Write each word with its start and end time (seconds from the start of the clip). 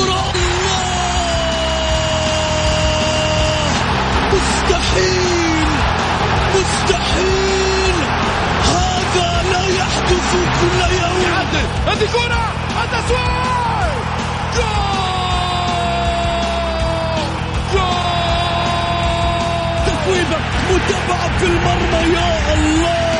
الكرة 0.00 0.32
مستحيل 4.32 5.68
مستحيل. 6.54 7.94
هذا 8.64 9.42
لا 9.52 9.64
يحدث 9.68 10.30
كل 10.60 10.80
يوم. 10.94 11.20
هذه 11.86 12.06
كرة. 12.12 12.44
التسويق 12.84 13.94
جول! 14.56 15.10
جول! 17.72 18.00
تسويبة 19.86 20.38
متابعة 20.70 21.38
في 21.38 21.46
المرمى 21.46 22.14
يا 22.14 22.54
الله! 22.54 23.19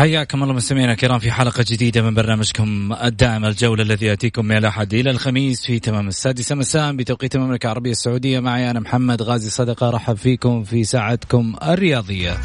حياكم 0.00 0.42
الله 0.42 0.54
مستمعينا 0.54 0.92
الكرام 0.92 1.18
في 1.18 1.30
حلقة 1.30 1.64
جديدة 1.68 2.02
من 2.02 2.14
برنامجكم 2.14 2.92
الدائم 3.04 3.44
الجولة 3.44 3.82
الذي 3.82 4.06
يأتيكم 4.06 4.44
من 4.44 4.56
الأحد 4.56 4.94
إلى 4.94 5.10
الخميس 5.10 5.66
في 5.66 5.78
تمام 5.78 6.08
السادسة 6.08 6.54
مساء 6.54 6.92
بتوقيت 6.92 7.34
المملكة 7.34 7.66
العربية 7.66 7.90
السعودية. 7.90 8.40
معي 8.40 8.70
أنا 8.70 8.80
محمد 8.80 9.22
غازي 9.22 9.50
صدقة. 9.50 9.90
رحب 9.90 10.16
فيكم 10.16 10.64
في 10.64 10.84
ساعتكم 10.84 11.56
الرياضية. 11.62 12.36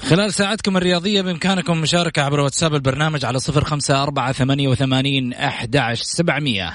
خلال 0.00 0.32
ساعتكم 0.34 0.76
الرياضية 0.76 1.22
بإمكانكم 1.22 1.80
مشاركة 1.80 2.22
عبر 2.22 2.40
واتساب 2.40 2.74
البرنامج 2.74 3.24
على 3.24 3.38
صفر 3.38 3.64
خمسة 3.64 4.02
أربعة 4.02 4.32
ثمانية 4.32 4.68
وثمانين 4.68 5.32
أحد 5.32 5.94
سبعمية. 5.94 6.72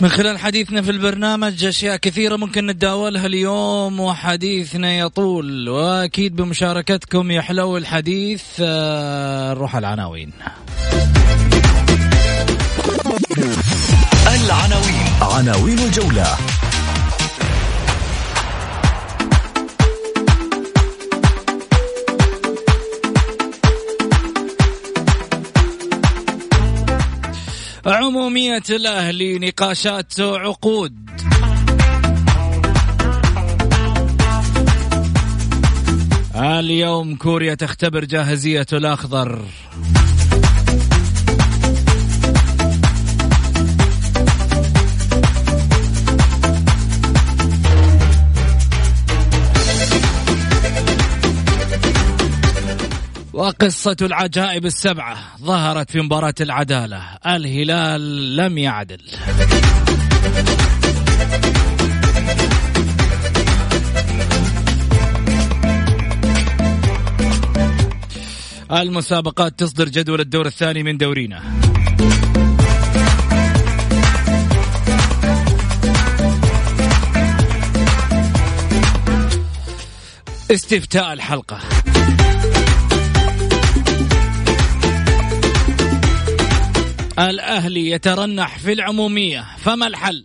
من 0.00 0.08
خلال 0.08 0.38
حديثنا 0.38 0.82
في 0.82 0.90
البرنامج 0.90 1.64
أشياء 1.64 1.96
كثيرة 1.96 2.36
ممكن 2.36 2.66
نتداولها 2.66 3.26
اليوم 3.26 4.00
وحديثنا 4.00 4.98
يطول 4.98 5.68
وأكيد 5.68 6.36
بمشاركتكم 6.36 7.30
يحلو 7.30 7.76
الحديث 7.76 8.42
آه، 8.60 9.54
نروح 9.54 9.76
العناوين. 9.76 10.30
العناوين. 14.26 15.06
عناوين 15.22 15.78
الجولة. 15.78 16.36
عمومية 27.88 28.62
الأهلي 28.70 29.38
نقاشات 29.38 30.20
عقود. 30.20 31.10
اليوم 36.36 37.16
كوريا 37.16 37.54
تختبر 37.54 38.04
جاهزية 38.04 38.66
الأخضر. 38.72 39.42
وقصة 53.38 53.96
العجائب 54.02 54.66
السبعة 54.66 55.18
ظهرت 55.42 55.90
في 55.90 56.00
مباراة 56.00 56.34
العدالة. 56.40 57.02
الهلال 57.26 58.36
لم 58.36 58.58
يعدل. 58.58 59.00
المسابقات 68.72 69.58
تصدر 69.58 69.88
جدول 69.88 70.20
الدور 70.20 70.46
الثاني 70.46 70.82
من 70.82 70.98
دورينا. 70.98 71.42
استفتاء 80.50 81.12
الحلقة. 81.12 81.58
الأهلي 87.18 87.90
يترنح 87.90 88.58
في 88.58 88.72
العمومية 88.72 89.44
فما 89.58 89.86
الحل؟ 89.86 90.24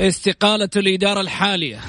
استقالة 0.00 0.68
الإدارة 0.76 1.20
الحالية. 1.20 1.80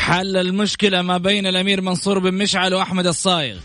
حل 0.00 0.36
المشكلة 0.36 1.02
ما 1.02 1.18
بين 1.18 1.46
الأمير 1.46 1.80
منصور 1.80 2.18
بن 2.18 2.34
مشعل 2.34 2.74
وأحمد 2.74 3.06
الصايغ. 3.06 3.56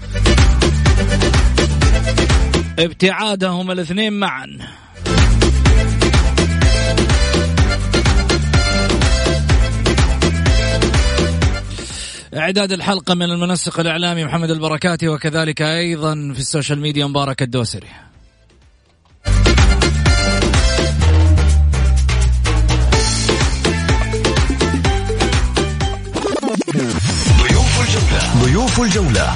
ابتعادهم 2.79 3.72
الاثنين 3.72 4.13
معا. 4.13 4.57
إعداد 12.35 12.72
الحلقة 12.72 13.13
من 13.13 13.31
المنسق 13.31 13.79
الإعلامي 13.79 14.25
محمد 14.25 14.51
البركاتي 14.51 15.07
وكذلك 15.07 15.62
أيضا 15.62 16.13
في 16.34 16.40
السوشيال 16.40 16.79
ميديا 16.79 17.06
مبارك 17.06 17.41
الدوسري. 17.41 17.87
ضيوف 27.40 27.82
الجولة. 27.82 28.43
ضيوف 28.43 28.81
الجولة. 28.81 29.35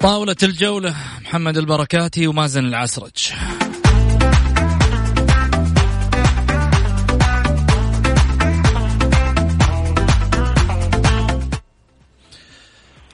طاولة 0.00 0.36
الجولة 0.42 0.94
محمد 1.22 1.58
البركاتي 1.58 2.26
ومازن 2.26 2.64
العسرج. 2.64 3.32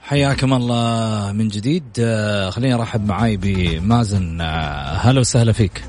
حياكم 0.06 0.52
الله 0.52 1.32
من 1.32 1.48
جديد. 1.48 1.84
آه، 2.00 2.50
خليني 2.50 2.74
أرحب 2.74 3.06
معاي 3.06 3.36
بمازن. 3.36 4.40
آه، 4.40 4.96
هلا 4.96 5.20
وسهلا 5.20 5.52
فيك. 5.52 5.84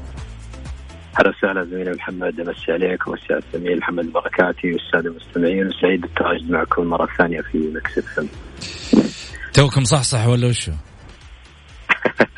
هلا 1.15 1.29
وسهلا 1.29 1.63
زميلي 1.63 1.91
محمد 1.91 2.39
أمسي 2.39 2.71
عليك 2.71 3.07
ومسي 3.07 3.33
على 3.33 3.41
الزميل 3.53 3.77
محمد 3.77 4.05
البركاتي 4.05 4.73
والساده 4.73 5.09
المستمعين 5.09 5.67
وسعيد 5.67 6.01
بالتواجد 6.01 6.51
معكم 6.51 6.83
مرة 6.83 7.07
ثانية 7.17 7.41
في 7.41 7.57
مكس 7.57 7.97
إف. 7.97 8.25
توكم 9.53 9.83
صحصح 9.83 10.27
ولا 10.27 10.47
وشو؟ 10.47 10.71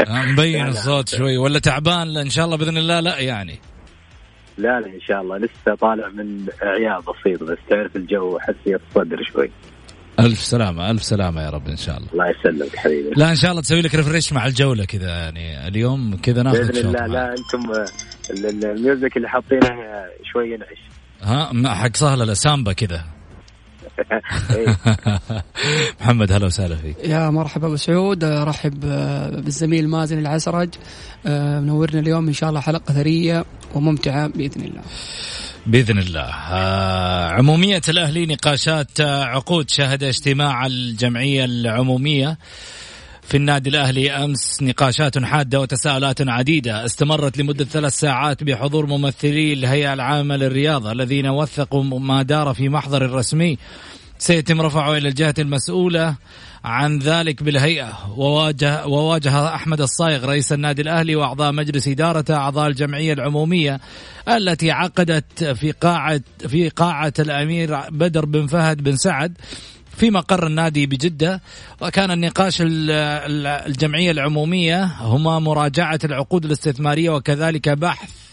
مبين 0.31 0.68
الصوت 0.68 1.10
شوي. 1.10 1.38
ولا 1.38 1.60
تعبان؟ 1.60 2.18
إن 2.18 2.30
شاء 2.30 2.46
الله 2.46 2.58
بإذن 2.58 2.78
الله 2.78 3.00
لا 3.00 3.20
يعني. 3.20 3.60
لا 4.58 4.80
لا 4.80 4.88
إن 4.88 5.02
شاء 5.02 5.22
الله. 5.22 5.38
لسه 5.38 5.76
طالع 5.76 6.10
من 6.10 6.46
عياء 6.62 7.02
بسيط 7.02 7.44
بس 7.44 7.58
تعرف 7.70 7.96
الجو 7.96 8.40
حساسيه 8.40 8.80
الصدر 8.90 9.24
شوي. 9.34 9.52
ألف 10.19 10.39
سلامة 10.39 10.92
ألف 10.92 11.04
سلامة 11.04 11.42
يا 11.42 11.50
رب 11.50 11.68
إن 11.68 11.77
شاء 11.77 11.98
الله. 11.98 12.10
الله 12.13 12.25
يسلمك 12.30 12.75
حبيبي. 12.75 13.10
لا 13.16 13.30
إن 13.30 13.36
شاء 13.36 13.51
الله 13.51 13.62
تسوي 13.62 13.81
لك 13.81 13.95
refresh 13.95 14.33
مع 14.33 14.45
الجولة 14.45 14.86
كذا 14.86 15.07
يعني 15.07 15.68
اليوم 15.68 16.18
كذا 16.24 16.44
ناخذ 16.44 16.68
بإذن 16.68 16.88
الله 16.88 17.07
لا 17.07 17.30
أنتم 17.30 17.71
ال 18.66 18.74
music 18.74 19.18
اللي 19.18 19.30
حاطينه 19.30 19.75
شوي 20.33 20.54
ينعش. 20.54 20.80
ها 21.21 21.74
حق 21.75 21.95
سهله 21.95 22.33
سامبا 22.33 22.74
كذا. 22.74 23.04
إيه. 24.56 24.77
محمد 26.01 26.31
هلا 26.31 26.45
وسهلا 26.45 26.75
فيك. 26.75 26.95
يا 27.04 27.30
مرحبا 27.30 27.68
أبو 27.68 27.75
سعود 27.75 28.24
أرحب 28.24 28.80
بالزميل 29.44 29.89
مازن 29.89 30.19
العسرج. 30.19 30.69
آه، 31.25 31.60
منورنا 31.60 32.00
اليوم 32.00 32.27
إن 32.27 32.33
شاء 32.33 32.50
الله 32.50 32.62
حلقة 32.62 32.94
ثرية 32.94 33.45
وممتعة 33.75 34.27
بإذن 34.27 34.62
الله. 34.62 34.81
بإذن 35.65 35.97
الله. 35.97 36.29
آه 36.51 37.27
عمومية 37.29 37.81
الأهلي 37.89 38.25
نقاشات 38.25 39.01
عقود 39.01 39.69
شهد 39.69 40.03
اجتماع 40.03 40.65
الجمعية 40.65 41.45
العمومية. 41.45 42.38
في 43.29 43.38
النادي 43.38 43.69
الأهلي 43.69 44.11
أمس 44.11 44.63
نقاشات 44.63 45.23
حادة 45.23 45.59
وتساؤلات 45.59 46.27
عديدة 46.27 46.85
استمرت 46.85 47.38
لمدة 47.38 47.65
ثلاث 47.65 47.94
ساعات 47.94 48.44
بحضور 48.44 48.85
ممثلي 48.85 49.53
الهيئة 49.53 49.94
العامة 49.94 50.35
للرياضة 50.35 50.91
الذين 50.91 51.27
وثقوا 51.27 51.83
ما 51.83 52.21
دار 52.21 52.53
في 52.53 52.69
محضر 52.69 53.11
رسمي 53.11 53.57
سيتم 54.19 54.62
رفعه 54.62 54.98
إلى 54.98 55.07
الجهة 55.07 55.33
المسؤولة 55.39 56.16
عن 56.63 57.00
ذلك 57.00 57.44
بالهيئة. 57.44 58.13
وواجه 58.18 58.88
وواجه 58.88 59.56
أحمد 59.56 59.81
الصايغ 59.81 60.25
رئيس 60.25 60.54
النادي 60.54 60.81
الأهلي 60.81 61.16
وأعضاء 61.16 61.51
مجلس 61.51 61.88
ادارته 61.88 62.36
أعضاء 62.36 62.68
الجمعية 62.68 63.13
العمومية 63.13 63.80
التي 64.27 64.71
عقدت 64.71 65.44
في 65.44 65.71
قاعه 65.71 66.21
في 66.48 66.69
قاعة 66.69 67.13
الأمير 67.19 67.89
بدر 67.89 68.25
بن 68.25 68.48
فهد 68.48 68.83
بن 68.83 68.95
سعد 68.95 69.38
في 69.98 70.10
مقر 70.12 70.48
النادي 70.48 70.86
بجدة. 70.86 71.42
وكان 71.81 72.12
النقاش 72.12 72.57
الجمعية 72.62 74.12
العمومية 74.12 74.83
هما 74.83 75.39
مراجعة 75.39 76.00
العقود 76.04 76.45
الاستثمارية 76.45 77.10
وكذلك 77.10 77.69
بحث 77.69 78.29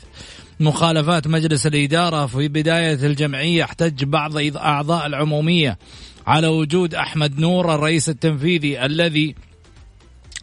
مخالفات 0.61 1.27
مجلس 1.29 1.67
الإدارة 1.67 2.27
في 2.27 2.49
بداية 2.49 3.07
الجمعية 3.07 3.65
احتج 3.65 4.05
بعض 4.05 4.37
أعضاء 4.57 5.07
العمومية 5.07 5.79
على 6.27 6.47
وجود 6.47 6.95
أحمد 6.95 7.41
نور 7.41 7.75
الرئيس 7.75 8.09
التنفيذي 8.09 8.85
الذي 8.87 9.35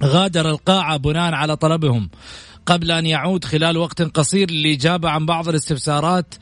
غادر 0.04 0.50
القاعة 0.50 0.98
بناء 0.98 1.34
على 1.34 1.56
طلبهم. 1.56 2.10
قبل 2.66 2.92
أن 2.92 3.06
يعود 3.06 3.46
خلال 3.46 3.78
وقت 3.78 4.02
قصير 4.02 4.52
للإجابة 4.52 5.10
عن 5.10 5.26
بعض 5.26 5.50
الاستفسارات 5.50 6.36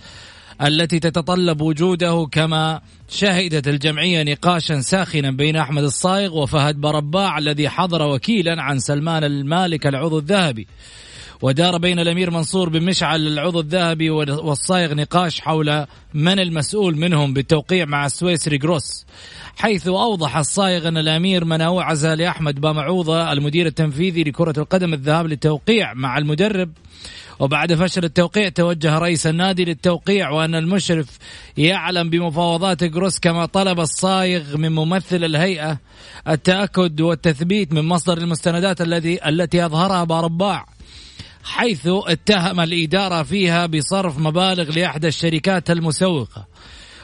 التي 0.61 0.99
تتطلب 0.99 1.61
وجوده 1.61 2.27
كما 2.31 2.81
شهدت 3.09 3.67
الجمعية 3.67 4.23
نقاشا 4.23 4.81
ساخنا 4.81 5.31
بين 5.31 5.55
أحمد 5.55 5.83
الصايغ 5.83 6.37
وفهد 6.37 6.75
برباع 6.75 7.37
الذي 7.37 7.69
حضر 7.69 8.07
وكيلا 8.07 8.61
عن 8.61 8.79
سلمان 8.79 9.23
المالك 9.23 9.87
العضو 9.87 10.19
الذهبي. 10.19 10.67
ودار 11.41 11.77
بين 11.77 11.99
الأمير 11.99 12.31
منصور 12.31 12.69
بن 12.69 12.83
مشعل 12.83 13.27
العضو 13.27 13.59
الذهبي 13.59 14.09
والصايغ 14.09 14.93
نقاش 14.93 15.41
حول 15.41 15.85
من 16.13 16.39
المسؤول 16.39 16.97
منهم 16.97 17.33
بالتوقيع 17.33 17.85
مع 17.85 18.05
السويسري 18.05 18.57
جروس 18.57 19.05
حيث 19.57 19.87
أوضح 19.87 20.37
الصايغ 20.37 20.87
أن 20.87 20.97
الأمير 20.97 21.45
من 21.45 21.61
أوعز 21.61 22.05
لأحمد 22.05 22.61
بامعوضه 22.61 23.31
المدير 23.31 23.65
التنفيذي 23.65 24.23
لكرة 24.23 24.53
القدم 24.57 24.93
الذهاب 24.93 25.27
للتوقيع 25.27 25.93
مع 25.93 26.17
المدرب. 26.17 26.71
وبعد 27.39 27.73
فشل 27.73 28.03
التوقيع 28.03 28.49
توجه 28.49 28.97
رئيس 28.97 29.27
النادي 29.27 29.65
للتوقيع 29.65 30.29
وأن 30.29 30.55
المشرف 30.55 31.17
يعلم 31.57 32.09
بمفاوضات 32.09 32.83
جروس 32.83 33.19
كما 33.19 33.45
طلب 33.45 33.79
الصايغ 33.79 34.57
من 34.57 34.71
ممثل 34.71 35.23
الهيئة 35.23 35.77
التأكد 36.27 37.01
والتثبيت 37.01 37.73
من 37.73 37.85
مصدر 37.85 38.17
المستندات 38.17 38.81
التي 38.81 39.29
التي 39.29 39.65
أظهرها 39.65 40.03
بارباع 40.03 40.65
حيث 41.43 41.87
اتهم 41.87 42.59
الإدارة 42.59 43.23
فيها 43.23 43.65
بصرف 43.65 44.17
مبالغ 44.17 44.71
لإحدى 44.79 45.07
الشركات 45.07 45.71
المسوقة. 45.71 46.47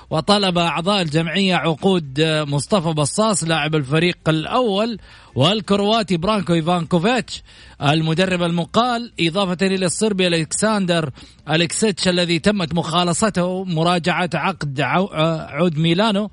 وطلب 0.09 0.57
أعضاء 0.57 1.01
الجمعية 1.01 1.55
عقود 1.55 2.21
مصطفى 2.21 2.89
بصاص 2.89 3.43
لاعب 3.43 3.75
الفريق 3.75 4.17
الأول 4.27 4.99
والكرواتي 5.35 6.17
برانكو 6.17 6.53
إيفانكوفيتش. 6.53 7.43
المدرب 7.81 8.43
المقال 8.43 9.11
إضافة 9.19 9.57
إلى 9.61 9.85
الصربي 9.85 10.27
ألكسندر 10.27 11.09
ألكسيتش 11.49 12.07
الذي 12.07 12.39
تمت 12.39 12.73
مخالصته 12.73 13.63
مراجعة 13.63 14.29
عقد 14.33 14.81
عود 14.81 15.77
ميلانو. 15.77 16.31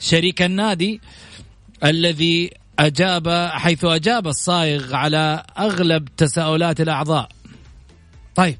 شريك 0.00 0.42
النادي 0.42 1.00
الذي 1.84 2.50
أجاب 2.78 3.48
حيث 3.52 3.84
أجاب 3.84 4.26
الصايغ 4.26 4.94
على 4.94 5.42
أغلب 5.58 6.08
تساؤلات 6.16 6.80
الأعضاء. 6.80 7.28
طيب. 8.34 8.56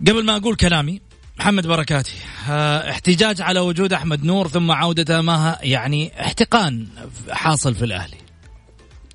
قبل 0.00 0.24
ما 0.24 0.36
أقول 0.36 0.56
كلامي 0.56 1.00
محمد 1.38 1.66
بركاتي 1.66 2.14
آه، 2.48 2.90
احتجاج 2.90 3.42
على 3.42 3.60
وجود 3.60 3.92
أحمد 3.92 4.24
نور 4.24 4.48
ثم 4.48 4.70
عودته 4.70 5.20
ما 5.20 5.56
يعني 5.62 6.20
احتقان 6.20 6.86
حاصل 7.30 7.74
في 7.74 7.84
الأهلي. 7.84 8.16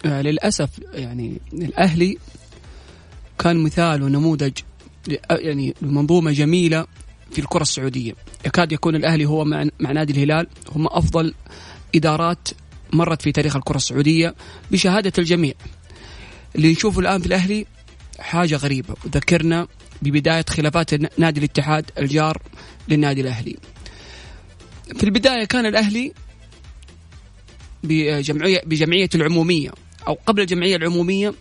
آه، 0.06 0.22
للأسف 0.22 0.70
يعني 0.94 1.42
الأهلي 1.54 2.18
كان 3.40 3.58
مثال 3.58 4.04
ونموذج 4.04 4.54
يعني 5.30 5.76
منظومة 5.82 6.32
جميلة 6.32 6.86
في 7.32 7.40
الكرة 7.40 7.62
السعودية. 7.62 8.16
يكاد 8.46 8.72
يكون 8.72 8.96
الأهلي 8.96 9.26
هو 9.26 9.46
مع, 9.46 9.66
نادي 9.80 10.14
الهلال 10.14 10.48
هم 10.72 10.88
أفضل 10.88 11.34
إدارات 11.96 12.48
مرت 12.94 13.22
في 13.22 13.32
تاريخ 13.32 13.56
الكرة 13.56 13.76
السعودية 13.76 14.36
بشهادة 14.72 15.14
الجميع. 15.18 15.54
اللي 16.56 16.72
نشوفه 16.72 17.00
الآن 17.00 17.22
في 17.22 17.28
الأهلي 17.28 17.66
حاجة 18.20 18.56
غريبة. 18.56 18.96
وذكرنا 19.06 19.68
ببداية 20.02 20.46
خلافات 20.50 21.20
نادي 21.20 21.40
الاتحاد 21.40 21.92
الجار 21.98 22.42
للنادي 22.88 23.22
الأهلي. 23.22 23.58
في 24.96 25.04
البداية 25.04 25.46
كان 25.46 25.66
الأهلي 25.66 26.14
بجمعية, 27.84 28.62
بجمعية 28.66 29.10
العمومية 29.16 29.72
أو 30.08 30.18
قبل 30.26 30.42
الجمعية 30.42 30.76
العمومية 30.76 31.34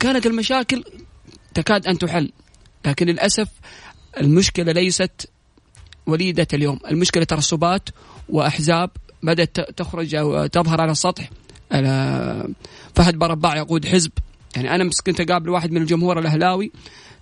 كانت 0.00 0.26
المشاكل 0.26 0.84
تكاد 1.54 1.86
أن 1.86 1.98
تحل. 1.98 2.32
لكن 2.86 3.06
للأسف 3.06 3.48
المشكلة 4.20 4.72
ليست 4.72 5.30
وليدة 6.06 6.46
اليوم. 6.54 6.78
المشكلة 6.90 7.24
ترسبات 7.24 7.88
وأحزاب 8.28 8.90
بدأت 9.22 9.60
تخرج 9.60 10.14
أو 10.14 10.46
تظهر 10.46 10.80
على 10.80 10.92
السطح 10.92 11.30
فهد 12.94 13.16
برباع 13.18 13.56
يقود 13.56 13.86
حزب 13.86 14.10
يعني 14.56 14.74
أنا 14.74 14.90
كنت 15.06 15.20
أقابل 15.20 15.50
واحد 15.50 15.72
من 15.72 15.82
الجمهور 15.82 16.18
الأهلاوي 16.18 16.72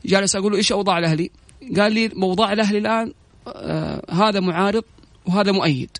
جالس 0.04 0.36
أقول 0.36 0.52
له 0.52 0.58
إيش 0.58 0.72
أوضاع 0.72 0.98
الأهلي؟ 0.98 1.30
قال 1.76 1.92
لي 1.92 2.08
موضوع 2.14 2.52
الأهلي 2.52 2.78
الآن 2.78 3.12
آه 3.46 4.02
هذا 4.10 4.40
معارض 4.40 4.84
وهذا 5.26 5.52
مؤيد. 5.52 5.90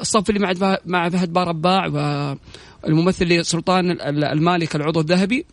الصف 0.00 0.30
اللي 0.30 0.40
مع 0.40 0.78
مع 0.86 1.08
فهد 1.08 1.32
بارباع 1.32 1.86
والممثل 2.84 3.24
لسلطان 3.24 4.00
المالك 4.00 4.76
العضو 4.76 5.00
الذهبي 5.00 5.46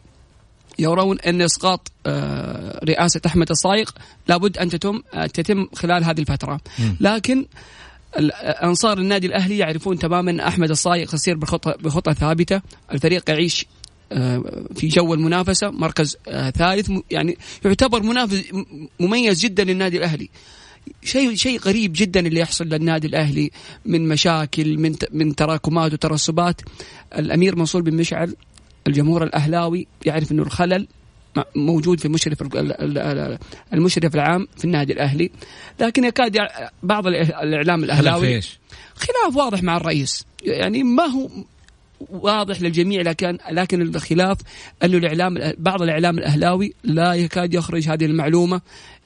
يرون 0.79 1.19
أن 1.19 1.41
إسقاط 1.41 1.91
آه 2.05 2.85
رئاسة 2.85 3.21
أحمد 3.25 3.49
الصايغ 3.49 3.89
لابد 4.27 4.57
أن 4.57 4.69
تتم 4.69 5.01
تتم 5.33 5.67
خلال 5.75 6.03
هذه 6.03 6.19
الفترة. 6.19 6.59
لكن 6.99 7.45
أنصار 8.63 8.97
النادي 8.97 9.27
الأهلي 9.27 9.57
يعرفون 9.57 9.99
تماما 9.99 10.47
أحمد 10.47 10.69
الصايغ 10.69 11.15
يسير 11.15 11.37
بخطه 11.37 11.75
بخطة 11.81 12.13
ثابتة، 12.13 12.61
الفريق 12.91 13.29
يعيش 13.29 13.65
في 14.75 14.87
جو 14.87 15.13
المنافسة. 15.13 15.71
مركز 15.71 16.17
آه، 16.27 16.49
ثالث 16.49 16.91
يعني 17.11 17.37
يعتبر 17.65 18.03
منافس 18.03 18.43
مميز 18.99 19.39
جدا 19.39 19.63
للنادي 19.63 19.97
الأهلي. 19.97 20.29
شيء 21.03 21.35
شيء 21.35 21.59
غريب 21.59 21.93
جدا 21.95 22.19
اللي 22.19 22.39
يحصل 22.39 22.65
للنادي 22.65 23.07
الأهلي 23.07 23.51
من 23.85 24.07
مشاكل 24.07 24.77
من 24.77 24.95
من 25.11 25.35
تراكمات 25.35 25.93
وترسبات. 25.93 26.61
الأمير 27.17 27.55
منصور 27.55 27.81
بن 27.81 27.93
مشعل 27.93 28.35
الجمهور 28.87 29.23
الأهلاوي 29.23 29.87
يعرف 30.05 30.31
إنه 30.31 30.43
الخلل 30.43 30.87
موجود 31.55 31.99
في 31.99 32.05
المشرف 32.05 32.43
المشرف 33.73 34.15
العام 34.15 34.47
في 34.57 34.65
النادي 34.65 34.93
الأهلي. 34.93 35.31
لكن 35.79 36.03
يكاد 36.03 36.37
بعض 36.83 37.07
الإعلام 37.07 37.83
الأهلاوي 37.83 38.41
خلاف 38.95 39.35
واضح 39.35 39.63
مع 39.63 39.77
الرئيس. 39.77 40.25
يعني 40.43 40.83
ما 40.83 41.03
هو 41.03 41.29
واضح 42.09 42.61
للجميع 42.61 43.01
لكن 43.01 43.37
لكن 43.51 43.81
الخلاف 43.81 44.37
انه 44.83 44.97
الإعلام 44.97 45.53
بعض 45.57 45.81
الإعلام 45.81 46.17
الأهلاوي 46.17 46.73
لا 46.83 47.13
يكاد 47.13 47.53
يخرج 47.53 47.89
هذه 47.89 48.05
المعلومة. 48.05 48.61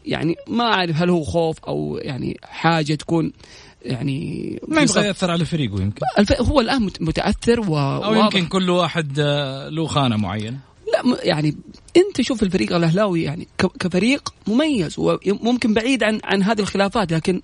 يعني 0.05 0.35
ما 0.47 0.63
أعرف 0.63 0.95
هل 0.95 1.09
هو 1.09 1.23
خوف 1.23 1.59
أو 1.59 2.00
يعني 2.01 2.39
حاجة 2.43 2.95
تكون 2.95 3.31
يعني 3.85 4.59
ما 4.67 4.81
يبغى 4.81 5.07
يأثر 5.07 5.31
على 5.31 5.45
فريقه 5.45 5.81
يمكن. 5.81 6.05
هو 6.39 6.61
الآن 6.61 6.89
متأثر 7.00 7.59
و 7.59 7.77
أو 7.77 8.13
يمكن 8.13 8.45
كل 8.45 8.69
واحد 8.69 9.19
آه، 9.19 9.69
له 9.69 9.88
خانة 9.88 10.17
معينة. 10.17 10.57
لا 10.93 11.17
يعني 11.24 11.55
انت 11.98 12.21
شوف 12.21 12.43
الفريق 12.43 12.75
الأهلاوي 12.75 13.24
يعني 13.24 13.48
كفريق 13.79 14.33
مميز 14.48 14.95
وممكن 14.98 15.74
بعيد 15.74 16.03
عن 16.03 16.19
عن 16.24 16.43
هذه 16.43 16.60
الخلافات 16.60 17.12
لكن 17.12 17.41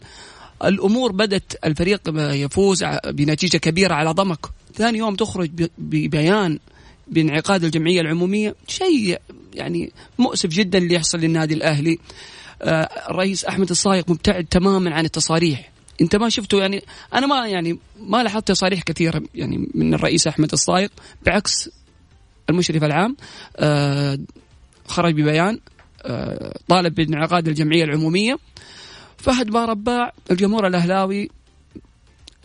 الأمور 0.63 1.11
بدت 1.11 1.65
الفريق 1.65 2.01
يفوز 2.15 2.83
بنتيجة 3.07 3.57
كبيرة 3.57 3.93
على 3.93 4.11
ضمك. 4.11 4.45
ثاني 4.75 4.97
يوم 4.97 5.15
تخرج 5.15 5.69
ببيان 5.77 6.59
بانعقاد 7.07 7.63
الجمعية 7.63 8.01
العمومية 8.01 8.55
شيء 8.67 9.21
يعني 9.53 9.91
مؤسف 10.19 10.49
جدا 10.49 10.77
اللي 10.77 10.95
يحصل 10.95 11.17
للنادي 11.17 11.53
الأهلي. 11.53 11.99
آه، 12.61 12.89
الرئيس 13.09 13.45
أحمد 13.45 13.69
الصايغ 13.69 14.03
مبتعد 14.07 14.45
تماما 14.45 14.95
عن 14.95 15.05
التصاريح. 15.05 15.71
انت 16.01 16.15
ما 16.15 16.29
شفته 16.29 16.59
يعني 16.59 16.83
أنا 17.13 17.27
ما 17.27 17.47
يعني 17.47 17.79
ما 17.99 18.23
لاحظت 18.23 18.47
تصاريح 18.47 18.81
كثيرة 18.81 19.23
يعني 19.35 19.69
من 19.73 19.93
الرئيس 19.93 20.27
أحمد 20.27 20.51
الصايغ 20.53 20.89
بعكس 21.25 21.69
المشرف 22.49 22.83
العام 22.83 23.15
آه، 23.57 24.19
خرج 24.87 25.13
ببيان 25.13 25.59
آه، 26.05 26.53
طالب 26.67 26.95
بانعقاد 26.95 27.47
الجمعية 27.47 27.83
العمومية. 27.83 28.37
فهد 29.17 29.49
بارباع 29.49 30.13
الجمهور 30.31 30.67
الأهلاوي 30.67 31.29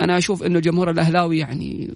أنا 0.00 0.18
أشوف 0.18 0.42
إنه 0.42 0.58
الجمهور 0.58 0.90
الأهلاوي 0.90 1.38
يعني 1.38 1.90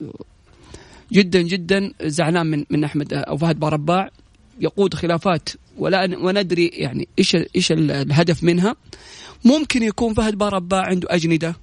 جدا 1.12 1.42
جدا 1.42 1.92
زعلان 2.02 2.46
من 2.46 2.64
من 2.70 2.84
أحمد 2.84 3.12
أو 3.12 3.36
فهد 3.36 3.60
بارباع 3.60 4.10
يقود 4.60 4.94
خلافات 4.94 5.48
ولا 5.78 6.18
وندري 6.18 6.66
يعني 6.66 7.08
إيش 7.18 7.36
إيش 7.56 7.72
الهدف 7.72 8.44
منها. 8.44 8.76
ممكن 9.44 9.82
يكون 9.82 10.14
فهد 10.14 10.34
بارباع 10.38 10.86
عنده 10.86 11.08
أجندة. 11.10 11.56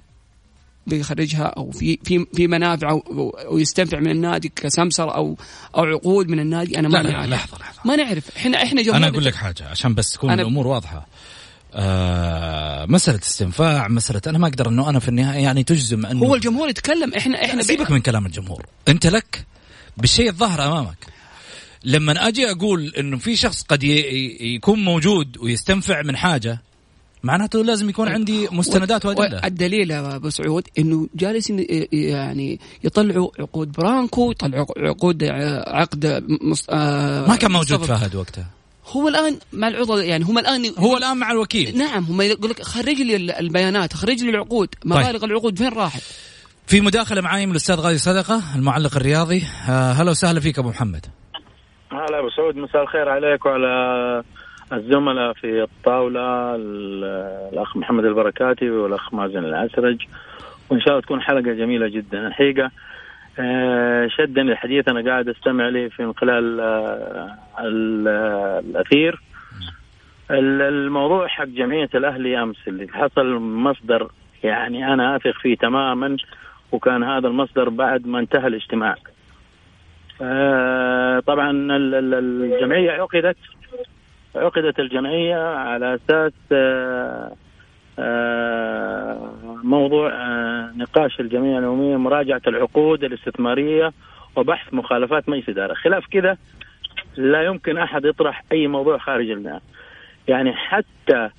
بيخرجها 0.86 1.44
أو 1.44 1.70
في 1.70 1.98
في 2.04 2.26
في 2.34 2.46
منافع 2.46 2.90
أو, 2.90 3.30
أو 3.30 3.58
يستنفع 3.58 4.00
من 4.00 4.10
النادي 4.10 4.52
كسمسر 4.56 5.14
أو 5.14 5.36
أو 5.76 5.84
عقود 5.84 6.28
من 6.28 6.40
النادي 6.40 6.78
أنا 6.78 6.88
ما 6.88 6.98
لا 6.98 7.08
لا 7.08 7.26
لحظة 7.26 7.58
لحظة. 7.58 7.80
ما 7.84 7.96
نعرف. 7.96 8.36
إحنا 8.36 8.62
إحنا 8.62 8.82
جمهور 8.82 8.96
أنا 8.96 9.08
أقول 9.08 9.24
لك 9.24 9.34
حاجة 9.34 9.68
عشان 9.68 9.94
بس 9.94 10.12
تكون 10.12 10.32
الأمور 10.32 10.66
واضحة. 10.66 11.06
آه 11.74 12.86
مسألة 12.86 13.18
استنفاع 13.18 13.88
مسألة 13.88 14.20
أنا 14.26 14.38
ما 14.38 14.46
أقدر 14.46 14.68
أنه 14.68 14.90
أنا 14.90 14.98
في 14.98 15.08
النهاية 15.08 15.42
يعني 15.42 15.62
تجزم 15.62 16.06
أنه 16.06 16.20
هو 16.20 16.34
الجمهور 16.34 16.68
يتكلم 16.68 17.14
إحنا 17.14 17.44
إحنا 17.44 17.62
سيبك 17.62 17.90
من 17.90 18.00
كلام 18.00 18.26
الجمهور. 18.26 18.66
أنت 18.88 19.06
لك 19.06 19.46
بالشيء 19.96 20.28
الظاهر 20.28 20.66
أمامك. 20.66 21.06
لما 21.84 22.28
أجي 22.28 22.50
أقول 22.50 22.92
أنه 22.98 23.18
في 23.18 23.36
شخص 23.36 23.62
قد 23.62 23.82
يكون 23.82 24.84
موجود 24.84 25.38
ويستنفع 25.38 26.02
من 26.02 26.16
حاجة 26.16 26.62
معناته 27.24 27.64
لازم 27.64 27.88
يكون 27.88 28.08
عندي 28.08 28.48
مستندات 28.52 29.06
وأدلة. 29.06 29.40
الدليل 29.44 29.90
يا 29.90 30.16
أبو 30.16 30.30
سعود 30.30 30.68
إنه 30.78 31.08
جالس 31.14 31.52
يعني 31.92 32.60
يطلعوا 32.84 33.30
عقود 33.40 33.72
برانكو 33.72 34.30
يطلعوا 34.30 34.66
عقود 34.76 35.24
عقد 35.66 36.24
مص... 36.42 36.66
آه 36.70 37.28
ما 37.28 37.36
كان 37.36 37.52
موجود 37.52 37.78
فهد 37.78 38.14
وقتها. 38.14 38.46
هو 38.86 39.08
الآن 39.08 39.38
مع 39.52 39.68
العضو 39.68 39.98
يعني 39.98 40.24
هم 40.24 40.38
الآن 40.38 40.72
هو 40.78 40.96
الآن 40.96 41.16
مع 41.16 41.30
الوكيل. 41.30 41.78
نعم 41.78 42.04
هم 42.04 42.22
يقول 42.22 42.50
لك 42.50 42.62
خرج 42.62 43.02
لي 43.02 43.16
البيانات 43.40 43.92
خرج 43.92 44.24
لي 44.24 44.30
العقود. 44.30 44.68
مبالغ 44.84 45.18
طيب. 45.18 45.24
العقود 45.24 45.58
فين 45.58 45.72
راحت؟ 45.72 46.02
في 46.66 46.80
مداخلة 46.80 47.20
معاي 47.20 47.46
من 47.46 47.52
الأستاذ 47.52 47.76
غازي 47.76 47.98
صدقة 47.98 48.42
المعلق 48.56 48.96
الرياضي. 48.96 49.42
آه، 49.68 49.92
هلا 49.92 50.10
وسهلا 50.10 50.40
فيك 50.40 50.58
أبو 50.58 50.68
محمد. 50.68 51.06
هلا 51.92 52.18
أبو 52.18 52.30
سعود 52.36 52.56
مساء 52.56 52.82
الخير 52.82 53.08
عليك 53.08 53.46
وعلى 53.46 53.68
الزملاء 54.72 55.32
في 55.32 55.62
الطاولة 55.62 56.54
الأخ 56.54 57.76
محمد 57.76 58.04
البركاتي 58.04 58.70
والأخ 58.70 59.14
مازن 59.14 59.44
العسرج 59.44 60.06
وإن 60.70 60.80
شاء 60.80 60.88
الله 60.88 61.00
تكون 61.00 61.20
حلقة 61.20 61.52
جميلة 61.52 61.88
جدا. 61.88 62.26
الحقيقة 62.26 62.70
آه، 63.38 64.06
شدني 64.06 64.52
الحديث 64.52 64.88
أنا 64.88 65.10
قاعد 65.10 65.28
أستمع 65.28 65.68
لي 65.68 65.90
في 65.90 66.12
خلال 66.16 66.60
آه، 66.60 67.38
الأثير. 68.58 69.20
الموضوع 70.30 71.26
حق 71.26 71.44
جمعية 71.44 71.88
الأهلي 71.94 72.42
أمس 72.42 72.56
اللي 72.68 72.88
حصل 72.88 73.26
مصدر 73.38 74.10
يعني 74.44 74.92
أنا 74.92 75.16
أثق 75.16 75.38
فيه 75.42 75.56
تماما 75.56 76.16
وكان 76.72 77.02
هذا 77.02 77.28
المصدر 77.28 77.68
بعد 77.68 78.06
ما 78.06 78.18
انتهى 78.18 78.46
الاجتماع. 78.46 78.94
آه، 80.22 81.20
طبعا 81.20 81.50
الجمعية 81.50 82.90
عقدت 82.90 83.36
عقدت 84.36 84.80
الجمعية 84.80 85.56
على 85.56 85.94
أساس 85.94 86.32
آه، 86.52 87.36
آه، 87.98 89.30
موضوع 89.64 90.10
آه، 90.12 90.70
نقاش 90.76 91.20
الجمعية 91.20 91.58
العمومية 91.58 91.96
مراجعة 91.96 92.42
العقود 92.46 93.04
الاستثمارية 93.04 93.92
وبحث 94.36 94.74
مخالفات 94.74 95.28
مجلس 95.28 95.48
إدارة. 95.48 95.74
خلاف 95.74 96.06
كذا 96.10 96.36
لا 97.16 97.42
يمكن 97.42 97.78
أحد 97.78 98.04
يطرح 98.04 98.42
أي 98.52 98.66
موضوع 98.66 98.98
خارج 98.98 99.30
المياه 99.30 99.60
يعني 100.28 100.52
حتى 100.52 101.30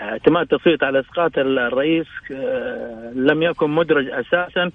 اعتماد 0.00 0.46
تصويت 0.46 0.82
على 0.82 1.00
إسقاط 1.00 1.38
الرئيس 1.38 2.06
لم 3.14 3.42
يكن 3.42 3.70
مدرج 3.70 4.08
أساسا 4.10 4.70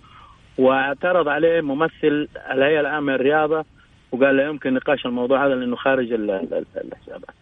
واعترض 0.57 1.27
عليه 1.27 1.61
ممثل 1.61 2.27
الهيئة 2.51 2.79
العامة 2.79 3.13
للرياضة 3.13 3.65
وقال 4.11 4.37
لا 4.37 4.45
يمكن 4.45 4.73
نقاش 4.73 5.05
الموضوع 5.05 5.45
هذا 5.45 5.55
لأنه 5.55 5.75
خارج 5.75 6.13
الحسابات. 6.13 7.35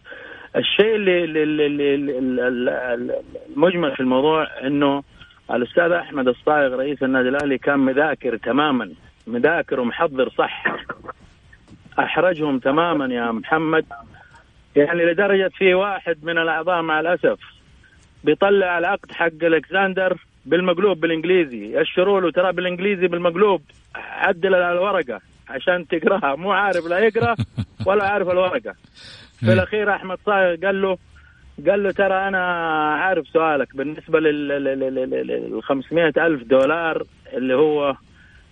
الشيء 0.56 0.94
اللي, 0.94 1.24
اللي, 1.24 1.66
اللي 1.66 3.20
المجمل 3.56 3.94
في 3.94 4.00
الموضوع 4.00 4.46
إنه 4.66 5.02
الأستاذ 5.50 5.92
أحمد 5.92 6.28
الصايغ 6.28 6.76
رئيس 6.76 7.02
النادي 7.02 7.28
الأهلي 7.28 7.58
كان 7.58 7.78
مذاكر 7.78 8.36
تماما 8.36 8.92
مذاكر 9.26 9.80
ومحضر 9.80 10.28
صح. 10.28 10.64
أحرجهم 11.98 12.58
تماما 12.58 13.14
يا 13.14 13.32
محمد. 13.32 13.84
يعني 14.76 15.04
لدرجة 15.04 15.50
في 15.58 15.74
واحد 15.74 16.16
من 16.22 16.38
الأعضاء 16.38 16.82
مع 16.82 17.00
الأسف 17.00 17.38
بيطلع 18.24 18.78
العقد 18.78 19.12
حق 19.12 19.42
الكساندر 19.42 20.16
بالمقلوب 20.46 21.00
بالإنجليزي. 21.00 21.80
يشروا 21.80 22.20
له 22.20 22.30
ترى 22.30 22.52
بالإنجليزي 22.52 23.06
بالمقلوب. 23.06 23.62
عدل 23.94 24.54
على 24.54 24.72
الورقة. 24.72 25.20
عشان 25.50 25.86
تقراها. 25.86 26.36
مو 26.36 26.52
عارف 26.52 26.86
لا 26.86 26.98
يقرأ 26.98 27.34
ولا 27.86 28.04
عارف 28.04 28.28
الورقة. 28.30 28.74
في 29.40 29.52
الأخير 29.52 29.94
أحمد 29.94 30.18
صايغ 30.26 30.56
قال 30.66 30.82
له 30.82 30.98
قال 31.68 31.82
له 31.82 31.90
ترى 31.90 32.28
أنا 32.28 32.44
عارف 32.94 33.28
سؤالك. 33.28 33.76
بالنسبة 33.76 34.20
لل 34.20 35.62
500 35.62 36.12
ألف 36.18 36.42
دولار 36.42 37.02
اللي 37.32 37.54
هو 37.54 37.94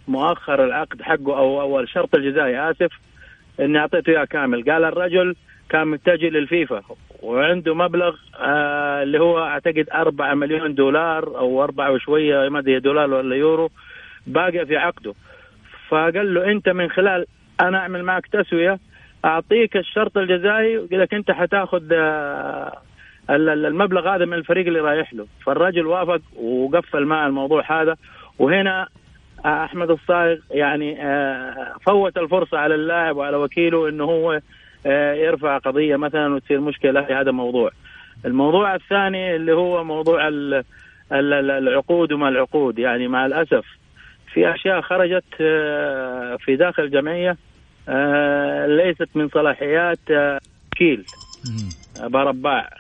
مؤخر 0.09 0.65
العقد 0.65 1.03
حقه 1.03 1.39
أو 1.39 1.61
أو 1.61 1.81
الشرط 1.81 2.15
الجزائي. 2.15 2.71
آسف 2.71 2.93
إني 3.61 3.79
أعطيته 3.79 4.11
إياه 4.11 4.25
كامل. 4.25 4.71
قال 4.71 4.85
الرجل 4.85 5.35
كان 5.71 5.89
متجه 5.89 6.29
للفيفا 6.29 6.83
وعنده 7.23 7.75
مبلغ 7.75 8.17
آه 8.41 9.03
اللي 9.03 9.21
هو 9.21 9.39
أعتقد 9.39 9.87
4 9.95 10.35
مليون 10.35 10.75
دولار 10.75 11.39
أو 11.39 11.65
4 11.65 11.93
وشوية 11.93 12.49
ما 12.49 12.59
أدري 12.59 12.81
دولار 12.81 13.15
ولا 13.15 13.37
يورو 13.37 13.71
باقي 14.27 14.67
في 14.67 14.77
عقده. 14.77 15.15
فقال 15.89 16.35
له 16.35 16.51
أنت 16.51 16.69
من 16.69 16.91
خلال 16.91 17.27
أنا 17.61 17.79
أعمل 17.79 18.03
معك 18.03 18.27
تسوية 18.27 18.79
أعطيك 19.25 19.77
الشرط 19.77 20.19
الجزائي 20.19 20.79
وقال 20.79 21.01
لك 21.01 21.15
أنت 21.15 21.31
حتاخذ 21.31 21.83
آه، 21.93 22.79
المبلغ 23.31 24.15
هذا 24.15 24.25
من 24.25 24.35
الفريق 24.35 24.67
اللي 24.67 24.81
رايح 24.81 25.15
له 25.15 25.27
فالرجل 25.47 25.87
وافق 25.87 26.21
وقفل 26.37 27.05
مع 27.05 27.27
الموضوع 27.27 27.83
هذا 27.83 27.97
وهنا 28.39 28.89
آه، 29.45 29.65
أحمد 29.65 29.91
الصايغ 29.91 30.39
يعني 30.51 31.07
آه، 31.07 31.75
فوت 31.87 32.19
الفرصة 32.19 32.59
على 32.59 32.75
اللاعب 32.75 33.17
وعلى 33.17 33.37
وكيله 33.37 33.89
إنه 33.89 34.05
هو 34.05 34.41
يرفع 35.15 35.59
قضية 35.59 35.97
مثلا 35.97 36.35
وتصير 36.35 36.61
مشكلة 36.61 37.03
في 37.03 37.15
هذا 37.15 37.31
الموضوع. 37.31 37.71
الموضوع 38.25 38.75
الثاني 38.75 39.37
اللي 39.37 39.53
هو 39.53 39.85
موضوع 39.85 40.29
العقود 41.13 42.13
وما 42.13 42.29
العقود 42.29 42.79
يعني 42.79 43.09
مع 43.09 43.27
الأسف 43.27 43.65
في 44.33 44.55
أشياء 44.55 44.81
خرجت 44.81 45.25
آه، 45.41 46.37
في 46.37 46.57
داخل 46.57 46.83
الجمعية 46.83 47.37
آه، 47.89 48.67
ليست 48.67 49.09
من 49.15 49.29
صلاحيات 49.29 49.99
آه، 50.11 50.41
وكيل 50.73 51.05
برباع. 52.01 52.71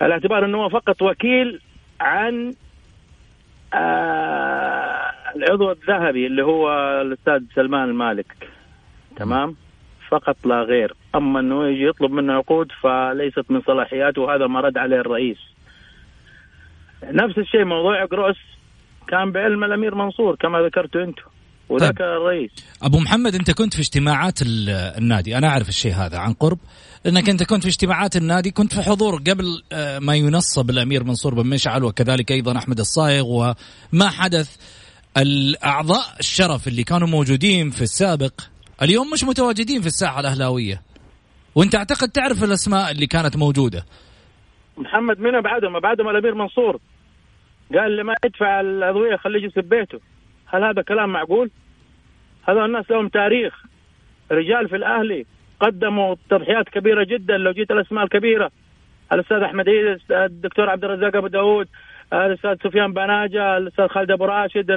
على 0.00 0.14
اعتبار 0.14 0.44
أنه 0.44 0.58
هو 0.58 0.68
فقط 0.68 1.02
وكيل 1.02 1.60
عن 2.00 2.54
العضو 5.36 5.70
الذهبي 5.70 6.26
اللي 6.26 6.44
هو 6.44 6.70
الأستاذ 7.00 7.42
سلمان 7.54 7.88
المالك. 7.88 8.48
تمام؟ 9.16 9.56
فقط 10.08 10.36
لا 10.46 10.62
غير. 10.62 10.94
أما 11.14 11.40
أنه 11.40 11.66
يجي 11.66 11.86
يطلب 11.86 12.10
منه 12.10 12.32
عقود 12.32 12.72
فليست 12.72 13.50
من 13.50 13.60
صلاحياته 13.60 14.22
وهذا 14.22 14.46
ما 14.46 14.60
رد 14.60 14.78
عليه 14.78 15.00
الرئيس. 15.00 15.38
نفس 17.02 17.38
الشيء 17.38 17.64
موضوع 17.64 18.04
جروس 18.04 18.57
كان 19.08 19.32
بعلم 19.32 19.64
الأمير 19.64 19.94
منصور 19.94 20.36
كما 20.36 20.58
ذكرتوا 20.58 21.04
أنتم. 21.04 21.22
وذاك 21.68 21.98
طيب. 21.98 22.06
الرئيس. 22.06 22.50
أبو 22.82 22.98
محمد 22.98 23.34
أنت 23.34 23.50
كنت 23.50 23.74
في 23.74 23.80
اجتماعات 23.80 24.38
النادي. 24.98 25.38
أنا 25.38 25.48
أعرف 25.48 25.68
الشيء 25.68 25.92
هذا 25.92 26.18
عن 26.18 26.32
قرب. 26.32 26.58
إنك 27.06 27.28
أنت 27.28 27.42
كنت 27.42 27.62
في 27.62 27.68
اجتماعات 27.68 28.16
النادي 28.16 28.50
كنت 28.50 28.74
في 28.74 28.82
حضور 28.82 29.14
قبل 29.14 29.62
آه، 29.72 29.98
ما 29.98 30.14
ينصب 30.14 30.70
الامير 30.70 31.04
منصور 31.04 31.34
بن 31.34 31.46
مشعل 31.46 31.84
وكذلك 31.84 32.32
أيضا 32.32 32.58
أحمد 32.58 32.78
الصايغ 32.78 33.24
وما 33.26 34.08
حدث. 34.08 34.56
الأعضاء 35.16 36.04
الشرف 36.20 36.68
اللي 36.68 36.84
كانوا 36.84 37.08
موجودين 37.08 37.70
في 37.70 37.82
السابق 37.82 38.32
اليوم 38.82 39.10
مش 39.10 39.24
متواجدين 39.24 39.80
في 39.80 39.86
الساحة 39.86 40.20
الأهلاوية. 40.20 40.82
وأنت 41.54 41.74
أعتقد 41.74 42.08
تعرف 42.08 42.44
الأسماء 42.44 42.90
اللي 42.90 43.06
كانت 43.06 43.36
موجودة. 43.36 43.84
محمد 44.76 45.20
من 45.20 45.34
ابعدهم 45.34 45.76
ابعدهم 45.76 46.08
الأمير 46.08 46.34
منصور. 46.34 46.80
قال 47.74 47.92
لي 47.92 48.02
ما 48.02 48.14
يدفع 48.24 48.60
الادويه 48.60 49.16
خليه 49.16 49.38
يجلس 49.38 49.58
ببيته. 49.58 50.00
هل 50.46 50.64
هذا 50.64 50.82
كلام 50.82 51.12
معقول؟ 51.12 51.50
هذول 52.48 52.64
الناس 52.64 52.90
لهم 52.90 53.08
تاريخ. 53.08 53.64
رجال 54.30 54.68
في 54.68 54.76
الأهلي 54.76 55.26
قدموا 55.60 56.14
تضحيات 56.30 56.68
كبيرة 56.68 57.04
جدا. 57.04 57.36
لو 57.36 57.52
جيت 57.52 57.70
الأسماء 57.70 58.04
الكبيرة 58.04 58.50
الأستاذ 59.12 59.36
أحمد 59.36 59.68
عيد 59.68 60.00
الدكتور 60.10 60.70
عبد 60.70 60.84
الرزاق 60.84 61.16
أبو 61.16 61.26
داود 61.26 61.68
الأستاذ 62.12 62.56
سفيان 62.64 62.92
بناجة 62.92 63.56
الأستاذ 63.56 63.86
خالد 63.86 64.10
أبو 64.10 64.24
راشد 64.24 64.70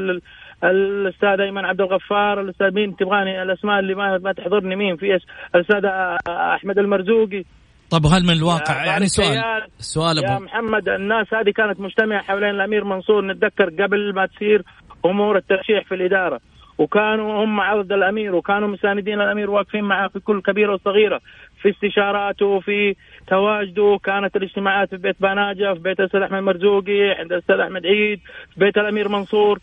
الأستاذ 0.64 1.40
أيمن 1.42 1.66
عبد 1.66 1.82
الغفار 1.82 2.42
الأستاذ 2.42 2.74
مين 2.74 2.96
تبغاني؟ 2.96 3.42
الأسماء 3.42 3.80
اللي 3.80 3.96
ما 3.96 4.18
ما 4.18 4.32
تحضرني 4.32 4.76
مين 4.76 4.98
في 4.98 5.20
الأستاذ 5.56 5.86
أحمد 6.28 6.80
المرزوقي. 6.80 7.44
طب 7.92 8.06
هل 8.06 8.24
من 8.24 8.34
الواقع؟ 8.34 8.86
يعني 8.86 9.08
سؤال 9.08 9.64
سؤال 9.78 10.18
يا 10.18 10.40
محمد 10.40 10.90
الناس 10.90 11.34
هذه 11.34 11.52
كانت 11.56 11.80
مجتمعة 11.80 12.22
حوالين 12.22 12.50
الأمير 12.50 12.84
منصور 12.84 13.26
نتذكر 13.26 13.70
قبل 13.84 14.14
ما 14.16 14.26
تصير 14.26 14.64
أمور 15.06 15.38
الترشيح 15.38 15.84
في 15.86 15.96
الإدارة. 15.96 16.40
وكانوا 16.78 17.44
هم 17.44 17.60
عرض 17.60 17.92
الأمير 17.92 18.36
وكانوا 18.36 18.68
مساندين 18.68 19.22
الأمير 19.22 19.50
واقفين 19.50 19.84
معه 19.84 20.08
في 20.08 20.20
كل 20.20 20.42
كبيرة 20.42 20.74
وصغيرة. 20.74 21.22
في 21.62 21.70
استشاراته 21.70 22.60
في 22.60 22.96
تواجده 23.28 24.00
كانت 24.04 24.36
الاجتماعات 24.36 24.90
في 24.90 24.98
بيت 24.98 25.16
بناجة 25.22 25.74
في 25.74 25.80
بيت 25.80 26.00
الاستاذ 26.00 26.22
أحمد 26.22 26.44
مرزوقي 26.44 27.10
عند 27.20 27.34
الاستاذ 27.34 27.60
أحمد 27.60 27.86
عيد 27.86 28.20
في 28.54 28.60
بيت 28.60 28.78
الأمير 28.78 29.10
منصور. 29.10 29.60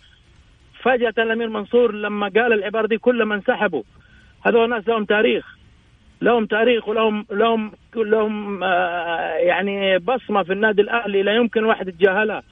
فجأة 0.83 1.15
الأمير 1.19 1.49
منصور 1.49 1.93
لما 1.95 2.29
قال 2.29 2.53
العباره 2.53 2.87
دي 2.87 2.99
كلهم 2.99 3.33
انسحبوا 3.33 3.83
هذول 4.47 4.65
الناس 4.65 4.89
لهم 4.89 5.05
تاريخ. 5.05 5.58
لهم 6.23 6.47
تاريخ 6.47 6.89
ولهم 6.89 7.27
لهم 7.31 7.73
لهم 7.97 8.65
آه 8.65 9.33
يعني 9.33 9.99
بصمة 9.99 10.43
في 10.43 10.53
النادي 10.53 10.83
الأهلي 10.83 11.23
لا 11.23 11.35
يمكن 11.35 11.65
واحد 11.65 11.89
يتجاهلها. 11.89 12.43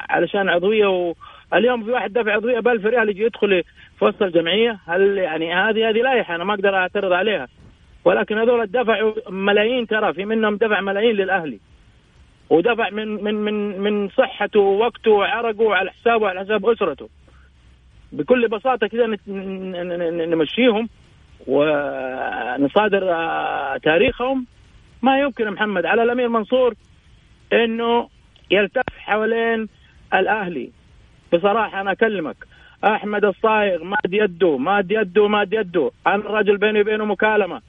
علشان 0.00 0.48
عضوية 0.48 0.86
و 0.86 1.14
اليوم 1.54 1.84
في 1.84 1.90
واحد 1.90 2.12
دفع 2.12 2.32
عضوية 2.32 2.60
ب 2.60 2.68
1000 2.68 2.86
ريال 2.86 3.08
يجي 3.08 3.22
يدخل 3.22 3.62
في 3.98 4.04
وسط 4.04 4.22
الجمعية. 4.22 4.78
هل 4.86 5.18
يعني 5.18 5.54
هذه 5.54 5.88
هذه 5.88 6.02
لائحة 6.02 6.34
أنا 6.34 6.44
ما 6.44 6.54
أقدر 6.54 6.74
أعترض 6.74 7.12
عليها. 7.12 7.48
ولكن 8.04 8.38
هذول 8.38 8.66
دفعوا 8.66 9.12
ملايين 9.30 9.86
ترى 9.86 10.12
في 10.12 10.24
منهم 10.24 10.56
دفع 10.56 10.80
ملايين 10.80 11.16
للأهلي. 11.16 11.58
ودفع 12.50 12.90
من 12.90 13.24
من 13.24 13.34
من 13.34 13.80
من 13.80 14.08
صحته 14.08 14.60
ووقته 14.60 15.10
وعرقه 15.10 15.74
على 15.74 15.90
حسابه 15.90 16.24
وعلى 16.24 16.40
حساب 16.40 16.66
أسرته. 16.66 17.08
بكل 18.12 18.48
بساطة 18.48 18.86
كذا 18.86 19.16
نمشيهم. 20.26 20.88
ونصادر 21.46 23.12
آه، 23.12 23.76
تاريخهم. 23.76 24.46
ما 25.02 25.20
يمكن 25.20 25.50
محمد 25.50 25.86
على 25.86 26.02
الأمير 26.02 26.28
منصور 26.28 26.74
إنه 27.52 28.08
يلتف 28.50 28.98
حوالين 28.98 29.68
الأهلي. 30.14 30.70
بصراحة 31.32 31.80
أنا 31.80 31.92
أكلمك. 31.92 32.36
أحمد 32.84 33.24
الصايغ 33.24 33.84
ماد 33.84 34.12
يده 34.12 34.56
ماد 34.56 34.90
يده 34.90 35.28
ماد 35.28 35.52
يده. 35.52 35.90
أنا 36.06 36.16
الرجل 36.16 36.56
بيني 36.56 36.80
وبينه 36.80 37.04
مكالمة. 37.04 37.60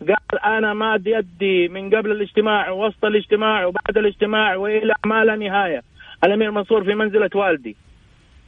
قال 0.00 0.44
أنا 0.44 0.74
ماد 0.74 1.06
يدي 1.06 1.68
من 1.68 1.94
قبل 1.94 2.10
الاجتماع 2.10 2.70
ووسط 2.70 3.04
الاجتماع 3.04 3.66
وبعد 3.66 3.98
الاجتماع 3.98 4.56
وإلى 4.56 4.94
ما 5.06 5.24
لا 5.24 5.36
نهاية. 5.36 5.82
الأمير 6.24 6.50
منصور 6.50 6.84
في 6.84 6.94
منزلة 6.94 7.30
والدي. 7.34 7.76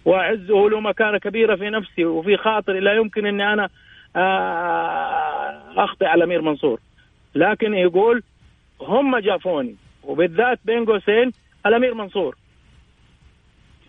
وأعزه 0.04 0.70
له 0.70 0.80
مكانة 0.80 1.18
كبيرة 1.18 1.56
في 1.56 1.70
نفسي 1.70 2.04
وفي 2.04 2.36
خاطري. 2.36 2.80
لا 2.80 2.94
يمكن 2.94 3.26
إني 3.26 3.52
أنا 3.52 3.68
اخطئ 5.76 6.06
على 6.06 6.18
الأمير 6.18 6.42
منصور. 6.42 6.80
لكن 7.34 7.74
يقول 7.74 8.22
هم 8.80 9.18
جافوني 9.18 9.76
وبالذات 10.04 10.58
بين 10.64 10.84
قوسين 10.84 11.32
الأمير 11.66 11.94
منصور. 11.94 12.36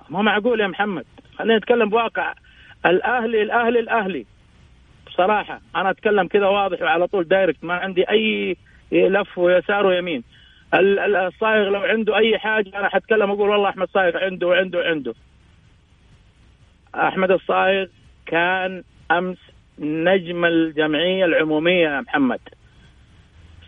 ما 0.09 0.21
معقول 0.21 0.61
يا 0.61 0.67
محمد؟ 0.67 1.05
خلينا 1.37 1.57
نتكلم 1.57 1.89
بواقع. 1.89 2.33
الاهلي 2.85 3.41
الاهلي 3.41 3.79
الأهلي. 3.79 4.25
بصراحة 5.07 5.61
أنا 5.75 5.89
أتكلم 5.89 6.27
كذا 6.27 6.45
واضح 6.47 6.81
وعلى 6.81 7.07
طول 7.07 7.27
دايركت 7.27 7.63
ما 7.63 7.73
عندي 7.73 8.09
أي 8.09 8.57
لف 8.91 9.37
ويسار 9.37 9.85
ويمين. 9.85 10.23
الصايغ 10.73 11.69
لو 11.69 11.81
عنده 11.81 12.17
أي 12.17 12.39
حاجة 12.39 12.79
أنا 12.79 12.89
حتكلم 12.89 13.31
أقول 13.31 13.49
والله 13.49 13.69
أحمد 13.69 13.89
صايغ 13.89 14.17
عنده 14.17 14.47
وعنده 14.47 14.79
وعنده. 14.79 15.13
أحمد 16.95 17.31
الصايغ 17.31 17.87
كان 18.25 18.83
أمس 19.11 19.37
نجم 19.79 20.45
الجمعية 20.45 21.25
العمومية 21.25 21.89
يا 21.89 22.01
محمد. 22.01 22.39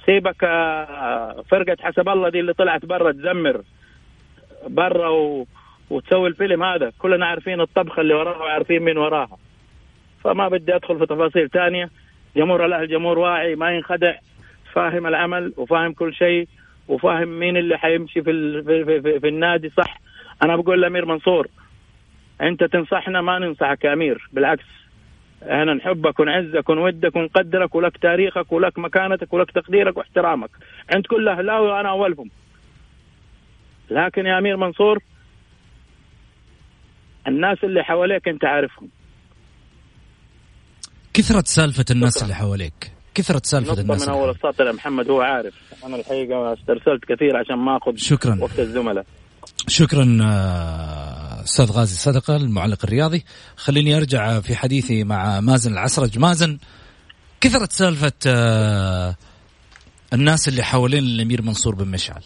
سيبك 0.05 0.43
آه، 0.43 1.43
فرقة 1.51 1.77
حسب 1.81 2.09
الله 2.09 2.29
دي 2.29 2.39
اللي 2.39 2.53
طلعت 2.53 2.85
برا 2.85 3.11
تزمر. 3.11 3.61
برا 4.67 5.09
و... 5.09 5.47
وتسوي 5.89 6.29
الفيلم 6.29 6.63
هذا. 6.63 6.91
كلنا 6.99 7.25
عارفين 7.25 7.61
الطبخة 7.61 8.01
اللي 8.01 8.13
وراها 8.13 8.37
وعارفين 8.37 8.83
مين 8.83 8.97
وراها. 8.97 9.37
فما 10.23 10.47
بدي 10.47 10.75
أدخل 10.75 10.99
في 10.99 11.05
تفاصيل 11.05 11.49
ثانية 11.49 11.89
جمهور 12.35 12.65
الأهلي 12.65 12.87
جمهور 12.87 13.19
واعي 13.19 13.55
ما 13.55 13.71
ينخدع. 13.71 14.15
فاهم 14.73 15.07
العمل 15.07 15.53
وفاهم 15.57 15.93
كل 15.93 16.13
شيء 16.13 16.47
وفاهم 16.87 17.39
مين 17.39 17.57
اللي 17.57 17.77
حيمشي 17.77 18.21
في, 18.21 18.31
ال... 18.31 18.63
في, 18.63 18.85
في, 18.85 19.01
في, 19.01 19.19
في 19.19 19.27
النادي 19.27 19.69
صح. 19.69 19.99
أنا 20.43 20.55
بقول 20.55 20.81
لأمير 20.81 21.05
منصور 21.05 21.47
أنت 22.41 22.63
تنصحنا 22.63 23.21
ما 23.21 23.39
ننصحك 23.39 23.83
يا 23.83 23.93
أمير 23.93 24.29
بالعكس. 24.33 24.65
إحنا 25.43 25.73
نحبك 25.73 26.19
ونعزك 26.19 26.69
ونودك 26.69 27.15
ونقدرك 27.15 27.75
ولك 27.75 27.97
تاريخك 27.97 28.51
ولك 28.51 28.79
مكانتك 28.79 29.33
ولك 29.33 29.51
تقديرك 29.51 29.97
واحترامك. 29.97 30.49
عند 30.95 31.05
كل 31.05 31.27
أهلاوي 31.29 31.67
وأنا 31.71 31.89
أولهم. 31.89 32.29
لكن 33.91 34.25
يا 34.25 34.37
أمير 34.37 34.57
منصور 34.57 34.99
الناس 37.27 37.57
اللي 37.63 37.83
حواليك 37.83 38.27
أنت 38.27 38.45
عارفهم. 38.45 38.89
كثرة 41.13 41.43
سالفة 41.45 41.85
الناس 41.91 42.23
اللي 42.23 42.35
حواليك. 42.35 42.91
كثرة 43.15 43.41
سالفة 43.43 43.81
الناس 43.81 44.07
من 44.07 44.13
أول 44.13 44.29
السطر 44.29 44.65
يا 44.65 44.71
محمد 44.71 45.09
هو 45.09 45.21
عارف. 45.21 45.83
أنا 45.85 45.95
الحقيقة 45.95 46.53
استرسلت 46.53 47.05
كثير 47.05 47.37
عشان 47.37 47.55
ما 47.55 47.77
أخذ 47.77 47.95
شكرا. 47.95 48.37
وقت 48.41 48.59
الزملاء. 48.59 49.05
شكرا 49.67 50.03
آه، 51.47 51.49
أستاذ 51.49 51.71
غازي 51.71 51.95
صدقة 51.95 52.35
المعلق 52.35 52.77
الرياضي. 52.83 53.23
خليني 53.55 53.97
أرجع 53.97 54.39
في 54.39 54.55
حديثي 54.55 55.03
مع 55.03 55.39
مازن 55.39 55.73
العسرج. 55.73 56.19
مازن 56.19 56.57
كثرت 57.41 57.71
سالفة 57.71 58.11
آه، 58.27 59.15
الناس 60.13 60.47
اللي 60.47 60.63
حوالين 60.63 61.03
الأمير 61.03 61.41
منصور 61.41 61.75
بن 61.75 61.87
مشعل. 61.87 62.21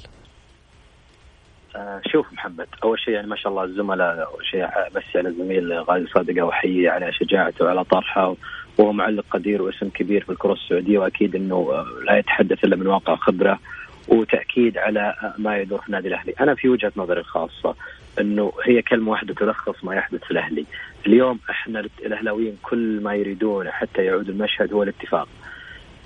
آه، 1.76 2.02
شوف 2.12 2.34
محمد 2.34 2.68
أول 2.84 3.00
شيء 3.00 3.14
يعني 3.14 3.28
ما 3.28 3.36
شاء 3.36 3.52
الله 3.52 3.64
الزملاء 3.64 4.28
أول 4.34 4.46
شيء 4.46 4.66
بس 4.96 5.04
على 5.16 5.30
الزميل 5.30 5.74
غازي 5.74 6.08
صادقة 6.08 6.42
واحييه 6.42 6.90
على 6.90 7.14
شجاعته 7.14 7.66
وعلى 7.66 7.84
طرحه 7.84 8.36
وهو 8.78 8.94
معلق 8.94 9.26
قدير 9.32 9.62
واسم 9.62 9.90
كبير 9.90 10.24
في 10.24 10.32
الكرة 10.32 10.54
السعودية 10.54 11.00
وأكيد 11.00 11.36
إنه 11.36 11.86
لا 12.08 12.18
يتحدث 12.18 12.64
إلا 12.64 12.76
من 12.76 12.88
واقع 12.88 13.16
خبرة 13.16 13.60
وتأكيد 14.08 14.78
على 14.78 15.14
ما 15.38 15.58
يدور 15.58 15.82
في 15.82 15.88
النادي 15.88 16.08
الأهلي، 16.08 16.34
أنا 16.40 16.56
في 16.56 16.70
وجهة 16.70 16.92
نظري 16.96 17.20
الخاصة 17.20 17.76
إنه 18.20 18.52
هي 18.66 18.82
كلمة 18.82 19.12
واحدة 19.12 19.34
تلخص 19.34 19.84
ما 19.84 19.96
يحدث 19.96 20.24
في 20.24 20.32
الأهلي، 20.32 20.66
اليوم 21.08 21.40
إحنا 21.50 21.88
الأهلاويين 22.06 22.58
كل 22.62 23.00
ما 23.04 23.16
يريدون 23.16 23.72
حتى 23.72 24.06
يعود 24.06 24.30
المشهد 24.30 24.74
هو 24.74 24.84
الاتفاق. 24.84 25.28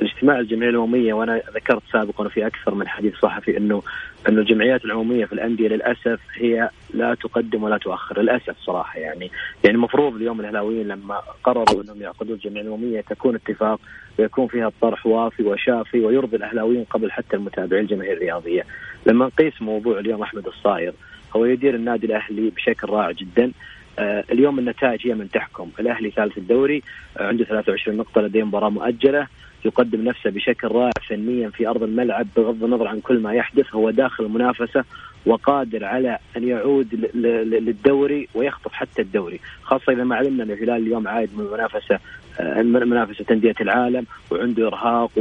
الاجتماع 0.01 0.39
الجمعية 0.39 0.69
العموميه 0.69 1.13
وأنا 1.13 1.41
ذكرت 1.55 1.81
سابقا 1.93 2.27
في 2.27 2.47
أكثر 2.47 2.75
من 2.75 2.87
حديث 2.87 3.15
صحفي 3.15 3.57
إنه 3.57 3.83
إنه 4.29 4.41
الجمعيات 4.41 4.85
العموميه 4.85 5.25
في 5.25 5.33
الأندية 5.33 5.67
للأسف 5.67 6.19
هي 6.33 6.69
لا 6.93 7.13
تقدم 7.13 7.63
ولا 7.63 7.77
تؤخر 7.77 8.21
للأسف 8.21 8.55
صراحة 8.59 8.99
يعني 8.99 9.31
يعني 9.63 9.75
المفروض 9.75 10.15
اليوم 10.15 10.39
الأهلاويين 10.39 10.87
لما 10.87 11.21
قرروا 11.43 11.83
إنهم 11.83 12.01
يعقدوا 12.01 12.35
الجمعية 12.35 12.61
العموميه 12.61 13.01
تكون 13.01 13.35
اتفاق 13.35 13.79
ويكون 14.19 14.47
فيها 14.47 14.67
الطرح 14.67 15.05
وافي 15.05 15.43
وشافي 15.43 15.99
ويرضي 15.99 16.37
الأهلاويين 16.37 16.83
قبل 16.83 17.11
حتى 17.11 17.35
المتابعين 17.35 17.83
الجماهير 17.83 18.13
الرياضية. 18.13 18.63
لما 19.05 19.25
نقيس 19.25 19.61
موضوع 19.61 19.99
اليوم 19.99 20.21
أحمد 20.21 20.47
الصاير 20.47 20.93
هو 21.35 21.45
يدير 21.45 21.75
النادي 21.75 22.05
الأهلي 22.07 22.49
بشكل 22.49 22.89
رائع 22.89 23.11
جدا. 23.11 23.51
آه 23.99 24.23
اليوم 24.31 24.59
النتائج 24.59 25.07
هي 25.07 25.13
من 25.13 25.29
تحكم. 25.31 25.69
الأهلي 25.79 26.09
ثالث 26.11 26.37
الدوري 26.37 26.83
آه 27.17 27.27
عنده 27.27 27.43
23 27.43 27.97
نقطة 27.97 28.21
لديه 28.21 28.43
مباراة 28.43 28.69
مؤجلة. 28.69 29.27
يقدم 29.65 30.03
نفسه 30.03 30.29
بشكل 30.29 30.67
رائع 30.67 30.91
فنيا 31.09 31.49
في 31.49 31.67
أرض 31.67 31.83
الملعب 31.83 32.27
بغض 32.37 32.63
النظر 32.63 32.87
عن 32.87 32.99
كل 32.99 33.19
ما 33.19 33.33
يحدث. 33.33 33.75
هو 33.75 33.89
داخل 33.89 34.25
المنافسة 34.25 34.83
وقادر 35.25 35.85
على 35.85 36.17
أن 36.37 36.47
يعود 36.47 36.87
للدوري 37.15 38.27
ويخطف 38.35 38.73
حتى 38.73 39.01
الدوري. 39.01 39.39
خاصة 39.63 39.93
إذا 39.93 40.03
ما 40.03 40.15
علمنا 40.15 40.43
أن 40.43 40.51
الهلال 40.51 40.81
اليوم 40.81 41.07
عايد 41.07 41.29
من 41.37 41.45
منافسة 41.53 41.99
آه، 42.39 42.61
منافسة 42.61 43.25
أندية 43.31 43.55
العالم 43.61 44.05
وعنده 44.31 44.67
إرهاق 44.67 45.11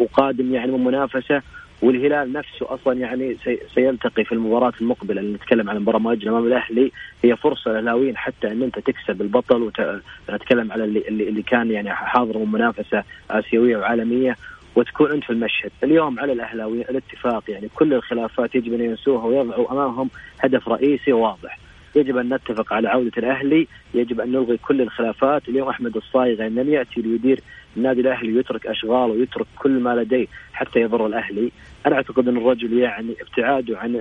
وقادم 0.00 0.54
يعني 0.54 0.72
من 0.72 0.84
منافسة. 0.84 1.42
والهلال 1.82 2.32
نفسه 2.32 2.74
أصلا 2.74 2.98
يعني 2.98 3.36
سيلتقي 3.74 4.24
في 4.24 4.32
المباراة 4.32 4.72
المقبلة 4.80 5.20
اللي 5.20 5.34
نتكلم 5.34 5.70
عن 5.70 5.76
المباراه 5.76 5.98
مؤجله 5.98 6.30
امام 6.30 6.46
الأهلي. 6.46 6.92
هي 7.24 7.36
فرصة 7.36 7.70
للاهلاويين 7.70 8.16
حتى 8.16 8.52
إن 8.52 8.62
أنت 8.62 8.78
تكسب 8.78 9.22
البطل 9.22 9.70
ونتكلم 10.28 10.72
على 10.72 10.84
اللي, 10.84 11.08
اللي 11.08 11.42
كان 11.42 11.70
يعني 11.70 11.94
حاضر 11.94 12.38
من 12.38 12.52
منافسة 12.52 13.04
آسيوية 13.30 13.76
وعالمية 13.76 14.36
وتكون 14.76 15.12
أنت 15.12 15.24
في 15.24 15.30
المشهد، 15.30 15.70
اليوم 15.84 16.20
على 16.20 16.32
الاهلاويين 16.32 16.84
الاتفاق 16.90 17.42
يعني 17.48 17.68
كل 17.74 17.94
الخلافات 17.94 18.54
يجب 18.54 18.72
أن 18.72 18.80
ينسوها 18.80 19.24
ويضعوا 19.24 19.72
أمامهم 19.72 20.10
هدف 20.40 20.68
رئيسي 20.68 21.12
واضح. 21.12 21.58
يجب 21.96 22.16
أن 22.16 22.34
نتفق 22.34 22.72
على 22.72 22.88
عودة 22.88 23.12
الأهلي، 23.18 23.66
يجب 23.94 24.20
أن 24.20 24.32
نلغي 24.32 24.56
كل 24.56 24.80
الخلافات، 24.80 25.48
اليوم 25.48 25.68
أحمد 25.68 25.96
الصايغ 25.96 26.42
لم 26.42 26.68
يأتي 26.68 27.00
ليدير 27.00 27.40
النادي 27.76 28.00
الأهلي 28.00 28.32
ويترك 28.32 28.66
اشغاله 28.66 29.12
ويترك 29.12 29.46
كل 29.58 29.70
ما 29.70 29.94
لديه 29.94 30.26
حتى 30.52 30.80
يضر 30.80 31.06
الأهلي، 31.06 31.52
أنا 31.86 31.96
أعتقد 31.96 32.28
أن 32.28 32.36
الرجل 32.36 32.78
يعني 32.78 33.14
ابتعاده 33.20 33.78
عن 33.78 34.00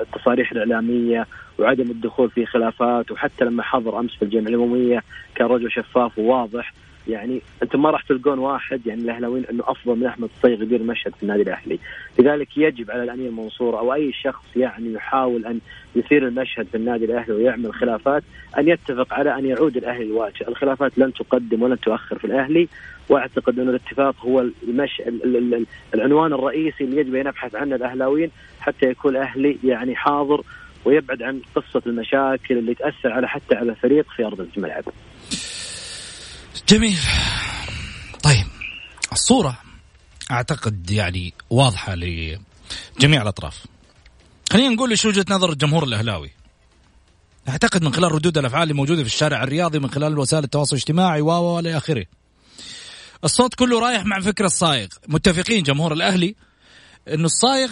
التصاريح 0.00 0.52
الإعلامية 0.52 1.26
وعدم 1.58 1.90
الدخول 1.90 2.30
في 2.30 2.46
خلافات 2.46 3.10
وحتى 3.10 3.44
لما 3.44 3.62
حضر 3.62 4.00
أمس 4.00 4.14
في 4.14 4.22
الجمعية 4.22 4.48
العموميه 4.48 5.02
كان 5.34 5.46
رجل 5.46 5.70
شفاف 5.70 6.18
وواضح. 6.18 6.72
يعني 7.08 7.42
أنتم 7.62 7.82
ما 7.82 7.90
راح 7.90 8.02
تلقون 8.02 8.38
واحد 8.38 8.86
يعني 8.86 9.02
الأهلاويين 9.02 9.44
إنه 9.50 9.64
أفضل 9.66 9.96
من 9.96 10.06
أحمد 10.06 10.28
الصيغ 10.36 10.62
يدير 10.62 10.82
مشهد 10.82 11.14
في 11.14 11.22
النادي 11.22 11.42
الأهلي، 11.42 11.78
لذلك 12.18 12.48
يجب 12.56 12.90
على 12.90 13.02
الأمير 13.02 13.30
منصور 13.30 13.78
أو 13.78 13.94
أي 13.94 14.12
شخص 14.12 14.44
يعني 14.56 14.92
يحاول 14.92 15.46
أن 15.46 15.60
يثير 15.96 16.28
المشهد 16.28 16.66
في 16.66 16.76
النادي 16.76 17.04
الأهلي 17.04 17.34
ويعمل 17.34 17.74
خلافات 17.74 18.22
أن 18.58 18.68
يتفق 18.68 19.14
على 19.14 19.38
أن 19.38 19.46
يعود 19.46 19.76
الأهلي 19.76 20.04
الواجهة، 20.04 20.48
الخلافات 20.48 20.98
لن 20.98 21.12
تقدم 21.12 21.62
ولن 21.62 21.80
تؤخر 21.80 22.18
في 22.18 22.24
الأهلي 22.24 22.68
وأعتقد 23.08 23.58
انه 23.58 23.70
الاتفاق 23.70 24.14
هو 24.20 24.40
المش... 24.68 25.02
العنوان 25.94 26.32
الرئيسي 26.32 26.84
اللي 26.84 27.00
يجب 27.00 27.14
أن 27.14 27.26
يبحث 27.26 27.54
عنه 27.54 27.76
الأهلاويين 27.76 28.30
حتى 28.60 28.86
يكون 28.86 29.16
الأهلي 29.16 29.58
يعني 29.64 29.96
حاضر 29.96 30.42
ويبعد 30.84 31.22
عن 31.22 31.40
قصة 31.54 31.82
المشاكل 31.86 32.58
اللي 32.58 32.74
تأثر 32.74 33.12
على 33.12 33.28
حتى 33.28 33.54
على 33.54 33.70
الفريق 33.70 34.06
في 34.16 34.26
أرض 34.26 34.48
الملعب. 34.56 34.84
جميل. 36.70 36.98
طيب 38.22 38.46
الصورة 39.12 39.58
أعتقد 40.30 40.90
يعني 40.90 41.34
واضحة 41.50 41.94
لجميع 41.94 43.22
الأطراف. 43.22 43.66
خلينا 44.52 44.74
نقول 44.74 44.90
إيش 44.90 45.04
وجهة 45.04 45.24
نظر 45.30 45.52
الجمهور 45.52 45.84
الأهلاوي. 45.84 46.30
أعتقد 47.48 47.82
من 47.82 47.94
خلال 47.94 48.12
ردود 48.12 48.38
الأفعال 48.38 48.62
اللي 48.62 48.74
موجودة 48.74 49.02
في 49.02 49.08
الشارع 49.08 49.42
الرياضي 49.42 49.78
من 49.78 49.90
خلال 49.90 50.18
وسائل 50.18 50.44
التواصل 50.44 50.76
الاجتماعي 50.76 51.20
و 51.20 51.58
إلى 51.58 51.76
آخره. 51.76 52.06
الصوت 53.24 53.54
كله 53.54 53.80
رايح 53.80 54.04
مع 54.04 54.20
فكر 54.20 54.44
الصايغ. 54.44 54.88
متفقين 55.08 55.62
جمهور 55.62 55.92
الأهلي 55.92 56.34
أنه 57.08 57.24
الصايغ 57.24 57.70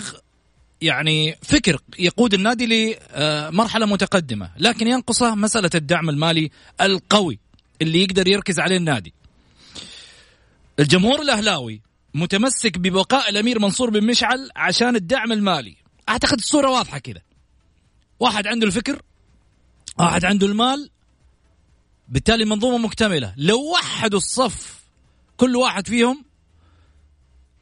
يعني 0.80 1.38
فكر 1.42 1.80
يقود 1.98 2.34
النادي 2.34 2.96
لمرحلة 3.16 3.86
متقدمة 3.86 4.50
لكن 4.56 4.86
ينقصه 4.86 5.34
مسألة 5.34 5.70
الدعم 5.74 6.08
المالي 6.10 6.50
القوي. 6.80 7.38
اللي 7.82 8.02
يقدر 8.02 8.28
يركز 8.28 8.60
عليه 8.60 8.76
النادي. 8.76 9.14
الجمهور 10.78 11.22
الأهلاوي 11.22 11.82
متمسك 12.14 12.78
ببقاء 12.78 13.30
الأمير 13.30 13.58
منصور 13.58 13.90
بن 13.90 14.06
مشعل 14.06 14.50
عشان 14.56 14.96
الدعم 14.96 15.32
المالي. 15.32 15.76
أعتقد 16.08 16.38
الصورة 16.38 16.70
واضحة 16.70 16.98
كذا 16.98 17.20
واحد 18.20 18.46
عنده 18.46 18.66
الفكر 18.66 19.02
واحد 19.98 20.24
عنده 20.24 20.46
المال 20.46 20.90
بالتالي 22.08 22.44
منظومة 22.44 22.78
مكتملة. 22.78 23.34
لو 23.36 23.72
وحدوا 23.72 24.18
الصف 24.18 24.82
كل 25.36 25.56
واحد 25.56 25.86
فيهم 25.86 26.24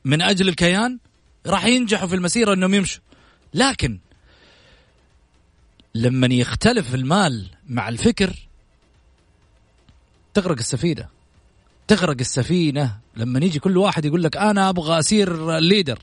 من 0.05 0.23
أجل 0.23 0.49
الكيان 0.49 0.99
راح 1.47 1.65
ينجحوا 1.65 2.09
في 2.09 2.15
المسيرة 2.15 2.55
إنهم 2.55 2.75
يمشوا. 2.75 3.03
لكن 3.55 3.99
لما 5.95 6.27
يختلف 6.27 6.95
المال 6.95 7.51
مع 7.67 7.89
الفكر 7.89 8.46
تغرق 10.37 10.59
السفينة. 10.59 11.09
تغرق 11.89 12.17
السفينة. 12.21 12.99
لما 13.17 13.39
يجي 13.45 13.59
كل 13.59 13.77
واحد 13.77 14.05
يقول 14.05 14.23
لك 14.23 14.37
أنا 14.37 14.69
أبغى 14.69 14.99
اصير 14.99 15.59
ليدر. 15.59 15.99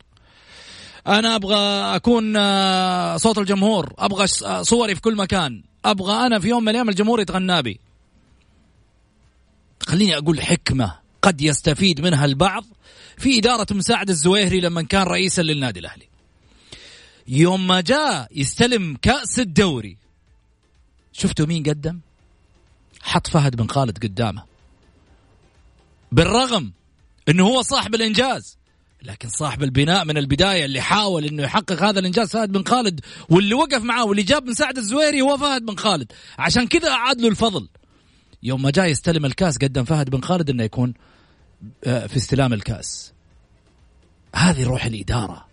أنا 1.07 1.35
أبغى 1.35 1.55
أكون 1.95 2.37
آه، 2.37 3.17
صوت 3.17 3.37
الجمهور. 3.37 3.93
أبغى 3.97 4.27
آه، 4.45 4.61
صوري 4.61 4.95
في 4.95 5.01
كل 5.01 5.15
مكان. 5.15 5.63
أبغى 5.85 6.25
أنا 6.25 6.39
في 6.39 6.47
يوم 6.47 6.63
من 6.63 6.69
الأيام 6.69 6.89
الجمهور 6.89 7.21
يتغنى 7.21 7.61
بي. 7.61 7.79
خليني 9.87 10.17
أقول 10.17 10.41
حكمة 10.41 10.99
قد 11.21 11.41
يستفيد 11.41 12.01
منها 12.01 12.25
البعض 12.25 12.65
في 13.17 13.39
إدارة 13.39 13.67
مساعد 13.71 14.09
الزويهري 14.09 14.59
لما 14.59 14.81
كان 14.81 15.03
رئيسا 15.03 15.41
للنادي 15.41 15.79
الأهلي. 15.79 16.07
يوم 17.27 17.67
ما 17.67 17.81
جاء 17.81 18.27
يستلم 18.31 18.97
كأس 19.01 19.39
الدوري. 19.39 19.97
شفتوا 21.11 21.45
مين 21.45 21.63
قدم؟ 21.63 21.99
حط 23.03 23.27
فهد 23.27 23.55
بن 23.55 23.67
خالد 23.67 24.03
قدامه. 24.03 24.43
بالرغم 26.11 26.71
إنه 27.29 27.43
هو 27.43 27.61
صاحب 27.61 27.95
الإنجاز 27.95 28.57
لكن 29.03 29.29
صاحب 29.29 29.63
البناء 29.63 30.05
من 30.05 30.17
البداية 30.17 30.65
اللي 30.65 30.81
حاول 30.81 31.25
إنه 31.25 31.43
يحقق 31.43 31.83
هذا 31.83 31.99
الإنجاز 31.99 32.29
فهد 32.29 32.51
بن 32.51 32.63
خالد 32.63 32.99
واللي 33.29 33.53
وقف 33.55 33.83
معاه 33.83 34.05
واللي 34.05 34.23
جاب 34.23 34.45
من 34.45 34.53
سعد 34.53 34.77
الزويري 34.77 35.21
هو 35.21 35.37
فهد 35.37 35.65
بن 35.65 35.75
خالد. 35.75 36.11
عشان 36.39 36.67
كذا 36.67 36.89
أعاد 36.89 37.21
له 37.21 37.27
الفضل. 37.27 37.69
يوم 38.43 38.61
ما 38.61 38.71
جاء 38.71 38.85
يستلم 38.85 39.25
الكاس 39.25 39.57
قدم 39.57 39.83
فهد 39.83 40.09
بن 40.09 40.21
خالد 40.21 40.49
إنه 40.49 40.63
يكون 40.63 40.93
آه، 41.83 42.07
في 42.07 42.17
استلام 42.17 42.53
الكاس. 42.53 43.13
هذه 44.35 44.63
روح 44.63 44.85
الإدارة. 44.85 45.45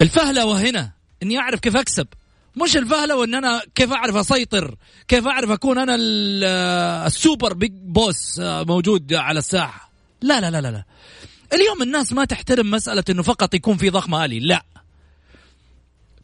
الفهلوة 0.00 0.60
هنا 0.60 0.92
إني 1.22 1.38
أعرف 1.38 1.60
كيف 1.60 1.76
أكسب. 1.76 2.06
مش 2.56 2.76
الفهلة 2.76 3.24
ان 3.24 3.34
أنا 3.34 3.62
كيف 3.74 3.92
أعرف 3.92 4.16
أسيطر 4.16 4.76
كيف 5.08 5.26
أعرف 5.26 5.50
أكون 5.50 5.78
أنا 5.78 5.96
السوبر 7.06 7.52
بيج 7.52 7.72
بوس 7.72 8.40
موجود 8.40 9.14
على 9.14 9.38
الساحة. 9.38 9.92
لا 10.22 10.40
لا 10.40 10.50
لا 10.50 10.60
لا, 10.60 10.70
لا. 10.70 10.84
اليوم 11.52 11.82
الناس 11.82 12.12
ما 12.12 12.24
تحترم 12.24 12.70
مسألة 12.70 13.04
إنه 13.10 13.22
فقط 13.22 13.54
يكون 13.54 13.76
في 13.76 13.90
ضخ 13.90 14.08
مالي 14.08 14.40
لا. 14.40 14.64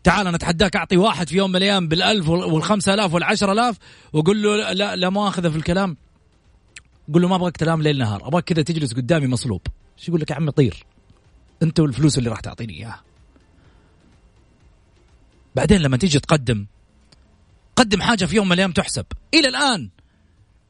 تعال 0.04 0.26
أنا 0.26 0.36
أتحداك 0.36 0.76
أعطي 0.76 0.96
واحد 0.96 1.28
في 1.28 1.36
يوم 1.36 1.50
من 1.50 1.56
الأيام 1.56 1.88
بالألف 1.88 2.28
والخمسة 2.28 2.94
آلاف 2.94 3.14
والعشرة 3.14 3.52
آلاف 3.52 3.76
وقول 4.12 4.42
له 4.42 4.72
لا 4.72 4.96
لا 4.96 5.10
مؤاخذة 5.10 5.48
في 5.48 5.56
الكلام. 5.56 5.96
قول 7.12 7.22
له 7.22 7.28
ما 7.28 7.36
أبغاك 7.36 7.56
كلام 7.56 7.82
ليل 7.82 7.98
نهار 7.98 8.28
أبغاك 8.28 8.44
كذا 8.44 8.62
تجلس 8.62 8.94
قدامي 8.94 9.26
مصلوب. 9.26 9.60
إيش 9.98 10.08
يقول 10.08 10.20
لك 10.20 10.30
يا 10.30 10.36
عمي 10.36 10.50
طير. 10.50 10.84
أنت 11.62 11.80
والفلوس 11.80 12.18
اللي 12.18 12.30
راح 12.30 12.40
تعطيني 12.40 12.72
إياها. 12.72 13.02
بعدين 15.58 15.82
لما 15.82 15.96
تيجي 15.96 16.18
تقدم 16.18 16.66
قدم 17.76 18.02
حاجة 18.02 18.24
في 18.24 18.36
يوم 18.36 18.46
من 18.46 18.52
الأيام 18.52 18.72
تحسب. 18.72 19.06
إلى 19.34 19.48
الآن 19.48 19.90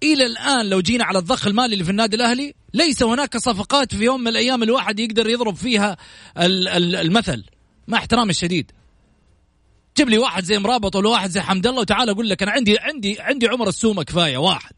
إلى 0.02 0.26
الآن 0.26 0.68
لو 0.68 0.80
جينا 0.80 1.04
على 1.04 1.18
الضخ 1.18 1.46
المالي 1.46 1.72
اللي 1.72 1.84
في 1.84 1.90
النادي 1.90 2.16
الأهلي 2.16 2.54
ليس 2.74 3.02
هناك 3.02 3.36
صفقات 3.36 3.94
في 3.94 4.04
يوم 4.04 4.20
من 4.20 4.28
الأيام 4.28 4.62
الواحد 4.62 5.00
يقدر 5.00 5.28
يضرب 5.28 5.56
فيها 5.56 5.96
المثل. 6.36 7.44
مع 7.88 7.98
احترامي 7.98 8.30
الشديد. 8.30 8.72
جيب 9.96 10.08
لي 10.08 10.18
واحد 10.18 10.44
زي 10.44 10.58
مرابط 10.58 10.96
ولا 10.96 11.08
واحد 11.08 11.30
زي 11.30 11.40
حمد 11.40 11.66
الله 11.66 11.80
وتعال 11.80 12.10
أقول 12.10 12.28
لك 12.28 12.42
أنا 12.42 12.52
عندي 12.52 12.78
عندي 12.78 13.20
عندي 13.20 13.48
عمر 13.48 13.68
السومة 13.68 14.02
كفاية 14.02 14.36
واحد. 14.36 14.74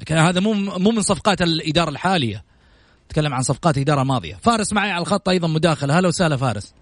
لكن 0.00 0.14
هذا 0.16 0.40
مو 0.40 0.52
مو 0.54 0.90
من 0.90 1.02
صفقات 1.02 1.42
الإدارة 1.42 1.90
الحالية. 1.90 2.44
تكلم 3.08 3.34
عن 3.34 3.42
صفقات 3.42 3.78
إدارة 3.78 4.02
ماضية. 4.02 4.34
فارس 4.34 4.72
معي 4.72 4.90
على 4.90 5.02
الخط 5.02 5.28
أيضا 5.28 5.48
مداخله 5.48 5.98
هلا 5.98 6.08
وسهلا 6.08 6.36
فارس. 6.36 6.74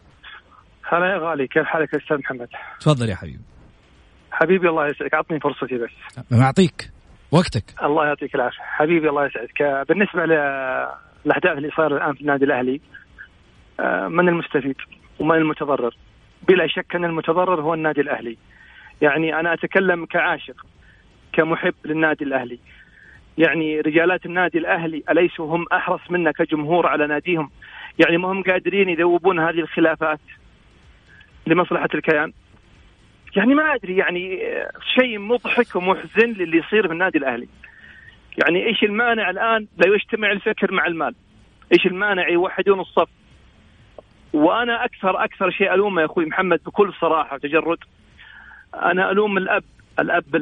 هلا 0.88 1.06
يا 1.06 1.18
غالي 1.18 1.46
كيف 1.46 1.64
حالك 1.64 1.92
يا 1.92 1.98
أستاذ 1.98 2.18
محمد؟ 2.18 2.48
تفضل 2.80 3.08
يا 3.08 3.14
حبيبي. 3.14 3.40
حبيبي 4.32 4.68
الله 4.68 4.86
يسعدك 4.86 5.14
اعطني 5.14 5.40
فرصتي 5.40 5.78
بس. 5.78 6.24
معطيك 6.30 6.90
وقتك. 7.32 7.64
الله 7.82 8.06
يعطيك 8.06 8.34
العافية. 8.34 8.62
حبيبي 8.62 9.08
الله 9.08 9.26
يسعدك. 9.26 9.86
بالنسبة 9.88 10.24
للاحداث 10.24 11.56
اللي 11.56 11.70
صايرة 11.76 11.96
الآن 11.96 12.12
في 12.14 12.20
النادي 12.20 12.44
الأهلي 12.44 12.80
آه، 13.80 14.08
من 14.08 14.28
المستفيد 14.28 14.76
ومن 15.20 15.36
المتضرر؟ 15.36 15.96
بلا 16.48 16.66
شك 16.66 16.96
أن 16.96 17.04
المتضرر 17.04 17.60
هو 17.60 17.74
النادي 17.74 18.00
الأهلي. 18.00 18.36
يعني 19.02 19.40
أنا 19.40 19.54
أتكلم 19.54 20.04
كعاشق 20.06 20.66
كمحب 21.32 21.74
للنادي 21.84 22.24
الأهلي. 22.24 22.58
يعني 23.38 23.80
رجالات 23.80 24.26
النادي 24.26 24.58
الأهلي 24.58 25.02
أليسوا 25.10 25.56
هم 25.56 25.66
أحرص 25.72 26.00
منا 26.10 26.32
كجمهور 26.32 26.86
على 26.86 27.06
ناديهم؟ 27.06 27.50
يعني 28.04 28.16
ما 28.16 28.32
هم 28.32 28.42
قادرين 28.42 28.88
يذوبون 28.88 29.40
هذه 29.40 29.60
الخلافات؟ 29.60 30.20
لمصلحة 31.46 31.88
الكيان. 31.94 32.32
يعني 33.36 33.54
ما 33.54 33.74
أدري 33.74 33.96
يعني 33.96 34.42
شيء 34.94 35.18
مضحك 35.18 35.76
ومحزن 35.76 36.32
للي 36.32 36.58
يصير 36.58 36.86
في 36.86 36.92
النادي 36.92 37.18
الأهلي. 37.18 37.48
يعني 38.38 38.66
إيش 38.66 38.82
المانع 38.82 39.30
الآن؟ 39.30 39.66
لا 39.76 39.94
يجتمع 39.94 40.32
الفكر 40.32 40.72
مع 40.72 40.86
المال. 40.86 41.14
إيش 41.72 41.86
المانع 41.86 42.28
يوحدون 42.28 42.80
الصف؟ 42.80 43.08
وأنا 44.32 44.84
أكثر 44.84 45.24
أكثر 45.24 45.50
شيء 45.50 45.74
ألومه 45.74 46.00
يا 46.00 46.06
أخوي 46.06 46.26
محمد 46.26 46.60
بكل 46.66 46.92
صراحة 47.00 47.34
وتجرد. 47.34 47.78
أنا 48.74 49.10
ألوم 49.10 49.38
الأب 49.38 49.64
الأب 49.98 50.34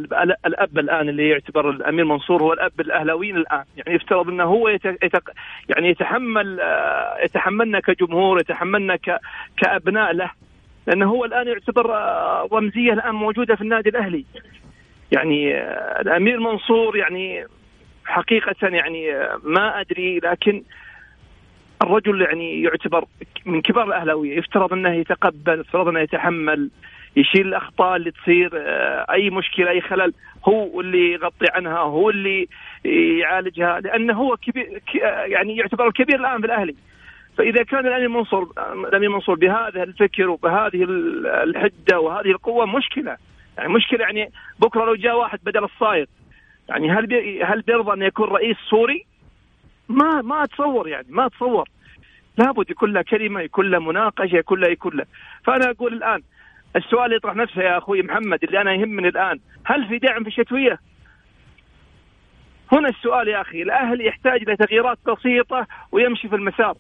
الأب 0.47 0.79
الآن 0.79 1.09
اللي 1.09 1.29
يعتبر 1.29 1.71
الأمير 1.71 2.05
منصور 2.05 2.43
هو 2.43 2.53
الأب 2.53 2.81
الأهلاويين 2.81 3.37
الآن. 3.37 3.65
يعني 3.77 3.95
يفترض 3.95 4.29
إنه 4.29 4.45
هو 4.45 4.69
يتق 4.69 5.31
يعني 5.69 5.89
يتحمل 5.89 6.61
آه، 6.61 7.17
يتحملنا 7.25 7.81
كجمهور 7.81 8.41
يتحملنا 8.41 8.99
كأبناء 9.57 10.13
له. 10.13 10.31
لأنه 10.87 11.11
هو 11.11 11.25
الآن 11.25 11.49
يعتبر 11.49 11.95
آه، 11.95 12.49
رمزية 12.53 12.93
الآن 12.93 13.15
موجودة 13.15 13.55
في 13.55 13.61
النادي 13.61 13.89
الأهلي. 13.89 14.25
يعني 15.13 15.55
آه، 15.55 16.01
الأمير 16.01 16.41
منصور 16.41 16.97
يعني 16.97 17.47
حقيقة 18.05 18.69
يعني 18.69 19.29
ما 19.43 19.81
أدري 19.81 20.19
لكن 20.19 20.63
الرجل 21.83 22.23
يعني 22.23 22.63
يعتبر 22.63 23.05
من 23.47 23.63
كبار 23.63 23.87
الأهلاوية. 23.87 24.39
يفترض 24.39 24.73
أنه 24.73 24.95
يتقبل 24.95 25.61
يفترض 25.61 25.89
أنه 25.89 26.01
يتحمل 26.01 26.71
يشيل 27.17 27.47
الأخطاء 27.47 27.97
اللي 27.97 28.11
تصير 28.11 28.51
آه، 28.55 29.07
أي 29.13 29.31
مشكلة 29.31 29.71
أي 29.71 29.81
خلل 29.81 30.13
هو 30.49 30.81
اللي 30.81 31.13
يغطي 31.13 31.47
عنها 31.51 31.79
هو 31.79 32.11
اللي 32.11 32.49
يعالجها 33.21 33.81
لأنه 33.81 34.15
هو 34.15 34.37
كبير 34.37 34.83
يعني 35.25 35.57
يعتبر 35.57 35.89
الكبير 35.89 36.21
الآن 36.21 36.41
في 36.41 36.47
الأهلي. 36.47 36.75
فإذا 37.39 37.63
كان 37.63 37.87
الامير 37.87 38.09
منصور 38.09 38.53
الامير 38.89 39.11
منصور 39.11 39.35
بهذا 39.35 39.83
الفكر 39.83 40.29
وبهذه 40.29 40.85
الحدة 41.45 42.01
وهذه 42.01 42.31
القوة 42.31 42.67
مشكلة. 42.67 43.17
يعني 43.59 43.69
مشكلة 43.73 44.01
يعني 44.01 44.31
بكرة 44.59 44.85
لو 44.85 44.95
جاء 44.95 45.17
واحد 45.17 45.39
بدل 45.45 45.65
الصايغ 45.65 46.07
يعني 46.69 46.91
هل 46.91 47.07
بي 47.07 47.45
هل 47.45 47.61
بيرضى 47.61 47.93
أن 47.93 48.03
يكون 48.03 48.29
رئيس 48.29 48.57
صوري؟ 48.71 49.07
ما 49.89 50.23
ما 50.23 50.45
أتصور 50.45 50.89
يعني 50.89 51.07
ما 51.11 51.27
أتصور. 51.27 51.69
لابد 52.39 52.71
يكون 52.71 52.93
له 52.93 53.03
كلمة 53.03 53.41
يكون 53.41 53.71
له 53.71 53.79
مناقشة 53.79 54.37
يكون 54.37 54.61
له 54.61 54.69
يكون 54.69 54.97
له. 54.97 55.05
فأنا 55.45 55.71
أقول 55.71 55.93
الآن 55.93 56.23
السؤال 56.77 57.13
يطرح 57.13 57.37
نفسه 57.37 57.63
يا 57.63 57.79
أخوي 57.79 58.03
محمد 58.03 58.45
اللي 58.45 58.61
أنا 58.61 58.73
يهمني 58.73 59.09
الآن. 59.09 59.41
هل 59.65 59.89
في 59.89 59.99
دعم 59.99 60.23
في 60.23 60.29
الشتوية؟ 60.29 60.79
هنا 62.73 62.89
السؤال 62.89 63.29
يا 63.29 63.41
أخي. 63.41 63.63
الاهلي 63.63 64.07
يحتاج 64.07 64.43
إلى 64.43 64.57
تغييرات 64.57 64.99
بسيطة 65.07 65.67
ويمشي 65.93 66.29
في 66.29 66.37
المسار. 66.37 66.75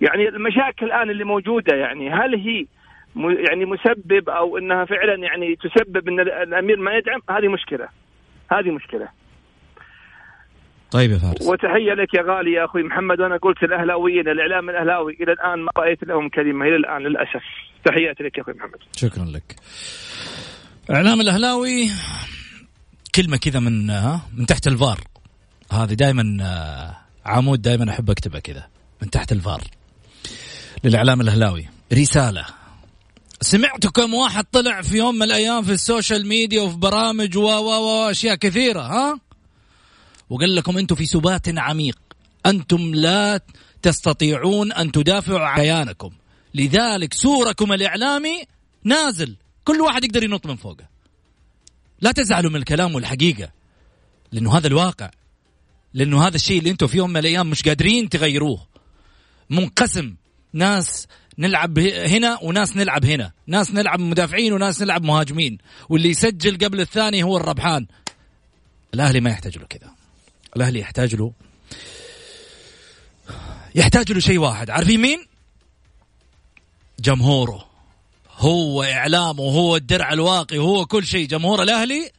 يعني 0.00 0.28
المشاكل 0.28 0.86
الآن 0.86 1.10
اللي 1.10 1.24
موجودة 1.24 1.76
يعني 1.76 2.10
هل 2.10 2.34
هي 2.34 2.66
يعني 3.48 3.64
مسبب 3.64 4.28
أو 4.28 4.58
إنها 4.58 4.84
فعلا 4.84 5.14
يعني 5.14 5.56
تسبب 5.56 6.08
إن 6.08 6.20
الأمير 6.20 6.76
ما 6.76 6.92
يدعم؟ 6.92 7.20
هذه 7.30 7.48
مشكلة 7.48 7.88
هذه 8.52 8.70
مشكلة. 8.70 9.08
طيب 10.90 11.10
يا 11.10 11.18
فارس. 11.18 11.46
وتحية 11.46 11.94
لك 11.94 12.14
يا 12.14 12.22
غالي 12.22 12.52
يا 12.52 12.64
أخوي 12.64 12.82
محمد 12.82 13.20
وأنا 13.20 13.36
قلت 13.36 13.62
الأهلاويين 13.62 14.28
الإعلام 14.28 14.70
الأهلاوي 14.70 15.16
إلى 15.20 15.32
الآن 15.32 15.58
ما 15.58 15.70
رأيت 15.76 16.04
لهم 16.04 16.28
كلمة 16.28 16.66
إلى 16.66 16.76
الآن 16.76 17.02
للأسف. 17.02 17.42
تحياتي 17.84 18.22
لك 18.22 18.38
يا 18.38 18.42
أخوي 18.42 18.54
محمد. 18.54 18.78
شكرا 18.96 19.24
لك. 19.24 19.56
إعلام 20.90 21.20
الأهلاوي 21.20 21.88
كلمة 23.14 23.36
كذا 23.36 23.60
من 23.60 23.86
من 24.38 24.46
تحت 24.46 24.66
الفار. 24.66 24.98
هذه 25.72 25.94
دائما 25.94 26.38
آه، 26.42 26.96
عمود 27.26 27.62
دائما 27.62 27.90
أحب 27.90 28.10
أكتبها 28.10 28.40
كذا 28.40 28.66
من 29.02 29.10
تحت 29.10 29.32
الفار. 29.32 29.60
للإعلام 30.84 31.20
الأهلاوي. 31.20 31.68
رسالة. 31.92 32.46
سمعتوا 33.40 33.90
كم 33.90 34.14
واحد 34.14 34.44
طلع 34.52 34.82
في 34.82 34.96
يوم 34.96 35.14
من 35.14 35.22
الأيام 35.22 35.62
في 35.62 35.72
ال 35.72 35.80
social 35.80 36.26
media 36.26 36.62
وفي 36.62 36.76
برامج 36.76 37.36
و 37.36 37.46
و 37.46 38.10
أشياء 38.10 38.34
كثيرة 38.34 38.80
ها؟ 38.80 39.20
وقال 40.30 40.54
لكم 40.54 40.78
أنتم 40.78 40.94
في 40.94 41.06
سبات 41.06 41.58
عميق. 41.58 41.98
أنتم 42.46 42.94
لا 42.94 43.40
تستطيعون 43.82 44.72
أن 44.72 44.92
تدافعوا 44.92 45.46
عن 45.46 45.62
كيانكم. 45.62 46.10
لذلك 46.54 47.14
سوركم 47.14 47.72
الإعلامي 47.72 48.42
نازل. 48.84 49.36
كل 49.64 49.80
واحد 49.80 50.04
يقدر 50.04 50.22
ينط 50.22 50.46
من 50.46 50.56
فوقه. 50.56 50.84
لا 52.00 52.12
تزعلوا 52.12 52.50
من 52.50 52.56
الكلام 52.56 52.94
والحقيقة 52.94 53.50
لأنه 54.32 54.58
هذا 54.58 54.66
الواقع. 54.66 55.10
لأنه 55.94 56.26
هذا 56.26 56.36
الشيء 56.36 56.58
اللي 56.58 56.70
أنتم 56.70 56.86
في 56.86 56.96
يوم 56.96 57.10
من 57.10 57.16
الأيام 57.16 57.50
مش 57.50 57.62
قادرين 57.62 58.08
تغيروه. 58.08 58.66
منقسم. 59.50 60.14
ناس 60.54 61.06
نلعب 61.38 61.78
هنا 61.78 62.38
وناس 62.42 62.76
نلعب 62.76 63.04
هنا. 63.04 63.32
ناس 63.46 63.70
نلعب 63.70 64.00
مدافعين 64.00 64.52
وناس 64.52 64.82
نلعب 64.82 65.02
مهاجمين. 65.02 65.58
واللي 65.88 66.08
يسجل 66.08 66.58
قبل 66.64 66.80
الثاني 66.80 67.22
هو 67.22 67.36
الربحان. 67.36 67.86
الأهلي 68.94 69.20
ما 69.20 69.30
يحتاج 69.30 69.58
له 69.58 69.66
كذا. 69.66 69.90
الأهلي 70.56 70.80
يحتاج 70.80 71.14
له 71.14 71.32
يحتاج 73.74 74.12
له 74.12 74.20
شيء 74.20 74.38
واحد. 74.38 74.70
عارفين 74.70 75.00
مين؟ 75.00 75.26
جمهوره. 77.00 77.66
هو 78.36 78.82
إعلامه 78.82 79.44
هو 79.44 79.76
الدرع 79.76 80.12
الواقي 80.12 80.58
وهو 80.58 80.86
كل 80.86 81.06
شيء. 81.06 81.28
جمهور 81.28 81.62
الاهلي 81.62 82.10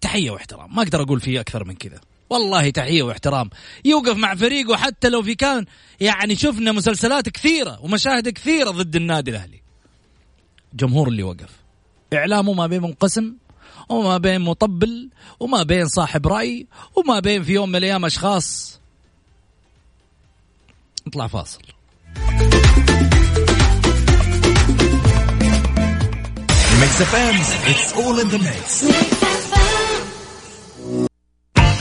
تحية 0.00 0.30
واحترام. 0.30 0.74
ما 0.74 0.82
أقدر 0.82 1.02
أقول 1.02 1.20
فيه 1.20 1.40
أكثر 1.40 1.64
من 1.64 1.74
كذا. 1.74 2.00
والله 2.30 2.70
تحية 2.70 3.02
واحترام. 3.02 3.50
يوقف 3.84 4.16
مع 4.16 4.34
فريقه 4.34 4.76
حتى 4.76 5.08
لو 5.08 5.22
في 5.22 5.34
كان 5.34 5.66
يعني 6.00 6.36
شفنا 6.36 6.72
مسلسلات 6.72 7.28
كثيرة 7.28 7.78
ومشاهد 7.82 8.28
كثيرة 8.28 8.70
ضد 8.70 8.96
النادي 8.96 9.30
الأهلي. 9.30 9.62
جمهور 10.74 11.08
اللي 11.08 11.22
وقف. 11.22 11.50
إعلامه 12.14 12.52
ما 12.52 12.66
بين 12.66 12.82
منقسم 12.82 13.32
وما 13.88 14.18
بين 14.18 14.40
مطبل 14.40 15.08
وما 15.40 15.62
بين 15.62 15.88
صاحب 15.88 16.26
رأي 16.26 16.66
وما 16.96 17.20
بين 17.20 17.42
في 17.42 17.52
يوم 17.52 17.68
من 17.68 17.76
الأيام 17.76 18.04
أشخاص. 18.04 18.80
نطلع 21.06 21.26
فاصل. 21.26 21.60
it's 27.66 27.92
all 27.92 28.20
in 28.20 28.28
the 28.28 28.38
mix 28.38 28.84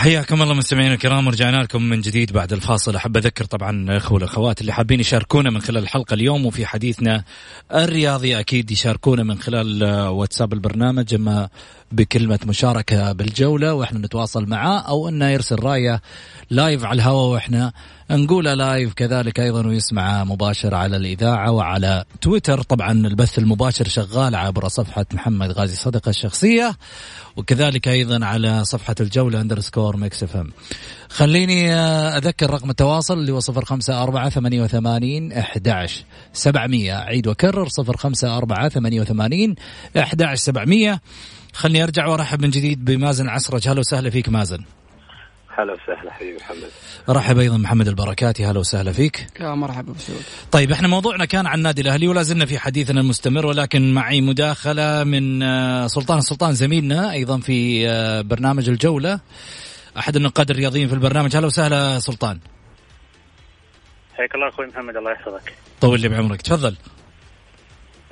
حياكم 0.00 0.42
الله 0.42 0.54
مستمعينا 0.54 0.94
الكرام 0.94 1.26
ورجعنا 1.26 1.56
لكم 1.56 1.82
من 1.82 2.00
جديد 2.00 2.32
بعد 2.32 2.52
الفاصل. 2.52 2.96
أحب 2.96 3.16
أذكر 3.16 3.44
طبعا 3.44 3.70
الاخوه 3.70 4.12
والأخوات 4.12 4.60
اللي 4.60 4.72
حابين 4.72 5.00
يشاركونا 5.00 5.50
من 5.50 5.60
خلال 5.60 5.82
الحلقة 5.82 6.14
اليوم 6.14 6.46
وفي 6.46 6.66
حديثنا 6.66 7.24
الرياضي 7.74 8.40
أكيد 8.40 8.70
يشاركونا 8.70 9.22
من 9.22 9.38
خلال 9.38 9.84
واتساب 10.08 10.52
البرنامج. 10.52 11.14
أما 11.14 11.48
بكلمة 11.92 12.38
مشاركة 12.46 13.12
بالجولة 13.12 13.74
وإحنا 13.74 13.98
نتواصل 13.98 14.46
معاه 14.46 14.78
أو 14.78 15.08
أنه 15.08 15.28
يرسل 15.28 15.62
رأيه 15.62 16.02
live 16.50 16.84
على 16.84 16.94
الهواء 16.96 17.32
وإحنا 17.32 17.72
نقوله 18.10 18.54
live 18.54 18.94
كذلك 18.94 19.40
أيضا 19.40 19.66
ويسمع 19.66 20.24
مباشر 20.24 20.74
على 20.74 20.96
الإذاعة 20.96 21.50
وعلى 21.50 22.04
تويتر. 22.20 22.62
طبعا 22.62 22.92
البث 22.92 23.38
المباشر 23.38 23.88
شغال 23.88 24.34
عبر 24.34 24.68
صفحة 24.68 25.06
محمد 25.12 25.52
غازي 25.52 25.76
صدقة 25.76 26.08
الشخصية 26.08 26.76
وكذلك 27.36 27.88
أيضا 27.88 28.24
على 28.26 28.64
صفحة 28.64 28.94
الجولة 29.00 29.40
underscore 29.40 29.96
Mix 29.96 30.22
FM 30.22 30.50
خليني 31.08 31.74
آه، 31.74 32.16
أذكر 32.18 32.50
رقم 32.50 32.70
التواصل 32.70 33.18
اللي 33.18 33.32
هو 33.32 33.40
054 33.48 34.30
88 34.30 35.32
11 35.32 36.04
أعيد 36.90 37.26
وأكرر 37.26 37.68
054 37.78 38.68
88 38.68 39.54
11 39.96 40.52
خلني 41.52 41.82
أرجع 41.82 42.06
وأرحب 42.06 42.42
من 42.42 42.50
جديد 42.50 42.84
بمازن 42.84 43.28
عسرج. 43.28 43.68
هلا 43.68 43.80
وسهلا 43.80 44.10
فيك 44.10 44.28
مازن. 44.28 44.64
هلا 45.58 45.72
وسهلا 45.72 46.12
حبيبي 46.12 46.36
محمد. 46.36 46.70
رحب 47.08 47.38
أيضا 47.38 47.56
محمد 47.56 47.88
البركاتي. 47.88 48.44
هلا 48.44 48.58
وسهلا 48.58 48.92
فيك. 48.92 49.26
يا 49.40 49.54
مرحبا 49.54 49.92
بسعود 49.92 50.22
طيب 50.52 50.72
إحنا 50.72 50.88
موضوعنا 50.88 51.24
كان 51.24 51.46
عن 51.46 51.58
النادي 51.58 51.82
الأهلي 51.82 52.08
ولا 52.08 52.22
زلنا 52.22 52.46
في 52.46 52.58
حديثنا 52.58 53.00
المستمر 53.00 53.46
ولكن 53.46 53.94
معي 53.94 54.20
مداخلة 54.20 55.04
من 55.04 55.42
آه، 55.42 55.86
سلطان 55.86 56.18
السلطان 56.18 56.52
زميلنا 56.52 57.12
أيضا 57.12 57.38
في 57.38 57.88
آه، 57.88 58.20
برنامج 58.20 58.68
الجولة 58.68 59.20
أحد 59.98 60.16
النقاد 60.16 60.50
الرياضيين 60.50 60.88
في 60.88 60.94
البرنامج. 60.94 61.36
هلا 61.36 61.46
وسهلا 61.46 61.98
سلطان. 61.98 62.38
حياك 64.16 64.34
الله 64.34 64.48
أخوي 64.48 64.66
محمد 64.66 64.96
الله 64.96 65.12
يحفظك. 65.12 65.54
طول 65.80 66.00
لي 66.00 66.08
بعمرك. 66.08 66.42
تفضل. 66.42 66.76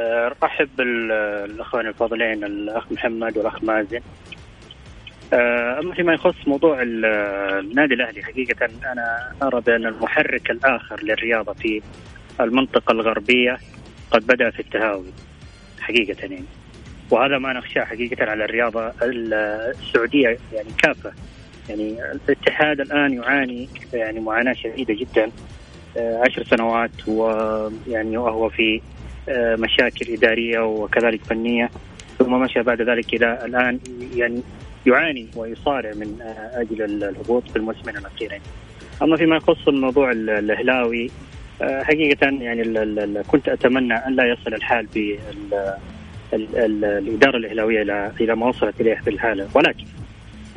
أه، 0.00 0.34
رحب 0.42 0.68
بالاخوان 0.76 1.86
الفاضلين 1.86 2.44
الأخ 2.44 2.92
محمد 2.92 3.38
والأخ 3.38 3.64
مازن. 3.64 4.00
أه، 5.32 5.78
أما 5.78 5.94
فيما 5.94 6.14
يخص 6.14 6.48
موضوع 6.48 6.82
النادي 6.82 7.94
الأهلي 7.94 8.22
حقيقة 8.22 8.66
أنا 8.66 9.32
أرى 9.42 9.60
بأن 9.60 9.86
المحرك 9.86 10.50
الآخر 10.50 11.02
للرياضة 11.02 11.52
في 11.52 11.82
المنطقة 12.40 12.92
الغربية 12.92 13.58
قد 14.10 14.26
بدأ 14.26 14.50
في 14.50 14.60
التهاوي 14.60 15.12
حقيقة 15.80 16.20
يعني. 16.20 16.44
وهذا 17.10 17.38
ما 17.38 17.52
نخشاه 17.52 17.84
حقيقة 17.84 18.30
على 18.30 18.44
الرياضة 18.44 18.92
السعودية 19.02 20.38
يعني 20.52 20.68
كافة. 20.82 21.12
يعني 21.68 22.12
الاتحاد 22.12 22.80
الآن 22.80 23.12
يعاني 23.12 23.68
يعني 23.92 24.20
معاناة 24.20 24.52
شديدة 24.52 24.94
جدا 24.94 25.30
آه، 25.96 26.22
عشر 26.26 26.44
سنوات 26.44 27.08
ويعني 27.08 28.16
وهو 28.16 28.48
في 28.48 28.76
آه، 28.76 28.80
مشاكل 29.56 30.12
إدارية 30.12 30.58
وكذلك 30.58 31.24
فنية 31.24 31.70
ثم 32.18 32.40
مشى 32.40 32.62
بعد 32.62 32.82
ذلك 32.82 33.14
إلى 33.14 33.44
الآن 33.44 33.78
يعني 34.14 34.42
يعاني 34.86 35.26
ويصارع 35.36 35.90
من 35.94 36.18
آه، 36.22 36.60
أجل 36.60 36.82
الهبوط 36.82 37.50
في 37.50 37.56
الموسمين 37.56 37.96
الأخيرين. 37.96 38.40
أما 39.02 39.16
فيما 39.16 39.36
يخص 39.36 39.68
الموضوع 39.68 40.10
الاهلاوي 40.12 41.10
حقيقة 41.60 42.26
يعني 42.26 43.22
كنت 43.28 43.48
أتمنى 43.48 43.94
أن 43.94 44.16
لا 44.16 44.24
يصل 44.24 44.54
الحال 44.54 44.86
ب 44.94 45.16
الإدارة 46.32 47.36
الاهلاويه 47.36 47.82
إلى 47.82 48.12
إلى 48.20 48.36
ما 48.36 48.46
وصلت 48.46 48.80
إليه 48.80 48.94
في 48.94 49.10
الحالة 49.10 49.48
ولكن 49.54 49.84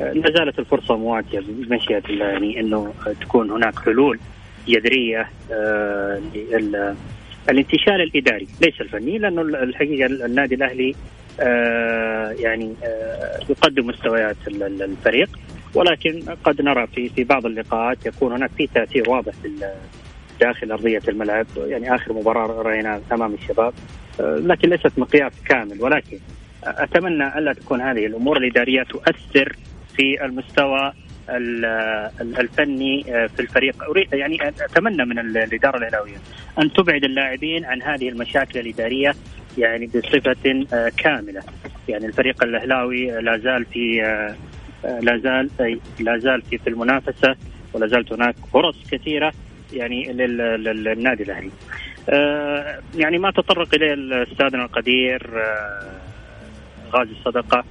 لا 0.00 0.32
زالت 0.36 0.58
الفرصة 0.58 0.96
مواتية 0.96 1.40
بمشيئه 1.48 2.02
الله 2.10 2.26
يعني 2.26 2.60
إنه 2.60 2.92
تكون 3.20 3.50
هناك 3.50 3.78
حلول 3.78 4.18
جذرية 4.68 5.28
آه، 5.52 6.20
الانتشال 7.50 8.00
الإداري 8.00 8.46
ليس 8.60 8.80
الفني 8.80 9.18
لأنه 9.18 9.42
الحقيقة 9.42 10.06
النادي 10.06 10.54
الأهلي 10.54 10.94
آه، 11.40 12.30
يعني 12.30 12.74
آه، 12.84 13.40
يقدم 13.50 13.86
مستويات 13.86 14.36
الفريق 14.60 15.28
ولكن 15.74 16.22
قد 16.44 16.62
نرى 16.62 16.86
في 16.86 17.08
في 17.08 17.24
بعض 17.24 17.46
اللقاءات 17.46 18.06
يكون 18.06 18.32
هناك 18.32 18.50
في 18.56 18.66
تأثير 18.66 19.10
واضح 19.10 19.32
داخل 20.40 20.72
أرضية 20.72 21.02
الملعب 21.08 21.46
يعني 21.56 21.94
آخر 21.94 22.12
مباراة 22.12 22.62
راينا 22.62 23.00
أمام 23.12 23.34
الشباب 23.34 23.72
لكن 24.20 24.68
ليست 24.68 24.98
مقياس 24.98 25.32
كامل 25.48 25.82
ولكن 25.82 26.18
أتمنى 26.64 27.38
ألا 27.38 27.52
تكون 27.52 27.80
هذه 27.80 28.06
الأمور 28.06 28.36
الإدارية 28.36 28.82
تؤثر 28.82 29.56
في 29.96 30.24
المستوى 30.24 30.92
الفني 31.30 33.02
في 33.04 33.40
الفريق. 33.40 33.84
اريد 33.84 34.12
يعني 34.12 34.48
أتمنى 34.48 35.04
من 35.04 35.18
الإدارة 35.18 35.76
الاهلاويه 35.76 36.16
أن 36.58 36.72
تبعد 36.72 37.04
اللاعبين 37.04 37.64
عن 37.64 37.82
هذه 37.82 38.08
المشاكل 38.08 38.58
الإدارية 38.58 39.14
يعني 39.58 39.86
بصفة 39.86 40.66
كاملة. 40.96 41.42
يعني 41.88 42.06
الفريق 42.06 42.44
الأهلاوي 42.44 43.10
لا 43.10 43.38
زال 43.38 43.64
في 43.64 44.02
لا 44.84 45.18
زال 45.18 45.50
لا 46.00 46.18
زال 46.18 46.42
في 46.42 46.66
المنافسة 46.66 47.36
ولا 47.72 47.86
زالت 47.86 48.12
هناك 48.12 48.34
فرص 48.52 48.76
كثيرة 48.90 49.32
يعني 49.72 50.12
للنادي 50.12 51.22
الأهلي. 51.22 51.50
يعني 52.94 53.18
ما 53.18 53.30
تطرق 53.30 53.74
إليه 53.74 54.22
استاذنا 54.22 54.64
القدير 54.64 55.30
غازي 56.92 57.10
الصدقة. 57.12 57.64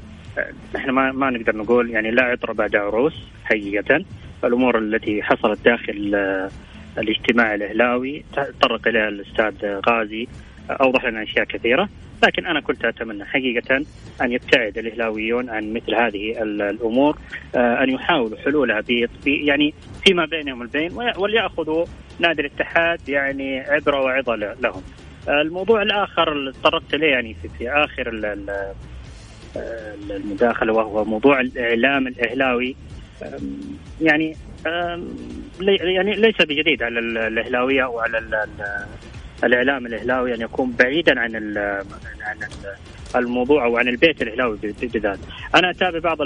إحنا 0.75 0.91
ما 0.91 1.11
ما 1.11 1.29
نقدر 1.29 1.55
نقول 1.55 1.89
يعني 1.89 2.11
لا 2.11 2.23
عطر 2.23 2.51
بعد 2.53 2.75
عروس 2.75 3.13
حقيقة 3.43 4.05
الأمور 4.43 4.77
التي 4.77 5.23
حصلت 5.23 5.65
داخل 5.65 6.11
آه، 6.15 6.49
الاجتماع 6.97 7.55
الأهلاوي 7.55 8.23
تطرق 8.33 8.87
اليها 8.87 9.07
الأستاذ 9.07 9.79
غازي 9.89 10.27
أوضح 10.69 11.05
لنا 11.05 11.23
أشياء 11.23 11.45
كثيرة 11.45 11.89
لكن 12.23 12.45
أنا 12.45 12.61
كنت 12.61 12.85
أتمنى 12.85 13.25
حقيقة 13.25 13.75
أن 14.21 14.31
يبتعد 14.31 14.77
الأهلاويون 14.77 15.49
عن 15.49 15.73
مثل 15.73 15.95
هذه 15.95 16.41
الأمور 16.43 17.17
آه، 17.55 17.83
أن 17.83 17.89
يحاولوا 17.89 18.37
حلولها 18.37 18.83
يعني 19.25 19.73
فيما 20.05 20.25
بينهم 20.25 20.61
البين 20.61 20.91
وليأخذوا 21.17 21.85
نادي 22.19 22.41
الاتحاد 22.41 23.09
يعني 23.09 23.59
عبرة 23.59 24.01
وعظة 24.01 24.35
لهم. 24.35 24.81
الموضوع 25.27 25.81
الآخر 25.81 26.31
اللي 26.31 26.51
تطرقت 26.51 26.93
إليه 26.93 27.07
يعني 27.07 27.35
في, 27.41 27.49
في 27.49 27.69
آخر 27.69 28.09
المداخله 29.55 30.73
وهو 30.73 31.05
موضوع 31.05 31.41
الإعلام 31.41 32.07
الأهلاوي 32.07 32.75
يعني 34.01 34.35
يعني 35.81 36.15
ليس 36.15 36.35
بجديد 36.41 36.83
على 36.83 36.99
الأهلاوية 36.99 37.85
وعلى 37.85 38.47
الإعلام 39.43 39.85
الأهلاوي 39.85 40.35
أن 40.35 40.41
يكون 40.41 40.71
بعيدا 40.79 41.19
عن 41.19 41.57
عن 43.15 43.23
الموضوع 43.23 43.65
أو 43.65 43.77
عن 43.77 43.87
البيت 43.87 44.21
الأهلاوي 44.21 44.57
بالذات. 44.81 45.19
أنا 45.55 45.69
أتابع 45.69 45.99
بعض 45.99 46.17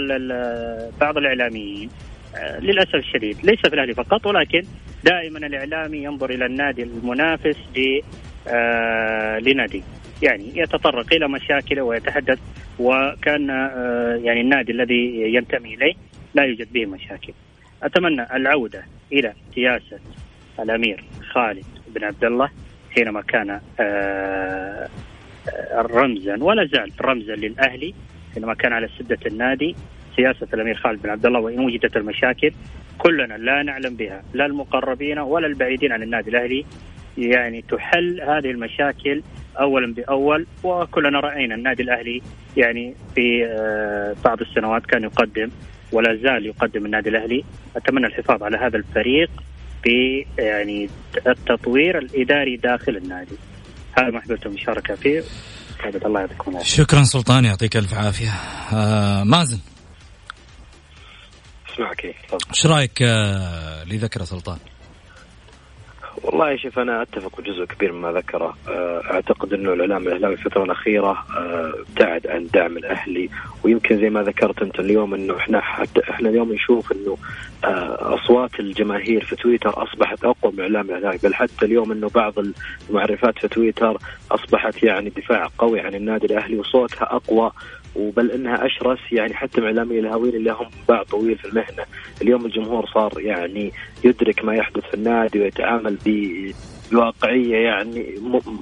بعض 1.02 1.18
الإعلاميين 1.18 1.90
أه، 2.36 2.60
للأسف 2.60 2.96
الشديد 2.96 3.38
ليس 3.44 3.60
في 3.60 3.74
الأهلي 3.74 3.94
فقط 3.94 4.26
ولكن 4.26 4.64
دائما 5.04 5.48
الإعلامي 5.48 5.98
ينظر 5.98 6.30
إلى 6.30 6.46
النادي 6.46 6.84
المنافس 6.84 7.58
أه، 8.48 9.40
لنادي 9.40 9.84
يعني 10.24 10.52
يتطرق 10.56 11.14
إلى 11.14 11.28
مشاكله 11.28 11.82
ويتحدث 11.82 12.40
وكأن 12.80 13.50
آه، 13.50 14.16
يعني 14.24 14.42
النادي 14.42 14.72
الذي 14.72 15.34
ينتمي 15.34 15.74
إليه 15.74 15.94
لا 16.34 16.44
يوجد 16.44 16.74
به 16.74 16.86
مشاكل. 16.86 17.34
أتمنى 17.84 18.36
العودة 18.36 18.84
إلى 19.14 19.34
سياسة 19.56 20.00
الأمير 20.60 21.04
خالد 21.32 21.66
بن 21.88 22.04
عبد 22.04 22.24
الله 22.24 22.50
حينما 22.92 23.22
كان 23.22 23.60
آه، 23.80 24.90
رمزا 25.76 26.44
ولا 26.44 26.66
زال 26.66 26.92
رمزا 27.02 27.36
للأهلي 27.36 27.94
حينما 28.34 28.54
كان 28.54 28.74
على 28.74 28.90
سدة 29.00 29.20
النادي 29.26 29.76
سياسة 30.16 30.48
الأمير 30.54 30.76
خالد 30.76 31.02
بن 31.02 31.10
عبد 31.10 31.26
الله 31.26 31.40
وإن 31.40 31.60
وجدت 31.60 31.98
المشاكل 31.98 32.52
كلنا 32.98 33.34
لا 33.34 33.64
نعلم 33.64 33.96
بها 33.96 34.24
لا 34.34 34.46
المقربين 34.46 35.20
ولا 35.20 35.48
البعيدين 35.48 35.92
عن 35.92 36.04
النادي 36.04 36.30
الأهلي 36.30 36.66
يعني 37.18 37.62
تحل 37.62 38.22
هذه 38.22 38.52
المشاكل 38.52 39.22
اولا 39.60 39.94
بأول 39.94 40.46
وكلنا 40.64 41.20
رأينا 41.20 41.56
النادي 41.56 41.84
الأهلي 41.84 42.22
يعني 42.58 42.96
في 43.16 43.46
آه، 43.46 44.16
بعض 44.26 44.42
السنوات 44.42 44.86
كان 44.86 45.04
يقدم 45.04 45.50
ولا 45.92 46.16
زال 46.16 46.46
يقدم 46.46 46.86
النادي 46.86 47.10
الأهلي. 47.10 47.44
أتمنى 47.76 48.06
الحفاظ 48.08 48.44
على 48.44 48.58
هذا 48.58 48.78
الفريق 48.78 49.30
ب 49.86 49.88
يعني 50.40 50.90
التطوير 51.28 51.98
الإداري 51.98 52.58
داخل 52.58 52.98
النادي. 52.98 53.36
هذا 53.98 54.10
ما 54.10 54.22
حبيت 54.22 54.46
المشاركه 54.46 54.96
فيه. 54.96 55.24
الله 56.06 56.20
يعطيكم 56.20 56.52
العافية. 56.52 56.84
شكرا 56.84 57.04
سلطان 57.04 57.46
يعطيك 57.46 57.78
ألف 57.78 57.94
عافية. 57.94 58.30
آه 58.74 59.24
مازن. 59.24 59.60
أسمعك. 61.74 62.06
إيش 62.50 62.66
رأيك 62.66 63.02
آه 63.02 63.84
اللي 63.84 63.98
ذكره 63.98 64.24
سلطان؟ 64.24 64.58
والله 66.24 66.58
شوف 66.58 66.80
أنا 66.80 67.02
أتفق 67.02 67.42
بجزء 67.42 67.66
كبير 67.66 67.92
مما 67.94 68.12
ذكره 68.12 68.58
آه، 68.70 69.02
أعتقد 69.12 69.54
إنه 69.54 69.74
الإعلام 69.74 70.08
الاهلاوي 70.08 70.34
الفترة 70.34 70.64
الأخيرة 70.64 71.12
آه، 71.38 71.74
ابتعد 71.90 72.28
عن 72.28 72.48
دعم 72.54 72.78
الأهلي. 72.78 73.30
ويمكن 73.64 73.98
زي 73.98 74.10
ما 74.10 74.24
ذكرت 74.24 74.62
أنت 74.62 74.80
اليوم 74.80 75.14
إنه 75.14 75.38
إحنا 75.38 75.62
حتى 75.62 76.02
إحنا 76.10 76.30
اليوم 76.30 76.54
نشوف 76.54 76.92
إنه 76.92 77.18
آه، 77.66 78.16
أصوات 78.16 78.60
الجماهير 78.60 79.24
في 79.26 79.36
تويتر 79.36 79.84
أصبحت 79.84 80.24
أقوى 80.26 80.52
من 80.54 80.60
الإعلام 80.60 80.90
الاهلاوي 80.90 81.18
بل 81.24 81.34
حتى 81.34 81.66
اليوم 81.66 81.92
إنه 81.92 82.10
بعض 82.16 82.34
المعرفات 82.90 83.40
في 83.40 83.48
تويتر 83.48 83.98
أصبحت 84.32 84.84
يعني 84.84 85.10
دفاع 85.10 85.48
قوي 85.58 85.80
عن 85.80 85.96
النادي 85.96 86.26
الأهلي 86.26 86.58
وصوتها 86.60 87.16
أقوى. 87.16 87.52
وبل 87.96 88.32
إنها 88.32 88.66
أشرس 88.66 89.00
يعني 89.12 89.34
حتى 89.34 89.58
الاعلاميين 89.58 90.06
الهاويين 90.06 90.36
اللي 90.36 90.52
هم 90.52 90.70
باع 90.90 91.04
طويل 91.04 91.38
في 91.38 91.46
المهنة، 91.46 91.86
اليوم 92.22 92.46
الجمهور 92.46 92.86
صار 92.86 93.14
يعني 93.18 93.72
يدرك 94.04 94.46
ما 94.46 94.56
يحدث 94.56 94.84
في 94.84 94.94
النادي 94.94 95.40
ويتعامل 95.40 95.98
بواقعيه 96.92 97.56
يعني 97.56 98.16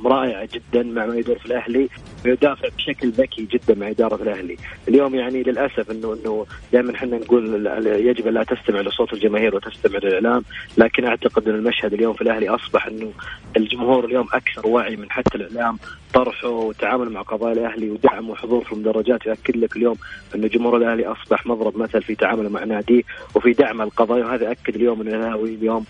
رائعة 0.05 0.49
جدا 0.53 0.83
مع 0.83 1.05
ما 1.05 1.15
يدور 1.15 1.39
في 1.39 1.45
الأهلي 1.45 1.89
ويدافع 2.25 2.67
بشكل 2.77 3.09
ذكي 3.09 3.47
جدا 3.51 3.75
مع 3.75 3.89
إدارة 3.89 4.23
الأهلي، 4.23 4.57
اليوم 4.87 5.15
يعني 5.15 5.43
للأسف 5.43 5.91
انه 5.91 6.13
إنه 6.13 6.45
دائما 6.73 6.95
إحنا 6.95 7.17
نقول 7.17 7.67
يجب 7.85 8.27
لا 8.27 8.43
تستمع 8.43 8.81
لصوت 8.81 9.13
الجماهير 9.13 9.55
وتستمع 9.55 9.99
للإعلام، 10.03 10.43
لكن 10.77 11.05
أعتقد 11.05 11.49
إن 11.49 11.55
المشهد 11.55 11.93
اليوم 11.93 12.13
في 12.13 12.21
الأهلي 12.21 12.49
أصبح 12.49 12.87
إنه 12.87 13.11
الجمهور 13.57 14.05
اليوم 14.05 14.27
أكثر 14.33 14.67
وعي 14.67 14.95
من 14.95 15.11
حتى 15.11 15.37
الإعلام 15.37 15.77
طرحه 16.13 16.49
وتعامل 16.49 17.09
مع 17.09 17.21
قضايا 17.21 17.53
الأهلي 17.53 17.89
ودعم 17.89 18.29
وحضور 18.29 18.63
في 18.63 18.73
المدرجات 18.73 19.25
ياكد 19.25 19.57
لك 19.57 19.75
اليوم 19.75 19.95
إن 20.35 20.47
جمهور 20.47 20.77
الأهلي 20.77 21.05
أصبح 21.05 21.45
مضرب 21.45 21.77
مثل 21.77 22.01
في 22.01 22.15
تعامله 22.15 22.49
مع 22.49 22.63
ناديه 22.63 23.01
وفي 23.35 23.53
دعم 23.53 23.81
القضايا 23.81 24.25
وهذا 24.25 24.51
اكد 24.51 24.75
اليوم 24.75 25.01
ان 25.01 25.33
اليوم 25.33 25.85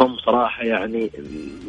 هم 0.00 0.16
صراحة 0.16 0.62
يعني 0.64 1.10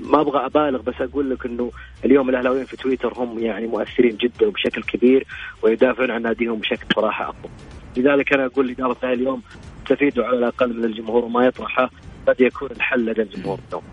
ما 0.04 0.22
أبغى 0.22 0.46
أبالغ 0.46 0.82
بس 0.82 0.96
أقول 1.02 1.30
لك 1.30 1.46
إنه 1.46 1.72
اليوم 2.06 2.30
الأهلاويين 2.30 2.66
في 2.66 2.78
تويتر 2.78 3.14
هم 3.16 3.40
يعني 3.40 3.68
مؤثرين 3.68 4.18
جدا 4.18 4.48
وبشكل 4.48 4.84
كبير 4.84 5.28
ويدافعون 5.62 6.12
عن 6.12 6.22
ناديهم 6.22 6.60
بشكل 6.60 6.86
صراحة 6.96 7.24
أقوى. 7.26 7.52
لذلك 7.98 8.34
أنا 8.34 8.46
أقول 8.46 8.68
لإدارة 8.68 8.98
الأهلي 9.04 9.14
اليوم 9.14 9.42
تستفيدوا 9.86 10.26
على 10.26 10.38
الأقل 10.38 10.78
من 10.78 10.86
الجمهور 10.86 11.26
وما 11.26 11.46
يطرحه 11.46 11.90
قد 12.28 12.42
يكون 12.42 12.70
الحل 12.72 13.06
لدى 13.06 13.22
الجمهور 13.22 13.60
اليوم. 13.68 13.84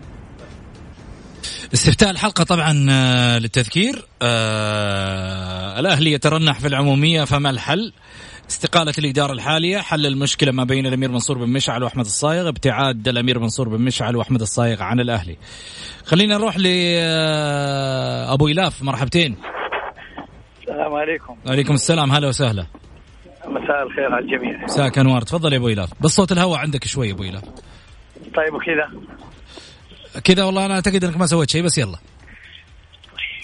استفتاء 1.73 2.11
الحلقة 2.11 2.43
طبعا 2.43 2.87
آه، 2.89 3.39
للتذكير 3.39 4.05
آه 4.21 5.79
الأهلي 5.79 6.11
يترنح 6.11 6.59
في 6.59 6.67
العمومية 6.67 7.23
فما 7.23 7.49
الحل 7.49 7.93
استقالة 8.49 8.93
الإدارة 8.97 9.31
الحالية 9.31 9.77
حل 9.77 10.05
المشكلة 10.05 10.51
ما 10.51 10.63
بين 10.63 10.85
الأمير 10.85 11.11
منصور 11.11 11.37
بن 11.37 11.49
مشعل 11.49 11.83
وأحمد 11.83 12.05
الصايغ 12.05 12.47
ابتعاد 12.47 13.07
الأمير 13.07 13.39
منصور 13.39 13.69
بن 13.69 13.81
مشعل 13.81 14.15
وأحمد 14.15 14.41
الصايغ 14.41 14.83
عن 14.83 14.99
الأهلي. 14.99 15.37
خلينا 16.05 16.37
نروح 16.37 16.57
لأبو 16.57 18.47
آه، 18.47 18.51
إلاف 18.51 18.83
مرحبتين. 18.83 19.37
السلام 20.61 20.93
عليكم. 20.93 21.35
وعليكم 21.47 21.73
السلام 21.73 22.11
هلا 22.11 22.27
وسهلا. 22.27 22.65
مساء 23.47 23.83
الخير 23.83 24.13
على 24.13 24.25
الجميع. 24.25 24.63
مساك 24.63 24.97
أنوار 24.97 25.21
تفضل 25.21 25.53
يا 25.53 25.57
أبو 25.57 25.67
ايلاف 25.67 25.89
بس 26.01 26.11
صوت 26.11 26.31
الهواء 26.31 26.59
عندك 26.59 26.83
شوي 26.83 27.07
يا 27.07 27.13
أبو 27.13 27.23
ايلاف 27.23 27.43
طيب 28.35 28.53
وكذا؟ 28.53 28.91
كذا 30.23 30.43
والله 30.43 30.65
أنا 30.65 30.73
أعتقد 30.73 31.03
إنك 31.03 31.17
ما 31.17 31.25
سويت 31.25 31.49
شيء 31.49 31.63
بس 31.63 31.77
يلا. 31.77 31.97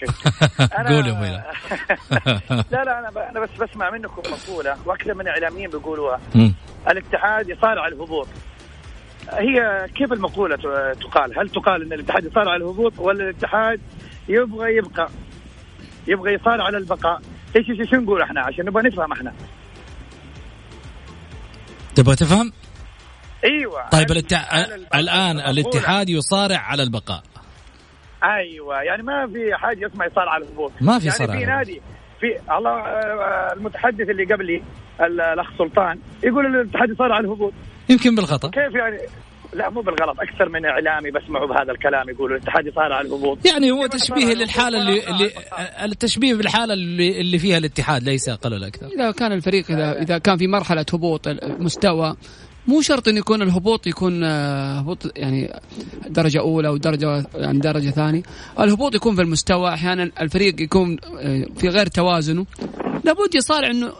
قول 0.89 1.07
يا 1.07 1.13
لا 2.71 2.83
لا 2.83 2.99
أنا 2.99 3.29
أنا 3.29 3.39
بس 3.39 3.49
بسمع 3.59 3.89
منكم 3.89 4.21
مقولة 4.31 4.77
وأكثر 4.85 5.13
من 5.13 5.21
الاعلاميين 5.21 5.69
بيقولوها. 5.69 6.19
الاتحاد 6.89 7.49
يصارع 7.49 7.87
الهبوط 7.87 8.27
هي 9.29 9.87
كيف 9.95 10.13
المقولة 10.13 10.55
تقال؟ 10.93 11.39
هل 11.39 11.49
تقال 11.49 11.81
إن 11.81 11.93
الاتحاد 11.93 12.25
يصارع 12.25 12.55
الهبوط 12.55 12.99
ولا 12.99 13.23
الاتحاد 13.23 13.81
يبغى 14.29 14.75
يبقى 14.77 15.09
يبغى 16.07 16.33
يصارع 16.33 16.63
على 16.63 16.77
البقاء؟ 16.77 17.21
إيش 17.55 17.69
إيش 17.69 17.79
إيش 17.79 17.93
نقول 17.93 18.21
إحنا 18.21 18.41
عشان 18.41 18.65
نبغى 18.65 18.83
نفهم 18.83 19.11
إحنا؟ 19.11 19.33
تبغى 21.95 22.15
تفهم؟ 22.15 22.51
إيوه 23.43 23.89
طيب 23.89 24.11
البقاء 24.11 24.69
الآن 24.95 25.39
الاتحاد 25.39 26.09
يصارع 26.09 26.57
على 26.57 26.83
البقاء 26.83 27.23
أيوه 28.23 28.81
يعني 28.81 29.03
ما 29.03 29.27
في 29.27 29.55
حاجة 29.55 29.87
اسمها 29.87 30.07
يصارع 30.07 30.31
على 30.31 30.43
الهبوط 30.45 30.71
ما 30.81 30.99
في 30.99 31.05
يعني 31.05 31.17
صراع 31.17 31.39
في 31.39 31.45
نادي 31.45 31.81
في 32.19 32.55
الله 32.57 32.69
آه، 32.79 33.53
المتحدث 33.53 34.09
اللي 34.09 34.23
قبلي 34.33 34.63
ال- 35.01 35.21
الأخ 35.21 35.57
سلطان 35.57 35.99
يقول 36.23 36.45
الاتحاد 36.45 36.89
يصارع 36.89 37.15
على 37.15 37.25
الهبوط. 37.25 37.53
يمكن 37.89 38.15
بالخطا 38.15 38.47
كيف 38.49 38.75
يعني؟ 38.75 38.97
لا 39.53 39.69
مو 39.69 39.81
بالغلط 39.81 40.19
أكثر 40.19 40.49
من 40.49 40.65
إعلامي 40.65 41.11
بسمعوا 41.11 41.47
بهذا 41.47 41.71
الكلام 41.71 42.09
يقولوا 42.09 42.37
الاتحاد 42.37 42.67
يصارع 42.67 42.95
على 42.95 43.07
الهبوط. 43.07 43.45
يعني 43.45 43.71
هو 43.71 43.87
تشبيه 43.87 44.33
للحالة؟ 44.33 44.77
اللي, 44.81 45.07
اللي 45.07 45.31
التشبيه 45.83 46.33
بالحالة 46.35 46.73
اللي, 46.73 47.21
اللي 47.21 47.39
فيها 47.39 47.57
الاتحاد 47.57 48.03
ليس 48.03 48.29
أقل 48.29 48.53
ولا 48.53 48.67
أكثر. 48.67 48.87
إذا 48.87 49.11
كان 49.11 49.31
الفريق 49.31 49.71
اذا 49.71 50.01
إذا 50.01 50.17
كان 50.17 50.37
في 50.37 50.47
مرحلة 50.47 50.85
هبوط 50.93 51.27
المستوى 51.27 52.15
مو 52.67 52.81
شرط 52.81 53.07
إنه 53.07 53.19
يكون 53.19 53.41
الهبوط 53.41 53.87
يكون 53.87 54.23
آه، 54.23 54.79
هبوط 54.79 55.11
يعني 55.17 55.53
درجة 56.07 56.39
أولى 56.39 56.67
أو 56.67 56.77
درجة 56.77 57.25
يعني 57.35 57.59
درجة 57.59 57.89
ثانية، 57.89 58.23
الهبوط 58.59 58.95
يكون 58.95 59.15
في 59.15 59.21
المستوى 59.21 59.73
أحيانا 59.73 60.11
الفريق 60.21 60.61
يكون 60.61 60.97
آه، 61.19 61.45
في 61.57 61.67
غير 61.69 61.87
توازنه. 61.87 62.45
لابد 63.03 63.35
يصارع 63.35 63.67
إنه 63.71 63.91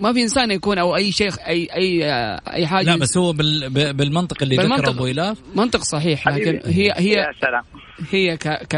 ما 0.00 0.12
في 0.12 0.22
إنسان 0.22 0.50
يكون 0.50 0.78
أو 0.78 0.96
أي 0.96 1.12
شيء 1.12 1.30
أي 1.46 1.68
أي 1.74 2.04
آه، 2.12 2.40
أي 2.52 2.66
حاجة 2.66 2.86
لا 2.86 2.96
بس 2.96 3.16
هو 3.16 3.32
بالمنطق 3.32 4.42
اللي 4.42 4.56
ذكره 4.56 4.62
بالمنطق. 4.68 4.88
أبو 4.88 5.06
ايلاف 5.06 5.38
منطق 5.54 5.82
صحيح 5.82 6.28
لكن. 6.28 6.60
هي 6.64 6.92
هي 6.96 7.12
يا 7.12 7.26
سلام. 7.40 7.62
هي 8.10 8.36
ك 8.36 8.48
ك 8.48 8.76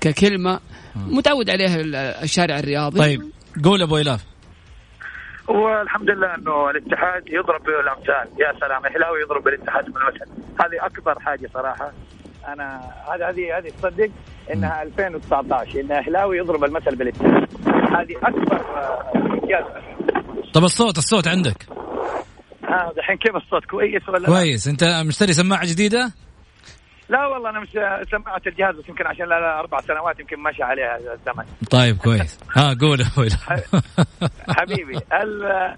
ككلمة 0.00 0.60
متعود 0.96 1.50
عليها 1.50 1.80
ال- 1.80 1.94
الشارع 1.94 2.58
الرياضي. 2.58 2.98
طيب 2.98 3.22
قول 3.64 3.82
أبو 3.82 3.96
ايلاف 3.96 4.20
والحمد 5.48 6.10
لله 6.10 6.34
إنه 6.34 6.70
الاتحاد 6.70 7.22
يضرب 7.26 7.62
به 7.62 7.80
الامثال 7.80 8.40
يا 8.40 8.52
سلام 8.60 8.86
اهلاوي 8.86 9.20
يضرب 9.20 9.42
بالاتحاد 9.44 9.84
بالمثل 9.84 10.26
هذه 10.60 10.86
أكبر 10.86 11.20
حاجة 11.20 11.50
صراحة. 11.54 11.92
أنا 12.48 12.80
هذه 13.14 13.28
هذه 13.28 13.58
هذه 13.58 13.68
تصدق 13.68 14.10
إنها 14.52 14.82
2019 14.82 15.80
إن 15.80 15.92
اهلاوي 15.92 16.38
يضرب 16.38 16.64
المثل 16.64 16.96
بالاتحاد. 16.96 17.48
هذه 17.68 18.16
أكبر 18.22 18.56
آه، 18.56 19.12
إنجاز. 19.14 19.64
طب 20.54 20.64
الصوت 20.64 20.98
الصوت 20.98 21.28
عندك؟ 21.28 21.66
ها 22.64 22.92
دحين 22.96 23.16
كيف 23.16 23.36
الصوت؟ 23.36 23.64
كويس 23.64 24.08
ولا 24.08 24.18
لا؟ 24.18 24.26
كويس. 24.26 24.68
أنت 24.68 24.84
مشتري 25.06 25.32
سماعة 25.32 25.66
جديدة؟ 25.66 26.12
لا 27.08 27.26
والله 27.26 27.50
أنا 27.50 27.60
مش 27.60 27.68
سمعت 28.10 28.46
الجهاز 28.46 28.74
بس 28.76 28.88
يمكن 28.88 29.06
عشان 29.06 29.28
لا 29.28 29.40
لا 29.40 29.58
أربع 29.58 29.80
سنوات 29.80 30.20
يمكن 30.20 30.36
ماشي 30.40 30.62
عليها 30.62 30.96
الزمن. 30.98 31.44
طيب 31.70 31.96
كويس. 31.96 32.38
ها 32.56 32.76
قول 32.80 32.98
ايلاف 33.18 33.74
حبيبي 34.58 34.98
ال- 35.12 35.76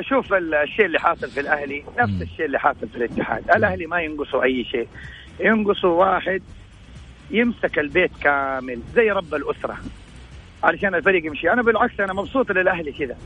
شوف 0.00 0.32
ال- 0.34 0.54
الشيء 0.54 0.86
اللي 0.86 0.98
حاصل 0.98 1.30
في 1.30 1.40
الأهلي 1.40 1.84
نفس 1.98 2.22
الشيء 2.22 2.46
اللي 2.46 2.58
حاصل 2.58 2.88
في 2.88 2.96
الاتحاد. 2.96 3.50
الأهلي 3.50 3.86
ما 3.86 4.00
ينقصوا 4.00 4.42
أي 4.44 4.64
شيء. 4.64 4.88
ينقصوا 5.40 6.04
واحد 6.04 6.42
يمسك 7.30 7.78
البيت 7.78 8.10
كامل 8.20 8.80
زي 8.94 9.10
رب 9.10 9.34
الأسرة 9.34 9.76
علشان 10.64 10.94
الفريق 10.94 11.26
يمشي. 11.26 11.52
أنا 11.52 11.62
بالعكس 11.62 12.00
أنا 12.00 12.12
مبسوط 12.12 12.50
للأهلي 12.52 12.92
كذا. 12.92 13.16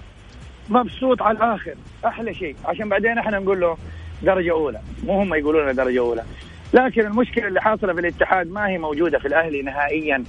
مبسوط 0.68 1.22
على 1.22 1.39
الآخر 1.39 1.74
أحلى 2.07 2.35
شيء. 2.35 2.57
عشان 2.64 2.89
بعدين 2.89 3.18
إحنا 3.18 3.39
نقول 3.39 3.61
له 3.61 3.76
درجة 4.22 4.51
أولى. 4.51 4.81
مو 5.05 5.20
هم 5.22 5.35
يقولوا 5.35 5.62
لنا 5.62 5.72
درجة 5.72 5.99
أولى. 5.99 6.24
لكن 6.73 7.07
المشكلة 7.07 7.49
اللي 7.49 7.61
حاصلة 7.61 7.93
في 7.93 8.01
الاتحاد 8.01 8.51
ما 8.51 8.68
هي 8.68 8.79
موجودة 8.79 9.18
في 9.18 9.29
الأهلي 9.29 9.62
نهائيا. 9.62 10.25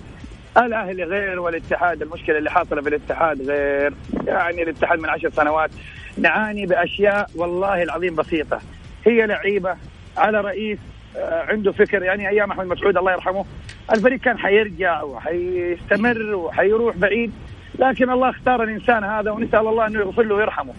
الأهلي 0.58 1.04
غير 1.04 1.40
والاتحاد 1.40 2.02
المشكلة 2.02 2.38
اللي 2.38 2.52
حاصلة 2.52 2.82
في 2.82 2.90
الاتحاد 2.90 3.42
غير. 3.42 3.94
يعني 4.28 4.64
الاتحاد 4.64 5.00
من 5.00 5.10
عشر 5.10 5.30
سنوات 5.30 5.72
نعاني 6.18 6.66
بأشياء 6.66 7.30
والله 7.36 7.84
العظيم 7.84 8.16
بسيطة. 8.16 8.62
هي 9.06 9.26
لعيبة 9.26 9.76
على 10.18 10.42
رئيس 10.42 10.80
آه، 11.18 11.46
عنده 11.50 11.72
فكر. 11.72 12.04
يعني 12.04 12.30
أيام 12.30 12.52
أحمد 12.52 12.66
مسعود 12.66 12.98
الله 12.98 13.12
يرحمه 13.12 13.46
الفريق 13.92 14.20
كان 14.20 14.38
حيرجع 14.38 15.04
وحيستمر 15.04 16.36
وحيروح 16.36 16.98
بعيد. 16.98 17.34
لكن 17.80 18.10
الله 18.10 18.30
اختار 18.30 18.64
الإنسان 18.64 19.04
هذا 19.04 19.32
ونسأل 19.32 19.68
الله 19.68 19.88
انه 19.88 20.00
يغفر 20.00 20.24
له 20.24 20.36
ويرحمه. 20.36 20.74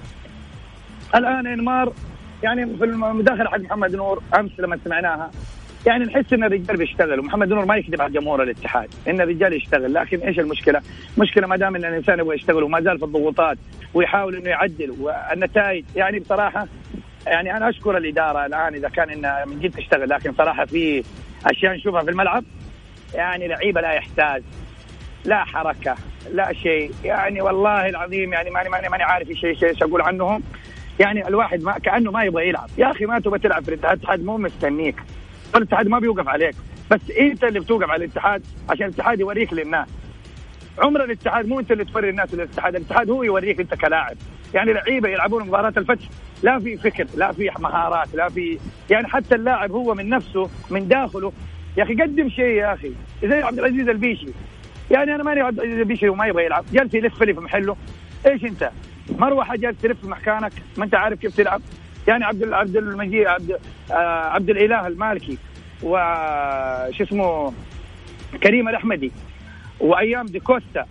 الآن 1.15 1.47
انمار 1.47 1.93
يعني 2.43 2.77
في 2.77 2.85
المداخله 2.85 3.51
حق 3.51 3.61
محمد 3.61 3.97
نور 3.97 4.23
أمس 4.39 4.51
لما 4.59 4.79
سمعناها 4.85 5.31
يعني 5.87 6.05
نحس 6.05 6.33
إن 6.33 6.45
الرجال 6.45 6.77
بيشتغل 6.77 7.21
ومحمد 7.21 7.49
نور 7.49 7.65
ما 7.65 7.77
يكذب 7.77 8.03
على 8.03 8.13
جمهور 8.13 8.43
الاتحاد 8.43 8.89
إن 9.09 9.21
الرجال 9.21 9.53
يشتغل 9.53 9.95
لكن 9.95 10.19
إيش 10.19 10.39
المشكلة؟ 10.39 10.81
مشكلة 11.19 11.47
ما 11.47 11.57
دام 11.57 11.77
إن 11.77 11.85
الإنسان 11.85 12.19
يبغى 12.19 12.37
يشتغل 12.37 12.63
وما 12.63 12.81
زال 12.81 12.99
في 12.99 13.05
الضغوطات 13.05 13.59
ويحاول 13.95 14.37
إنه 14.37 14.51
يعدل 14.51 14.91
والنتائج 15.01 15.85
يعني 15.97 16.19
بصراحة 16.19 16.67
يعني 17.27 17.57
أنا 17.57 17.69
أشكر 17.69 17.97
الإدارة 17.97 18.47
الآن 18.47 18.75
إذا 18.75 18.89
كان 18.89 19.11
إنها 19.11 19.45
من 19.45 19.61
جد 19.61 19.77
تشتغل 19.77 20.09
لكن 20.09 20.33
صراحة 20.33 20.65
في 20.65 21.05
أشياء 21.47 21.75
نشوفها 21.75 22.03
في 22.03 22.11
الملعب 22.11 22.45
يعني 23.15 23.49
لعيبة 23.49 23.81
لا 23.81 23.93
يحتاج 23.93 24.43
لا 25.25 25.45
حركة 25.45 25.97
لا 26.33 26.53
شيء 26.53 26.93
يعني 27.05 27.41
والله 27.43 27.89
العظيم 27.89 28.33
يعني 28.33 28.51
ماني 28.51 28.69
ماني 28.69 28.89
ماني 28.89 29.03
عارف 29.03 29.31
إيش 29.31 29.45
إيش 29.45 29.83
أقول 29.83 30.03
عنهم 30.03 30.43
يعني 31.01 31.29
الواحد 31.29 31.63
ما 31.63 31.73
كأنه 31.73 32.11
ما 32.11 32.25
يبغى 32.25 32.49
يلعب. 32.49 32.71
يا 32.79 32.91
أخي 32.91 33.07
ما 33.07 33.19
تبغى 33.19 33.39
تلعب 33.39 33.63
في 33.63 33.69
الاتحاد 33.69 33.97
الاتحاد 33.97 34.25
مو 34.25 34.37
مستنيك. 34.39 34.97
والاتحاد 35.55 35.89
ما 35.89 35.99
بيوقف 35.99 36.29
عليك. 36.29 36.55
بس 36.91 37.01
إنت 37.21 37.45
اللي 37.45 37.61
بتوقف 37.61 37.91
على 37.91 38.05
الاتحاد 38.05 38.43
عشان 38.71 38.87
الاتحاد 38.87 39.21
يوريك 39.21 39.53
للناس. 39.53 39.89
عمر 40.79 41.05
الاتحاد 41.05 41.49
مو 41.49 41.61
أنت 41.61 41.73
اللي 41.73 41.85
توري 41.85 42.11
الناس 42.11 42.35
الاتحاد 42.35 42.77
الاتحاد 42.77 43.11
هو 43.11 43.23
يوريك 43.23 43.61
أنت 43.61 43.75
كلاعب. 43.75 44.17
يعني 44.55 44.73
لعيبة 44.73 45.09
يلعبون 45.09 45.47
مباراة 45.47 45.73
الفتح 45.77 46.05
لا 46.43 46.59
في 46.59 46.77
فكر 46.77 47.07
لا 47.17 47.33
في 47.33 47.51
مهارات 47.59 48.15
لا 48.15 48.29
في 48.29 48.59
يعني 48.91 49.09
حتى 49.09 49.35
اللاعب 49.35 49.71
هو 49.71 49.95
من 49.95 50.09
نفسه 50.09 50.51
من 50.71 50.89
داخله. 50.89 51.33
يا 51.77 51.83
أخي 51.83 51.95
قدم 51.95 52.29
شيء 52.29 52.45
يا 52.45 52.75
أخي. 52.75 52.93
زي 53.25 53.43
عبد 53.43 53.59
العزيز 53.59 53.89
البيشي. 53.89 54.29
يعني 54.91 55.15
أنا 55.15 55.23
ماني 55.23 55.41
عبد 55.41 55.61
العزيز 55.61 55.79
البيشي 55.79 56.09
وما 56.09 56.27
يبغى 56.27 56.45
يلعب. 56.45 56.65
جالس 56.73 56.95
يلف 56.95 57.23
لي 57.23 57.35
في 57.35 57.41
محله. 57.41 57.77
إيش 58.27 58.45
أنت؟ 58.45 58.71
مروحة 59.11 59.57
جالس 59.57 59.81
تلف 59.83 60.01
في 60.01 60.09
مكانك 60.09 60.53
ما 60.77 60.85
أنت 60.85 60.95
عارف 60.95 61.19
كيف 61.19 61.37
تلعب. 61.37 61.61
يعني 62.09 62.25
عبد 62.25 62.53
عبد 62.53 62.77
المجيد 62.77 63.27
عبد 63.27 63.59
آه 63.91 63.95
عبد 64.31 64.51
الإله 64.51 64.87
المالكي 64.87 65.39
وش 65.83 67.03
اسمه 67.03 67.53
كريم 68.43 68.69
الأحمدي 68.69 69.13
وأيام 69.81 70.27
دي 70.27 70.41
كوستا. 70.41 70.87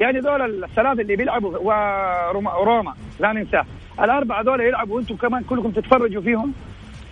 يعني 0.00 0.20
دول 0.20 0.64
الثلاثة 0.64 1.02
اللي 1.02 1.16
بيلعبوا 1.16 1.58
وروما 1.58 2.50
روما 2.50 2.94
لا 3.20 3.32
ننساه 3.32 3.64
الأربعة 4.00 4.42
دول 4.42 4.60
يلعبوا 4.60 4.96
وأنتم 4.96 5.16
كمان 5.16 5.42
كلكم 5.42 5.70
تتفرجوا 5.70 6.22
فيهم. 6.22 6.52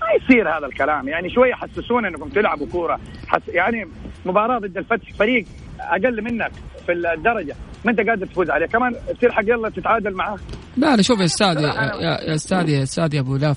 ما 0.00 0.06
يصير 0.12 0.58
هذا 0.58 0.66
الكلام. 0.66 1.08
يعني 1.08 1.30
شوية 1.30 1.54
حسسونا 1.54 2.08
إنكم 2.08 2.28
تلعبوا 2.28 2.66
كورة. 2.72 3.00
حس 3.28 3.48
يعني 3.48 3.88
مباراة 4.26 4.58
ضد 4.58 4.78
الفتح 4.78 5.12
فريق 5.12 5.44
أقل 5.80 6.22
منك 6.24 6.50
في 6.86 6.92
الدرجة. 6.92 7.56
ما 7.84 7.90
أنت 7.90 8.00
قادر 8.00 8.26
تفوز 8.26 8.50
عليه 8.50 8.66
كمان 8.66 8.94
تلحق 9.20 9.42
يلا 9.42 9.68
تتعادل 9.70 10.12
معاه 10.14 10.38
لا 10.76 10.96
لا 10.96 11.02
شوف 11.02 11.20
يا 11.20 11.24
أستاذ 11.24 11.60
يا, 11.60 12.34
أستاذ 12.34 12.68
يا 12.68 12.82
أستاذ 12.82 13.14
يا 13.14 13.20
أبو 13.20 13.36
لاف. 13.36 13.56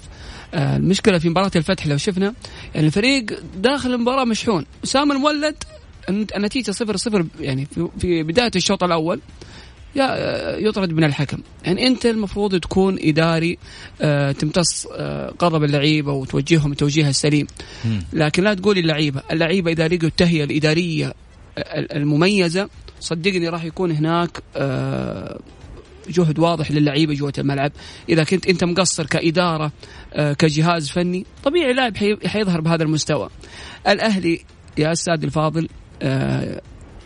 آه، 0.54 0.78
المشكلة 0.78 1.18
في 1.18 1.30
مباراة 1.30 1.52
الفتح 1.56 1.88
لو 1.88 1.98
شفنا 1.98 2.34
يعني 2.76 2.88
الفريق 2.88 3.26
داخل 3.56 3.94
المباراة 3.94 4.26
مشحون. 4.26 4.66
اسامه 4.84 5.16
المولد 5.16 5.56
النت- 6.10 6.36
النتيجة 6.36 6.72
صفر 6.72 6.98
صفر 6.98 7.26
يعني 7.40 7.66
في, 7.66 7.88
في 8.00 8.24
بداية 8.24 8.52
الشوط 8.56 8.84
الأول 8.84 9.20
يا- 9.96 10.58
يطرد 10.58 10.94
من 10.94 11.04
الحكم. 11.04 11.38
يعني 11.66 11.88
أنت 11.88 12.06
المفروض 12.06 12.60
تكون 12.60 12.98
إداري 13.02 13.58
آه، 14.02 14.32
تمتص 14.32 14.88
آه، 14.96 15.34
غضب 15.44 15.64
اللعيبة 15.64 16.12
وتوجههم 16.12 16.72
التوجيه 16.72 17.10
السليم. 17.10 17.48
لكن 18.14 18.44
لا 18.44 18.54
تقول 18.54 18.78
اللعيبة. 18.78 19.22
اللعيبة 19.32 19.72
إذا 19.72 19.88
لقوا 19.88 20.08
التهيئة 20.08 20.44
الإدارية 20.44 21.06
ال- 21.08 21.14
المميزة 21.96 22.70
صدقني 23.00 23.50
راح 23.50 23.64
يكون 23.64 23.92
هناك 23.92 24.44
آه، 24.56 25.40
جهد 26.10 26.40
واضح 26.40 26.72
للعيبة 26.72 27.14
جوة 27.14 27.34
الملعب. 27.38 27.72
إذا 28.10 28.24
كنت 28.24 28.48
أنت 28.48 28.64
مقصر 28.64 29.06
كإدارة 29.06 29.72
آه، 30.14 30.34
كجهاز 30.34 30.90
فني 30.90 31.26
طبيعي 31.44 31.74
لاعب 31.74 31.98
حي- 31.98 32.28
حيظهر 32.28 32.62
بهذا 32.62 32.84
المستوى. 32.84 33.30
الأهلي 33.88 34.42
يا 34.78 34.92
أستاذ 34.92 35.24
الفاضل 35.24 35.68
آه، 36.02 36.62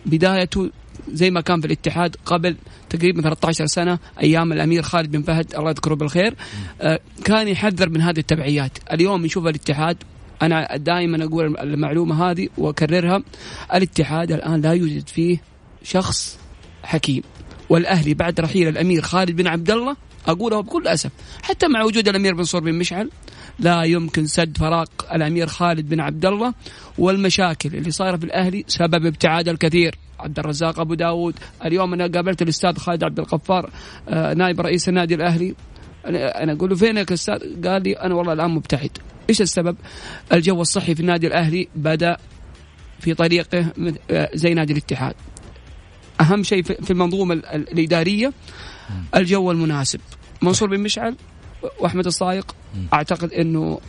بدايته 0.05 0.69
زي 1.11 1.31
ما 1.31 1.41
كان 1.41 1.61
في 1.61 1.67
الاتحاد 1.67 2.15
قبل 2.25 2.55
تقريبا 2.89 3.21
13 3.21 3.65
سنة 3.65 3.99
أيام 4.21 4.53
الأمير 4.53 4.81
خالد 4.81 5.11
بن 5.11 5.21
فهد 5.21 5.55
الله 5.55 5.69
يذكره 5.69 5.95
بالخير 5.95 6.35
كان 7.25 7.47
يحذر 7.47 7.89
من 7.89 8.01
هذه 8.01 8.19
التبعيات. 8.19 8.77
اليوم 8.93 9.25
نشوف 9.25 9.47
الاتحاد 9.47 9.97
أنا 10.41 10.77
دائما 10.77 11.23
أقول 11.23 11.57
المعلومة 11.57 12.31
هذه 12.31 12.47
وأكررها. 12.57 13.23
الاتحاد 13.73 14.31
الآن 14.31 14.61
لا 14.61 14.71
يوجد 14.71 15.07
فيه 15.07 15.41
شخص 15.83 16.39
حكيم. 16.83 17.23
والأهلي 17.69 18.13
بعد 18.13 18.39
رحيل 18.39 18.67
الأمير 18.67 19.01
خالد 19.01 19.31
بن 19.31 19.47
عبد 19.47 19.71
الله 19.71 19.95
اقولها 20.27 20.61
بكل 20.61 20.87
أسف 20.87 21.11
حتى 21.43 21.67
مع 21.67 21.83
وجود 21.83 22.07
الأمير 22.07 22.35
منصور 22.35 22.61
بن 22.61 22.73
مشعل 22.73 23.09
لا 23.59 23.83
يمكن 23.83 24.25
سد 24.25 24.57
فراغ 24.57 24.85
الأمير 25.13 25.47
خالد 25.47 25.89
بن 25.89 25.99
عبد 25.99 26.25
الله. 26.25 26.53
والمشاكل 26.97 27.75
اللي 27.75 27.91
صايرة 27.91 28.17
في 28.17 28.23
الأهلي 28.23 28.63
سبب 28.67 29.05
ابتعاد 29.05 29.49
الكثير. 29.49 29.95
عبد 30.19 30.39
الرزاق 30.39 30.79
أبو 30.79 30.93
داود 30.93 31.35
اليوم 31.65 31.93
أنا 31.93 32.07
قابلت 32.07 32.41
الأستاذ 32.41 32.77
خالد 32.77 33.03
عبد 33.03 33.19
الغفار 33.19 33.69
آه، 34.09 34.33
نائب 34.33 34.61
رئيس 34.61 34.89
النادي 34.89 35.15
الأهلي. 35.15 35.55
أنا 36.05 36.53
أقول 36.53 36.69
له 36.69 36.75
فينك 36.75 37.11
أستاذ؟ 37.11 37.67
قال 37.67 37.83
لي 37.83 37.93
أنا 37.93 38.15
والله 38.15 38.33
الآن 38.33 38.51
مبتعد. 38.51 38.97
إيش 39.29 39.41
السبب؟ 39.41 39.77
الجو 40.33 40.61
الصحي 40.61 40.95
في 40.95 41.01
النادي 41.01 41.27
الأهلي 41.27 41.67
بدأ 41.75 42.17
في 42.99 43.13
طريقه 43.13 43.73
آه، 44.11 44.29
زي 44.33 44.53
نادي 44.53 44.73
الاتحاد 44.73 45.13
أهم 46.21 46.43
شيء 46.43 46.63
في 46.63 46.91
المنظومة 46.91 47.33
الإدارية 47.33 48.33
الجو 49.15 49.51
المناسب 49.51 49.99
منصور 50.41 50.69
بن 50.69 50.79
مشعل 50.79 51.15
وأحمد 51.79 52.05
الصايق 52.05 52.55
أعتقد 52.93 53.33
إنه 53.33 53.79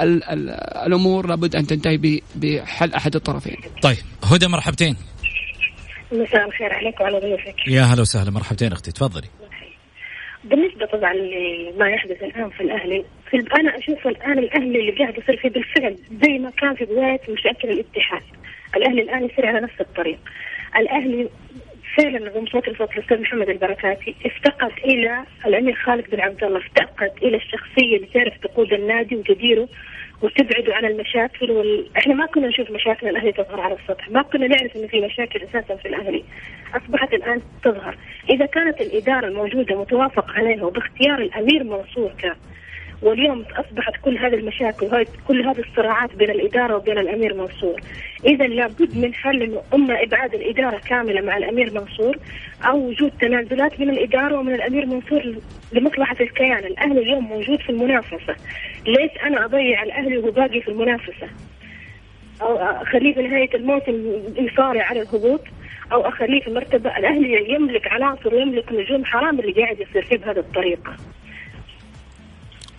ال 0.00 0.24
ال 0.24 0.50
الأمور 0.86 1.26
لابد 1.26 1.56
أن 1.56 1.66
تنتهي 1.66 2.20
بحل 2.34 2.94
أحد 2.94 3.14
الطرفين. 3.16 3.56
طيب 3.82 3.96
هدى 4.24 4.46
مرحبتين. 4.46 4.96
مساء 6.12 6.46
الخير 6.46 6.72
عليك 6.72 7.00
وعلى 7.00 7.20
ضيوفك. 7.20 7.68
يا 7.68 7.82
هلا 7.82 8.00
وسهلا 8.00 8.30
مرحبتين 8.30 8.72
أختي 8.72 8.92
تفضلي. 8.92 9.28
بالنسبة 10.50 10.86
طبعا 10.86 11.12
لما 11.14 11.90
يحدث 11.90 12.22
الآن 12.22 12.50
في 12.50 12.62
الأهلي 12.62 13.04
في 13.30 13.44
أنا 13.60 13.78
أشوف 13.78 14.06
الآن 14.06 14.38
الأهلي 14.38 14.80
اللي 14.80 14.92
قاعد 14.92 15.18
يصير 15.18 15.36
فيه 15.36 15.48
بالفعل 15.48 15.96
زي 16.22 16.38
ما 16.38 16.50
كان 16.50 16.74
في 16.74 16.84
بداية 16.84 17.20
مشاكل 17.28 17.70
الاتحاد 17.70 18.22
الأهلي 18.76 19.02
الآن 19.02 19.24
يصير 19.24 19.46
على 19.46 19.60
نفس 19.60 19.80
الطريق 19.80 20.18
الأهلي 20.76 21.28
فعلا 21.96 22.38
الصوت 22.38 22.68
الأستاذ 22.68 23.20
محمد 23.20 23.48
البركاتي 23.48 24.14
افتقد 24.26 24.72
إلى 24.84 25.24
الأمير 25.46 25.74
خالد 25.74 26.10
بن 26.10 26.20
عبد 26.20 26.44
الله 26.44 26.58
افتقد 26.58 27.10
إلى 27.22 27.36
الشخصية 27.36 27.96
اللي 27.96 28.06
تعرف 28.14 28.34
تقود 28.42 28.72
النادي 28.72 29.16
وتديره 29.16 29.68
وتبعده 30.22 30.74
عن 30.74 30.84
المشاكل 30.84 31.50
وال... 31.50 31.86
إحنا 31.98 32.14
ما 32.14 32.26
كنا 32.26 32.48
نشوف 32.48 32.70
مشاكل 32.70 33.08
الأهلي 33.08 33.32
تظهر 33.32 33.60
على 33.60 33.74
السطح، 33.74 34.08
ما 34.10 34.22
كنا 34.22 34.46
نعرف 34.46 34.76
انه 34.76 34.86
في 34.86 35.00
مشاكل 35.00 35.42
أساسا 35.42 35.76
في 35.76 35.88
الأهلي. 35.88 36.24
أصبحت 36.74 37.12
الآن 37.14 37.40
تظهر، 37.62 37.98
إذا 38.30 38.46
كانت 38.46 38.80
الإدارة 38.80 39.26
الموجودة 39.26 39.80
متوافق 39.80 40.30
عليها 40.30 40.64
وباختيار 40.64 41.18
الأمير 41.18 41.64
منصور 41.64 42.12
كان 42.18 42.34
واليوم 43.02 43.44
أصبحت 43.56 43.92
كل 44.02 44.18
هذه 44.18 44.34
المشاكل 44.34 44.86
وهي 44.86 45.04
كل 45.28 45.46
هذه 45.46 45.60
الصراعات 45.60 46.14
بين 46.14 46.30
الإدارة 46.30 46.76
وبين 46.76 46.98
الأمير 46.98 47.34
منصور. 47.34 47.80
اذا 48.26 48.46
لابد 48.46 48.96
من 48.96 49.14
حل 49.14 49.42
انه 49.42 49.62
اما 49.74 50.02
إبعاد 50.02 50.34
الإدارة 50.34 50.80
كاملة 50.88 51.20
مع 51.20 51.36
الأمير 51.36 51.72
منصور 51.72 52.16
أو 52.64 52.78
وجود 52.88 53.12
تنازلات 53.20 53.80
من 53.80 53.90
الإدارة 53.90 54.38
ومن 54.38 54.54
الأمير 54.54 54.86
منصور 54.86 55.34
لمصلحة 55.72 56.16
الكيان. 56.20 56.58
الأهلي 56.58 57.00
اليوم 57.00 57.28
موجود 57.28 57.60
في 57.60 57.70
المنافسة. 57.70 58.36
ليش 58.86 59.10
أنا 59.22 59.44
أضيع 59.44 59.82
الأهلي 59.82 60.18
وهو 60.18 60.30
باقي 60.30 60.60
في 60.60 60.68
المنافسة؟ 60.68 61.28
أو 62.42 62.56
أخليه 62.56 63.14
في 63.14 63.22
نهاية 63.22 63.54
الموسم 63.54 64.22
يصارع 64.36 64.82
على 64.82 65.00
الهبوط؟ 65.00 65.40
أو 65.92 66.08
أخليه 66.08 66.40
في 66.40 66.50
مرتبة 66.50 66.96
الأهلي 66.96 67.54
يملك 67.54 67.86
عناصر 67.92 68.34
ويملك 68.34 68.72
نجوم 68.72 69.04
حرام 69.04 69.40
اللي 69.40 69.52
قاعد 69.52 69.80
يصير 69.80 70.04
فيه 70.04 70.16
بهذه 70.16 70.38
الطريقة 70.38 70.96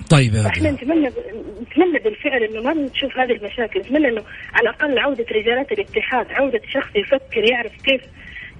طيب 0.09 0.35
إحنا 0.35 0.71
نتمنى 0.71 1.09
نتمنى 1.61 1.99
بالفعل 2.03 2.43
إنه 2.43 2.61
ما 2.61 2.73
نشوف 2.73 3.17
هذه 3.17 3.31
المشاكل، 3.31 3.79
نتمنى 3.79 4.07
إنه 4.07 4.23
على 4.53 4.69
الأقل 4.69 4.99
عودة 4.99 5.25
رجالات 5.31 5.71
الاتحاد، 5.71 6.25
عودة 6.31 6.61
شخص 6.73 6.95
يفكر 6.95 7.51
يعرف 7.51 7.71
كيف 7.71 8.01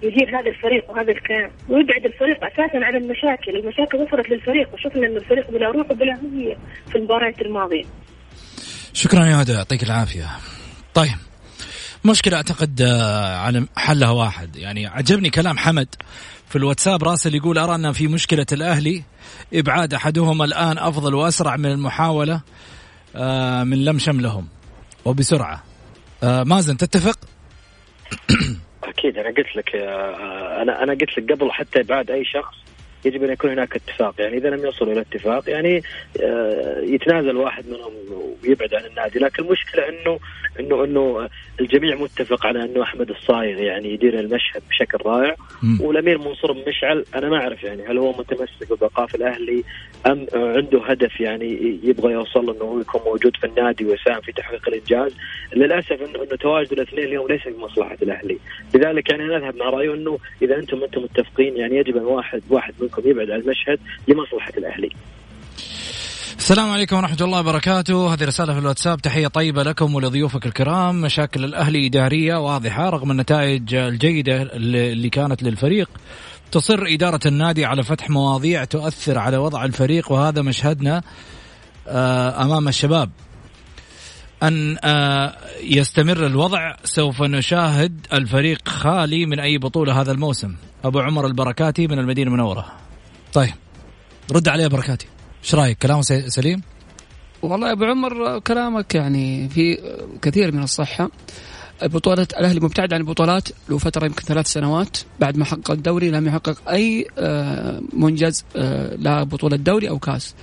يدير 0.04 0.40
هذا 0.40 0.50
الفريق 0.50 0.92
وهذا 0.92 1.12
الكيان 1.12 1.50
ويبعد 1.70 2.06
الفريق 2.06 2.38
أساسا 2.44 2.86
عن 2.86 2.96
المشاكل، 2.96 3.56
المشاكل 3.56 3.98
وصلت 3.98 4.30
للفريق 4.30 4.74
وشفنا 4.74 5.08
انه 5.08 5.18
الفريق 5.18 5.52
بلا 5.52 5.68
روح 5.68 5.92
وبلا 5.92 6.14
هوية 6.14 6.58
في 6.90 6.96
المباريات 6.96 7.42
الماضية. 7.42 7.84
شكرا 8.94 9.26
يا 9.26 9.42
هدى 9.42 9.52
يعطيك 9.52 9.84
العافية. 9.84 10.26
طيب 10.94 11.27
مشكلة 12.06 12.38
أعتقد 12.38 12.82
آه، 12.82 13.38
على 13.38 13.66
حلها 13.78 14.10
واحد. 14.10 14.56
يعني 14.56 14.88
عجبني 14.88 15.30
كلام 15.30 15.58
حمد 15.58 15.88
في 16.50 16.56
الواتساب 16.56 17.04
راسل 17.04 17.36
يقول 17.36 17.58
أرى 17.58 17.76
أن 17.76 17.92
في 17.92 18.08
مشكلة 18.08 18.46
الأهلي. 18.52 19.04
إبعاد 19.54 19.94
أحدهما 19.94 20.46
الآن 20.46 20.78
أفضل 20.78 21.16
وأسرع 21.16 21.58
من 21.58 21.66
المحاولة 21.66 22.42
آه، 23.16 23.64
من 23.64 23.86
لم 23.86 24.00
شملهم 24.00 24.48
وبسرعة. 25.06 25.64
آه، 26.24 26.44
مازن 26.44 26.78
تتفق؟ 26.78 27.20
أكيد 28.84 29.18
أنا 29.18 29.28
قلت 29.28 29.56
لك 29.56 29.76
أنا 30.62 30.84
أنا 30.84 30.94
قلت 30.94 31.18
لك 31.18 31.32
قبل 31.32 31.52
حتى 31.52 31.80
إبعاد 31.80 32.12
أي 32.12 32.26
شخص 32.26 32.56
يجب 33.06 33.24
أن 33.24 33.32
يكون 33.32 33.52
هناك 33.52 33.76
اتفاق. 33.76 34.14
يعني 34.20 34.38
إذا 34.38 34.50
لم 34.50 34.66
يصلوا 34.66 34.94
إلى 34.94 35.02
اتفاق 35.02 35.50
يعني 35.50 35.84
آه، 36.24 36.80
يتنازل 36.80 37.38
واحد 37.38 37.68
منهم 37.68 37.92
ويبعد 38.44 38.74
عن 38.74 38.86
النادي. 38.86 39.20
لكن 39.20 39.44
المشكلة 39.44 39.84
إنه 39.90 40.20
إنه 40.60 40.84
إنه 40.84 41.30
الجميع 41.60 41.96
متفق 41.96 42.46
على 42.46 42.64
إنه 42.64 42.84
أحمد 42.84 43.10
الصايغ 43.10 43.60
يعني 43.60 43.94
يدير 43.94 44.20
المشهد 44.20 44.62
بشكل 44.70 44.98
رائع. 45.06 45.36
والأمير 45.82 46.18
منصور 46.18 46.58
مشعل 46.68 47.06
أنا 47.16 47.30
ما 47.30 47.38
أعرف 47.38 47.64
يعني 47.64 47.84
هل 47.88 47.98
هو 47.98 48.12
متمسك 48.12 48.70
ببقاء 48.72 49.08
في 49.08 49.16
الأهلي 49.16 49.64
أم 50.08 50.28
عنده 50.34 50.82
هدف 50.86 51.20
يعني 51.20 51.80
يبغى 51.84 52.14
يوصل 52.14 52.56
إنه 52.56 52.66
هو 52.66 52.80
يكون 52.80 53.02
موجود 53.06 53.38
في 53.38 53.48
النادي 53.48 53.86
ويساهم 53.86 54.22
في 54.22 54.32
تحقيق 54.32 54.68
الإنجاز. 54.68 55.12
للأسف 55.56 55.92
إنه 55.92 56.24
إنه 56.24 56.36
تواجد 56.36 56.72
الاثنين 56.72 57.04
اليوم 57.04 57.28
ليس 57.28 57.42
في 57.42 57.58
مصلحة 57.58 57.98
الأهلي. 58.02 58.38
لذلك 58.76 59.10
يعني 59.10 59.24
نذهب 59.24 59.56
مع 59.56 59.70
رايه 59.70 59.94
إنه 59.94 60.20
إذا 60.42 60.56
أنتم 60.56 60.84
أنتم 60.84 61.02
متفقين 61.02 61.58
يعني 61.58 61.78
يجب 61.78 61.98
أن 61.98 62.04
واحد 62.04 62.42
واحد 62.50 62.74
منكم 62.88 63.10
يبعد 63.10 63.32
عن 63.32 63.40
المشهد 63.40 63.80
لمصلحة 64.08 64.54
الأهلي. 64.58 64.90
السلام 66.38 66.70
عليكم 66.70 66.96
ورحمة 66.96 67.18
الله 67.22 67.40
وبركاته. 67.40 68.14
هذه 68.14 68.24
رسالة 68.24 68.54
في 68.54 68.60
الواتساب. 68.60 69.02
تحية 69.02 69.28
طيبة 69.28 69.64
لكم 69.64 69.96
ولضيوفك 69.96 70.46
الكرام. 70.46 71.02
مشاكل 71.02 71.44
الأهلي 71.44 71.88
إدارية 71.88 72.36
واضحة 72.36 72.90
رغم 72.90 73.12
النتائج 73.12 73.76
الجيدة 73.76 74.42
اللي 74.42 75.10
كانت 75.10 75.44
للفريق. 75.44 75.90
تصر 76.52 76.84
إدارة 76.88 77.20
النادي 77.26 77.66
على 77.66 77.84
فتح 77.84 78.10
مواضيع 78.10 78.64
تؤثر 78.64 79.18
على 79.18 79.38
وضع 79.38 79.66
الفريق 79.66 80.12
وهذا 80.12 80.42
مشهدنا 80.42 81.02
آه، 81.88 82.44
أمام 82.44 82.68
الشباب. 82.68 83.10
أن 84.44 84.78
آه، 84.84 85.36
يستمر 85.62 86.26
الوضع 86.26 86.76
سوف 86.84 87.22
نشاهد 87.22 88.08
الفريق 88.14 88.68
خالي 88.68 89.26
من 89.26 89.40
أي 89.40 89.58
بطولة 89.58 90.02
هذا 90.02 90.12
الموسم. 90.12 90.56
أبو 90.84 91.00
عمر 91.00 91.28
البركاتي 91.28 91.88
من 91.88 92.00
المدينة 92.00 92.32
المنورة. 92.32 92.66
طيب. 93.34 93.54
رد 94.32 94.48
عليه 94.48 94.68
بركاتي. 94.68 95.08
إيش 95.44 95.56
رأيك؟ 95.56 95.78
كلامه 95.78 96.02
سليم؟ 96.02 96.62
والله 97.42 97.68
يا 97.68 97.74
أبو 97.74 97.86
عمر 97.86 98.40
كلامك 98.40 98.96
يعني 98.96 99.50
في 99.50 99.78
كثير 100.22 100.52
من 100.52 100.64
الصحة. 100.64 101.10
بطولة 101.84 102.28
الأهلي 102.40 102.60
مبتعد 102.60 102.94
عن 102.94 103.00
البطولات 103.00 103.50
له 103.70 103.78
فترة 103.78 104.06
يمكن 104.06 104.22
ثلاث 104.22 104.48
سنوات 104.48 104.98
بعد 105.20 105.38
ما 105.38 105.46
حقق 105.46 105.72
الدوري 105.72 106.10
لم 106.10 106.28
يحقق 106.28 106.70
أي 106.70 107.08
آه، 107.18 107.82
منجز 107.94 108.46
آه، 108.56 108.96
لا 108.96 109.24
بطولة 109.24 109.58
دوري 109.58 109.90
أو 109.90 110.00
كاس. 110.00 110.36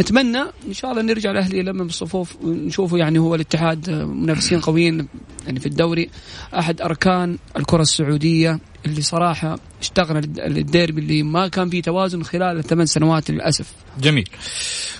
نتمنى 0.00 0.42
إن 0.68 0.72
شاء 0.72 0.90
الله 0.90 1.02
نرجع 1.02 1.30
الاهلي 1.30 1.62
لما 1.62 1.84
بالصفوف 1.84 2.36
ونشوفه 2.42 2.96
يعني 2.96 3.18
هو 3.18 3.34
الاتحاد 3.34 3.90
منافسين 3.90 4.60
قويين 4.60 5.08
يعني 5.46 5.60
في 5.60 5.66
الدوري 5.66 6.10
أحد 6.58 6.80
أركان 6.80 7.38
الكرة 7.56 7.82
السعودية 7.82 8.58
اللي 8.86 9.02
صراحة 9.02 9.58
اشتغل 9.80 10.16
الديربي 10.38 11.00
اللي 11.00 11.22
ما 11.22 11.48
كان 11.48 11.70
فيه 11.70 11.82
توازن 11.82 12.22
خلال 12.22 12.58
الثمان 12.58 12.86
سنوات 12.86 13.30
للأسف. 13.30 13.72
جميل. 14.00 14.28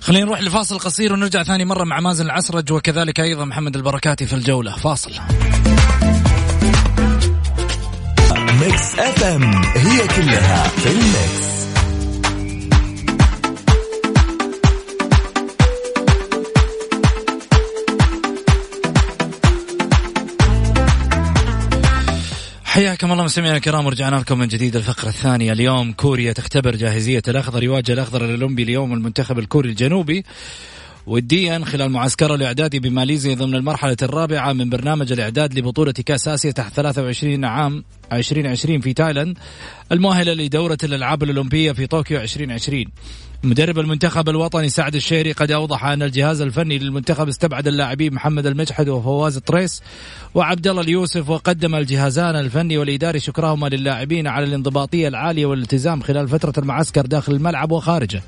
خلينا 0.01 0.25
نروح 0.25 0.43
لفاصل 0.43 0.79
قصير 0.79 1.13
ونرجع 1.13 1.43
ثاني 1.43 1.65
مرة 1.65 1.85
مع 1.85 2.01
مازن 2.01 2.27
العسرج 2.27 2.73
وكذلك 2.73 3.21
أيضا 3.21 3.45
محمد 3.45 3.77
البركاتي 3.77 4.27
في 4.27 4.33
الجولة، 4.33 4.77
فاصل. 4.77 5.13
Mix 8.61 8.99
FM 8.99 9.43
هي 9.77 10.09
كلها 10.09 10.69
في 10.69 10.91
ال 10.91 11.04
mix. 11.04 11.58
حياكم 22.79 23.12
الله 23.12 23.24
مستمعينا 23.24 23.57
الكرام 23.57 23.87
ورجعنا 23.87 24.16
لكم 24.16 24.39
من 24.39 24.49
جديد 24.49 24.76
الفقرة 24.76 25.09
الثانية. 25.09 25.53
اليوم 25.53 25.93
كوريا 25.93 26.33
تختبر 26.33 26.76
جاهزية 26.76 27.22
الأخضر 27.29 27.62
يواجه 27.62 27.93
الأخضر 27.93 28.24
الأولمبي 28.24 28.62
اليوم 28.62 28.93
المنتخب 28.93 29.39
الكوري 29.39 29.70
الجنوبي. 29.70 30.24
وديا 31.07 31.64
خلال 31.64 31.91
معسكره 31.91 32.35
الاعدادي 32.35 32.79
بماليزيا 32.81 33.35
ضمن 33.35 33.55
المرحلة 33.55 33.97
الرابعة 34.03 34.53
من 34.53 34.70
برنامج 34.70 35.12
الإعداد 35.12 35.59
لبطولة 35.59 35.93
كأس 35.93 36.29
آسيا 36.29 36.51
تحت 36.51 36.74
23 36.74 37.45
عام 37.45 37.85
2020 38.12 38.81
في 38.81 38.93
تايلاند 38.93 39.39
المؤهلة 39.93 40.33
لدورة 40.33 40.79
الألعاب 40.85 41.22
الأولمبية 41.22 41.72
في 41.72 41.87
طوكيو 41.87 42.20
2020 42.20 42.85
مدرب 43.43 43.78
المنتخب 43.78 44.28
الوطني 44.28 44.68
سعد 44.68 44.95
الشهري 44.95 45.33
قد 45.32 45.51
أوضح 45.51 45.84
أن 45.84 46.03
الجهاز 46.03 46.41
الفني 46.41 46.78
للمنتخب 46.78 47.28
استبعد 47.28 47.68
اللاعبين 47.68 48.14
محمد 48.14 48.47
المجحد 48.47 48.89
وفواز 48.89 49.39
طريس 49.39 49.82
وعبد 50.34 50.66
الله 50.66 50.82
اليوسف 50.82 51.30
وقدم 51.30 51.74
الجهازان 51.74 52.36
الفني 52.36 52.78
والإداري 52.78 53.20
شكرهما 53.20 53.66
للاعبين 53.66 54.26
على 54.26 54.45
الانضباطية 54.45 55.09
العالية 55.09 55.47
والالتزام 55.47 56.01
خلال 56.01 56.28
فترة 56.28 56.53
المعسكر 56.59 57.07
داخل 57.07 57.32
الملعب 57.32 57.72
وخارجه. 57.72 58.22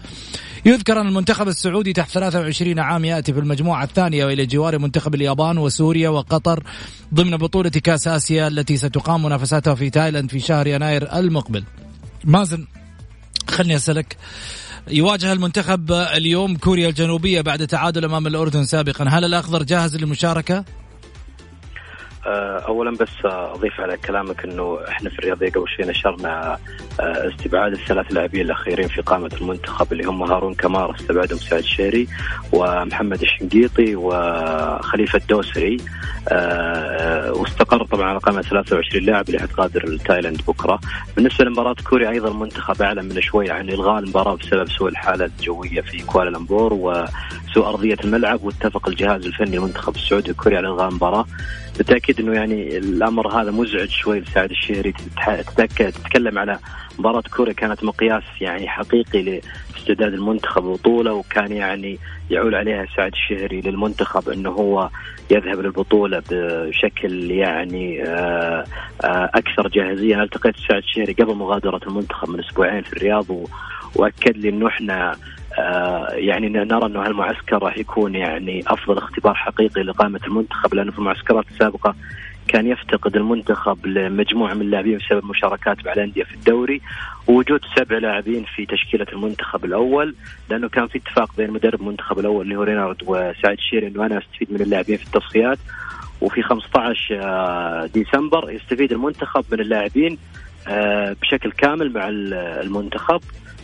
يذكر 0.67 1.01
أن 1.01 1.07
المنتخب 1.07 1.49
السعودي 1.49 1.93
تحت 1.93 2.11
23 2.11 2.79
عام 2.79 3.05
يأتي 3.05 3.33
في 3.33 3.41
المجموعة 3.41 3.85
الثانية 3.85 4.25
وإلى 4.25 4.47
جوار 4.47 4.79
منتخب 4.79 5.15
اليابان 5.15 5.59
وسوريا 5.59 6.09
وقطر 6.09 6.63
ضمن 7.15 7.37
بطولة 7.37 7.71
كأس 7.71 8.09
آسيا 8.09 8.49
التي 8.49 8.77
ستقام 8.77 9.23
منافساتها 9.23 9.75
في 9.75 9.91
تايلاند 9.91 10.31
في 10.31 10.41
شهر 10.41 10.67
يناير 10.67 11.19
المقبل 11.19 11.65
مازن 12.25 12.67
خلني 13.49 13.77
أسألك 13.77 14.17
يواجه 14.89 15.33
المنتخب 15.33 15.93
اليوم 15.93 16.57
كوريا 16.57 16.89
الجنوبية 16.89 17.41
بعد 17.41 17.67
تعادل 17.67 18.05
أمام 18.05 18.27
الأردن 18.27 18.65
سابقا 18.65 19.05
هل 19.09 19.25
الأخضر 19.25 19.63
جاهز 19.63 19.97
للمشاركة؟ 19.97 20.65
آه، 22.27 22.59
اولا 22.59 22.91
بس 22.91 23.09
أضيف 23.25 23.81
على 23.81 23.97
كلامك 23.97 24.45
إنه 24.45 24.79
إحنا 24.89 25.11
في 25.11 25.19
الرياضيه 25.19 25.51
قبل 25.51 25.69
شوي 25.69 25.87
نشرنا 25.87 26.59
آه، 27.01 27.29
استبعاد 27.29 27.73
الثلاث 27.73 28.13
لاعبين 28.13 28.41
الأخيرين 28.41 28.89
في 28.89 29.03
قائمه 29.03 29.31
المنتخب 29.41 29.93
اللي 29.93 30.05
هم 30.05 30.23
هارون 30.23 30.55
كمارا 30.55 30.95
استبعدهم 30.95 31.39
سعد 31.39 31.61
الشهري 31.63 32.09
ومحمد 32.53 33.23
الشنقيطي 33.23 33.97
وخليفة 33.97 35.19
الدوسري 35.19 35.77
آه، 36.29 37.33
واستقر 37.33 37.85
طبعا 37.85 38.09
على 38.09 38.19
قائمة 38.19 38.43
23 38.43 39.05
لاعب 39.05 39.29
اللي 39.29 39.39
حتغادر 39.41 39.97
تايلاند 39.97 40.43
بكرة. 40.49 40.81
بالنسبة 41.17 41.45
لمباراة 41.45 41.77
كوريا 41.89 42.11
أيضا 42.11 42.29
المنتخب 42.29 42.83
أعلن 42.83 43.05
من 43.05 43.21
شوي 43.21 43.51
عن 43.51 43.69
إلغاء 43.69 43.99
المباراة 43.99 44.35
بسبب 44.37 44.69
سوء 44.69 44.89
الحاله 44.89 45.25
الجوية 45.25 45.81
في 45.81 46.03
كوالالمبور 46.03 46.73
وسوء 46.73 47.67
أرضية 47.69 47.97
الملعب 48.05 48.45
واتفق 48.45 48.89
الجهاز 48.89 49.27
الفني 49.27 49.57
المنتخب 49.57 49.95
السعودي 49.97 50.31
الكوري 50.31 50.57
على 50.57 50.69
إلغاء 50.69 50.89
المباراة. 50.89 51.27
بالتأكيد 51.81 52.21
إنه 52.21 52.33
يعني 52.33 52.79
الأمر 52.79 53.29
هذا 53.29 53.51
مزعج 53.51 53.89
شوي 53.89 54.21
لسعد 54.21 54.51
الشهري. 54.51 54.95
تتكلم 55.79 56.39
على 56.39 56.59
مباراة 56.99 57.23
كوريا 57.37 57.53
كانت 57.53 57.85
مقياس 57.85 58.23
يعني 58.41 58.69
حقيقي 58.69 59.23
لاستعداد 59.23 60.13
المنتخب 60.13 60.67
البطولة 60.67 61.13
وكان 61.13 61.53
يعني 61.53 61.99
يعول 62.31 62.55
عليها 62.55 62.87
سعد 62.97 63.13
الشهري 63.13 63.61
للمنتخب 63.61 64.29
إنه 64.29 64.51
هو 64.51 64.91
يذهب 65.31 65.61
للبطولة 65.61 66.23
بشكل 66.31 67.31
يعني 67.31 68.03
آه، 68.05 68.65
آه، 69.05 69.31
أكثر 69.35 69.69
جاهزية. 69.69 70.15
أنا 70.15 70.23
التقيت 70.23 70.55
سعد 70.69 70.83
الشهري 70.83 71.13
قبل 71.13 71.35
مغادرة 71.35 71.81
المنتخب 71.87 72.31
من 72.31 72.41
أسبوعين 72.41 72.83
في 72.83 72.93
الرياض 72.93 73.27
وأكد 73.95 74.37
لي 74.37 74.49
إنه 74.49 74.69
إحنا 74.69 75.17
يعني 76.13 76.49
نرى 76.49 76.87
أنه 76.87 77.07
هالمعسكر 77.07 77.63
راح 77.63 77.79
يكون 77.79 78.15
يعني 78.15 78.65
أفضل 78.67 78.99
اختبار 78.99 79.35
حقيقي 79.35 79.83
لقائمة 79.83 80.21
المنتخب 80.27 80.75
لأنه 80.75 80.93
في 80.93 80.99
المعسكرات 80.99 81.45
السابقة 81.51 81.95
كان 82.49 82.67
يفتقد 82.67 83.17
المنتخب 83.17 83.87
لمجموعة 83.87 84.55
من 84.55 84.61
اللاعبين 84.61 84.99
بسبب 84.99 85.25
مشاركات 85.25 85.87
مع 85.87 85.93
الأندية 85.93 86.25
في 86.25 86.35
الدوري 86.35 86.81
ووجود 87.27 87.61
سبع 87.77 87.99
لاعبين 87.99 88.45
في 88.57 88.67
تشكيلة 88.67 89.07
المنتخب 89.13 89.65
الأول 89.65 90.15
لأنه 90.51 90.69
كان 90.69 90.87
في 90.87 90.99
اتفاق 90.99 91.37
بين 91.37 91.51
مدرب 91.51 91.81
المنتخب 91.81 92.19
الأول 92.19 92.45
اللي 92.45 92.57
هو 92.57 92.63
رينارد 92.63 92.97
وسعد 93.07 93.59
الشهري 93.59 93.87
إنه 93.87 94.07
أنا 94.07 94.19
أستفيد 94.19 94.53
من 94.53 94.61
اللاعبين 94.61 94.97
في 94.97 95.05
التصفيات 95.05 95.59
وفي 96.21 96.43
15 96.43 97.21
آه، 97.23 97.87
ديسمبر 97.87 98.51
يستفيد 98.51 98.93
المنتخب 98.93 99.45
من 99.53 99.61
اللاعبين 99.61 100.19
آه، 100.69 101.17
بشكل 101.23 101.53
كامل 101.53 101.93
مع 101.93 102.09
المنتخب. 102.09 103.21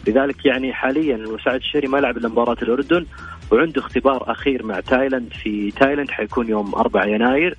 لذلك 0.07 0.47
يعني 0.47 0.73
حاليا 0.73 1.39
سعد 1.45 1.55
الشهري 1.55 1.89
ما 1.89 1.99
لعب 1.99 2.17
إلا 2.17 2.29
مباراة 2.29 2.57
الأردن 2.63 3.07
وعنده 3.53 3.81
اختبار 3.81 4.31
أخير 4.31 4.67
مع 4.67 4.81
تايلاند 4.81 5.33
في 5.43 5.71
تايلاند 5.71 6.11
حيكون 6.11 6.49
يوم 6.49 6.75
4 6.75 7.07
يناير. 7.07 7.57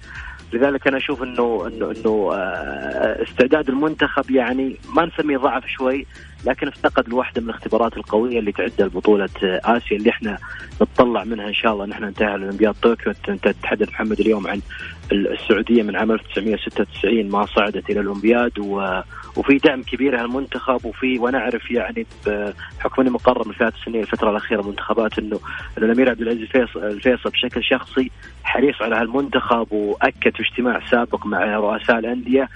لذلك 0.54 0.88
أنا 0.88 0.98
أشوف 0.98 1.24
انه 1.24 1.68
انه 1.68 1.92
إنه 1.92 2.30
آه، 2.34 3.24
استعداد 3.24 3.70
المنتخب 3.70 4.32
يعني 4.32 4.76
ما 4.96 5.06
نسميه 5.06 5.38
ضعف 5.38 5.68
شوي 5.68 6.06
لكن 6.46 6.68
افتقد 6.68 7.10
لواحدة 7.10 7.42
من 7.42 7.50
الاختبارات 7.50 7.98
القوية 7.98 8.40
اللي 8.40 8.52
تعد 8.52 8.72
لبطولة 8.82 9.30
آسيا 9.44 9.98
اللي 9.98 10.10
إحنا 10.10 10.38
نتطلع 10.82 11.24
منها 11.24 11.48
إن 11.48 11.54
شاء 11.54 11.74
الله. 11.74 11.84
ان 11.86 11.92
إحنا 11.92 12.08
ننتهي 12.08 12.32
اولمبياد 12.32 12.74
طوكيو. 12.82 13.14
أنت 13.30 13.48
تتحدث 13.48 13.90
محمد 13.90 14.20
اليوم 14.20 14.48
عن 14.48 14.62
السعودية 15.12 15.84
من 15.84 15.96
عام 15.96 16.12
1996 16.12 17.30
ما 17.30 17.46
صعدت 17.46 17.90
إلى 17.90 18.00
الأولمبياد 18.00 18.52
وفي 19.38 19.58
دعم 19.58 19.84
كبير 19.84 20.22
المنتخب 20.26 20.86
وفي 20.86 21.20
وأنا 21.20 21.38
اعرف 21.38 21.72
يعني 21.72 22.06
بحكم 22.28 23.02
أني 23.02 23.10
مقرر 23.12 23.48
من 23.48 23.54
ثلاث 23.54 23.74
سنين 23.86 24.02
الفترة 24.02 24.30
الأخيرة 24.32 24.62
منتخبات 24.62 25.20
إنه 25.20 25.40
إنه 25.78 25.86
الأمير 25.88 26.10
عبد 26.10 26.22
العزيز 26.22 26.48
الفيصل 26.76 27.30
بشكل 27.30 27.64
شخصي 27.64 28.12
حريص 28.44 28.82
على 28.82 28.96
هالمنتخب 28.96 29.68
وأكد 29.72 30.36
في 30.36 30.40
اجتماع 30.44 30.80
سابق 30.92 31.26
مع 31.26 31.58
رؤساء 31.58 32.00
الأندية 32.00 32.50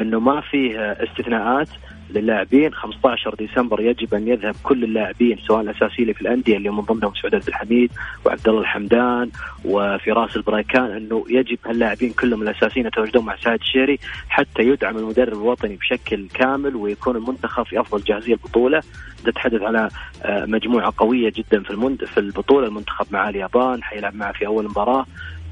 إنه 0.00 0.20
ما 0.20 0.40
فيه 0.40 0.78
استثناءات. 0.78 1.68
للاعبين. 2.10 2.74
15 2.74 3.34
ديسمبر 3.34 3.80
يجب 3.80 4.14
أن 4.14 4.28
يذهب 4.28 4.54
كل 4.62 4.84
اللاعبين 4.84 5.38
سواء 5.46 5.60
الأساسيين 5.60 6.12
في 6.12 6.20
الأندية 6.20 6.56
اللي 6.56 6.70
من 6.70 6.80
ضمنهم 6.80 7.14
سعود 7.14 7.34
عبد 7.34 7.48
الحميد 7.48 7.92
وعبد 8.24 8.48
الله 8.48 8.60
الحمدان 8.60 9.30
وفراس 9.64 10.36
البريكان 10.36 10.90
أنه 10.90 11.24
يجب 11.28 11.58
هاللاعبين 11.66 12.12
كلهم 12.12 12.42
الأساسيين 12.42 12.86
يتواجدون 12.86 13.24
مع 13.24 13.36
سعد 13.36 13.58
الشهري 13.60 13.98
حتى 14.28 14.62
يدعم 14.62 14.98
المدرب 14.98 15.32
الوطني 15.32 15.76
بشكل 15.76 16.28
كامل 16.34 16.76
ويكون 16.76 17.16
المنتخب 17.16 17.62
في 17.62 17.80
أفضل 17.80 18.04
جاهزية 18.04 18.32
البطولة. 18.32 18.82
تتحدث 19.24 19.62
على 19.62 19.88
آه، 20.22 20.44
مجموعة 20.44 20.92
قوية 20.96 21.32
جدا 21.36 21.62
في 21.62 21.96
في 22.06 22.20
البطولة 22.20 22.66
المنتخب 22.66 23.06
مع 23.10 23.28
اليابان 23.28 23.82
حيلعب 23.82 24.14
معه 24.14 24.32
في 24.32 24.46
أول 24.46 24.68
مباراة. 24.68 25.06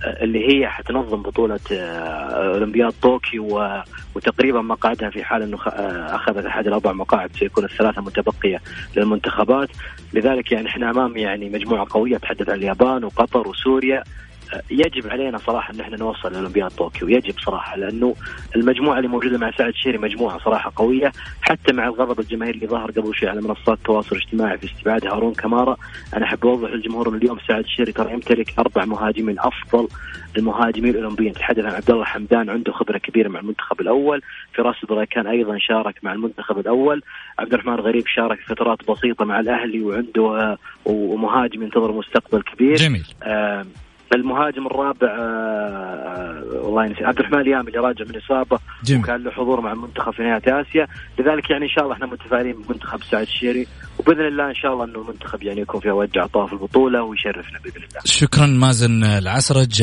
اللي 0.04 0.48
هي 0.48 0.68
حتنظم 0.68 1.22
بطولة 1.22 1.60
آه، 1.72 2.54
أولمبياد 2.54 2.92
طوكيو 3.02 3.62
وتقريبا 4.14 4.62
مقاعدها 4.62 5.10
في 5.10 5.24
حال 5.24 5.42
أنه 5.42 5.58
آه، 5.66 6.14
أخذت 6.14 6.46
أحد 6.46 6.66
الأربع 6.66 6.92
مقاعد 6.92 7.30
سيكون 7.36 7.64
الثلاثة 7.64 8.02
متبقية 8.02 8.60
للمنتخبات. 8.96 9.68
لذلك 10.12 10.52
يعني 10.52 10.68
إحنا 10.68 10.90
أمام 10.90 11.16
يعني 11.16 11.50
مجموعة 11.50 11.86
قوية 11.90 12.16
تحدث 12.16 12.48
عن 12.48 12.58
اليابان 12.58 13.04
وقطر 13.04 13.48
وسوريا. 13.48 14.04
يجب 14.70 15.08
علينا 15.08 15.38
صراحة 15.38 15.74
إن 15.74 15.80
إحنا 15.80 15.96
نوصل 15.96 16.32
لأولمبياد 16.32 16.70
طوكيو. 16.70 17.08
يجب 17.08 17.34
صراحة 17.38 17.76
لأنه 17.76 18.14
المجموعة 18.56 18.96
اللي 18.96 19.08
موجودة 19.08 19.38
مع 19.38 19.50
سعد 19.50 19.68
الشيري 19.68 19.98
مجموعة 19.98 20.38
صراحة 20.38 20.72
قوية. 20.76 21.12
حتى 21.42 21.72
مع 21.72 21.86
الغضب 21.86 22.20
الجماهيري 22.20 22.56
اللي 22.56 22.68
ظهر 22.68 22.90
قبل 22.90 23.14
شوي 23.14 23.28
على 23.28 23.40
منصات 23.40 23.78
التواصل 23.78 24.16
الاجتماعي 24.16 24.58
في 24.58 24.66
استبعاد 24.66 25.06
هارون 25.06 25.34
كمارا 25.34 25.76
أنا 26.16 26.24
أحب 26.24 26.46
أوضح 26.46 26.70
للجمهور 26.70 27.08
انه 27.08 27.16
اليوم 27.16 27.38
سعد 27.48 27.64
الشهري 27.64 27.92
ترى 27.92 28.12
يمتلك 28.12 28.58
أربع 28.58 28.84
مهاجمين 28.84 29.36
أفضل 29.38 29.88
المهاجمين 30.36 30.94
الأولمبيين. 30.94 31.32
تحدث 31.32 31.64
عن 31.64 31.74
عبد 31.74 31.90
الله 31.90 32.04
حمدان 32.04 32.50
عنده 32.50 32.72
خبرة 32.72 32.98
كبيرة 32.98 33.28
مع 33.28 33.40
المنتخب 33.40 33.80
الأول. 33.80 34.22
فراس 34.54 34.76
البريكان 34.82 35.26
أيضا 35.26 35.58
شارك 35.58 35.94
مع 36.02 36.12
المنتخب 36.12 36.58
الأول. 36.58 37.02
عبد 37.38 37.52
الرحمن 37.54 37.74
غريب 37.74 38.06
شارك 38.06 38.38
فترات 38.40 38.90
بسيطة 38.90 39.24
مع 39.24 39.40
الأهلي 39.40 39.82
وعنده 39.82 40.22
آه، 40.22 40.58
ومهاجم 40.84 41.62
ينتظر 41.62 41.92
مستقبل 41.92 42.42
كبير. 42.42 42.76
جميل. 42.76 43.06
آه 43.22 43.66
المهاجم 44.14 44.66
الرابع 44.66 45.08
آه 45.20 46.42
والله 46.62 46.86
نسيت 46.86 47.02
عبد 47.02 47.18
الرحمن 47.18 47.40
اليامي 47.40 47.68
اللي 47.68 47.78
راجع 47.78 48.04
من 48.04 48.16
اصابه. 48.16 48.58
وكان 49.02 49.22
له 49.22 49.30
حضور 49.30 49.60
مع 49.60 49.72
المنتخب 49.72 50.12
في 50.12 50.22
نهاية 50.22 50.60
آسيا. 50.60 50.86
لذلك 51.18 51.50
يعني 51.50 51.64
إن 51.64 51.70
شاء 51.70 51.84
الله 51.84 51.94
إحنا 51.94 52.06
متفائلين 52.06 52.52
بمنتخب 52.62 53.02
سعد 53.02 53.22
الشيري. 53.22 53.66
وبإذن 54.00 54.26
الله 54.26 54.48
إن 54.48 54.54
شاء 54.54 54.72
الله 54.72 54.84
إنه 54.84 55.00
المنتخب 55.00 55.42
يعني 55.42 55.60
يكون 55.60 55.80
في 55.80 55.90
اوج 55.90 56.18
اعطاه 56.18 56.46
في 56.46 56.52
البطولة 56.52 57.02
ويشرفنا 57.02 57.58
بإذن 57.64 57.76
الله. 57.76 58.00
شكرا 58.04 58.46
مازن 58.46 59.04
العسرج 59.04 59.82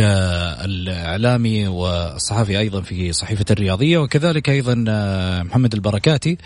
الإعلامي 0.65 1.67
والصحفي 1.67 2.59
أيضا 2.59 2.81
في 2.81 3.13
صحيفة 3.13 3.45
الرياضية 3.51 3.97
وكذلك 3.97 4.49
أيضا 4.49 4.75
محمد 5.43 5.73
البركاتي 5.73 6.37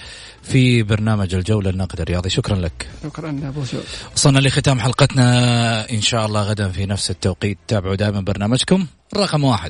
في 0.43 0.83
برنامج 0.83 1.35
الجولة 1.35 1.69
الناقد 1.69 2.01
الرياضي 2.01 2.29
شكرا 2.29 2.55
لك. 2.55 2.89
شكرا 3.03 3.29
أبو 3.29 3.63
سعود. 3.63 3.83
وصلنا 4.15 4.39
لختام 4.39 4.79
حلقتنا 4.79 5.25
إن 5.91 6.01
شاء 6.01 6.25
الله 6.25 6.49
غدا 6.49 6.67
في 6.67 6.85
نفس 6.85 7.11
التوقيت 7.11 7.57
تابعوا 7.67 7.95
دائما 7.95 8.21
برنامجكم 8.21 8.85
رقم 9.17 9.43
واحد. 9.43 9.69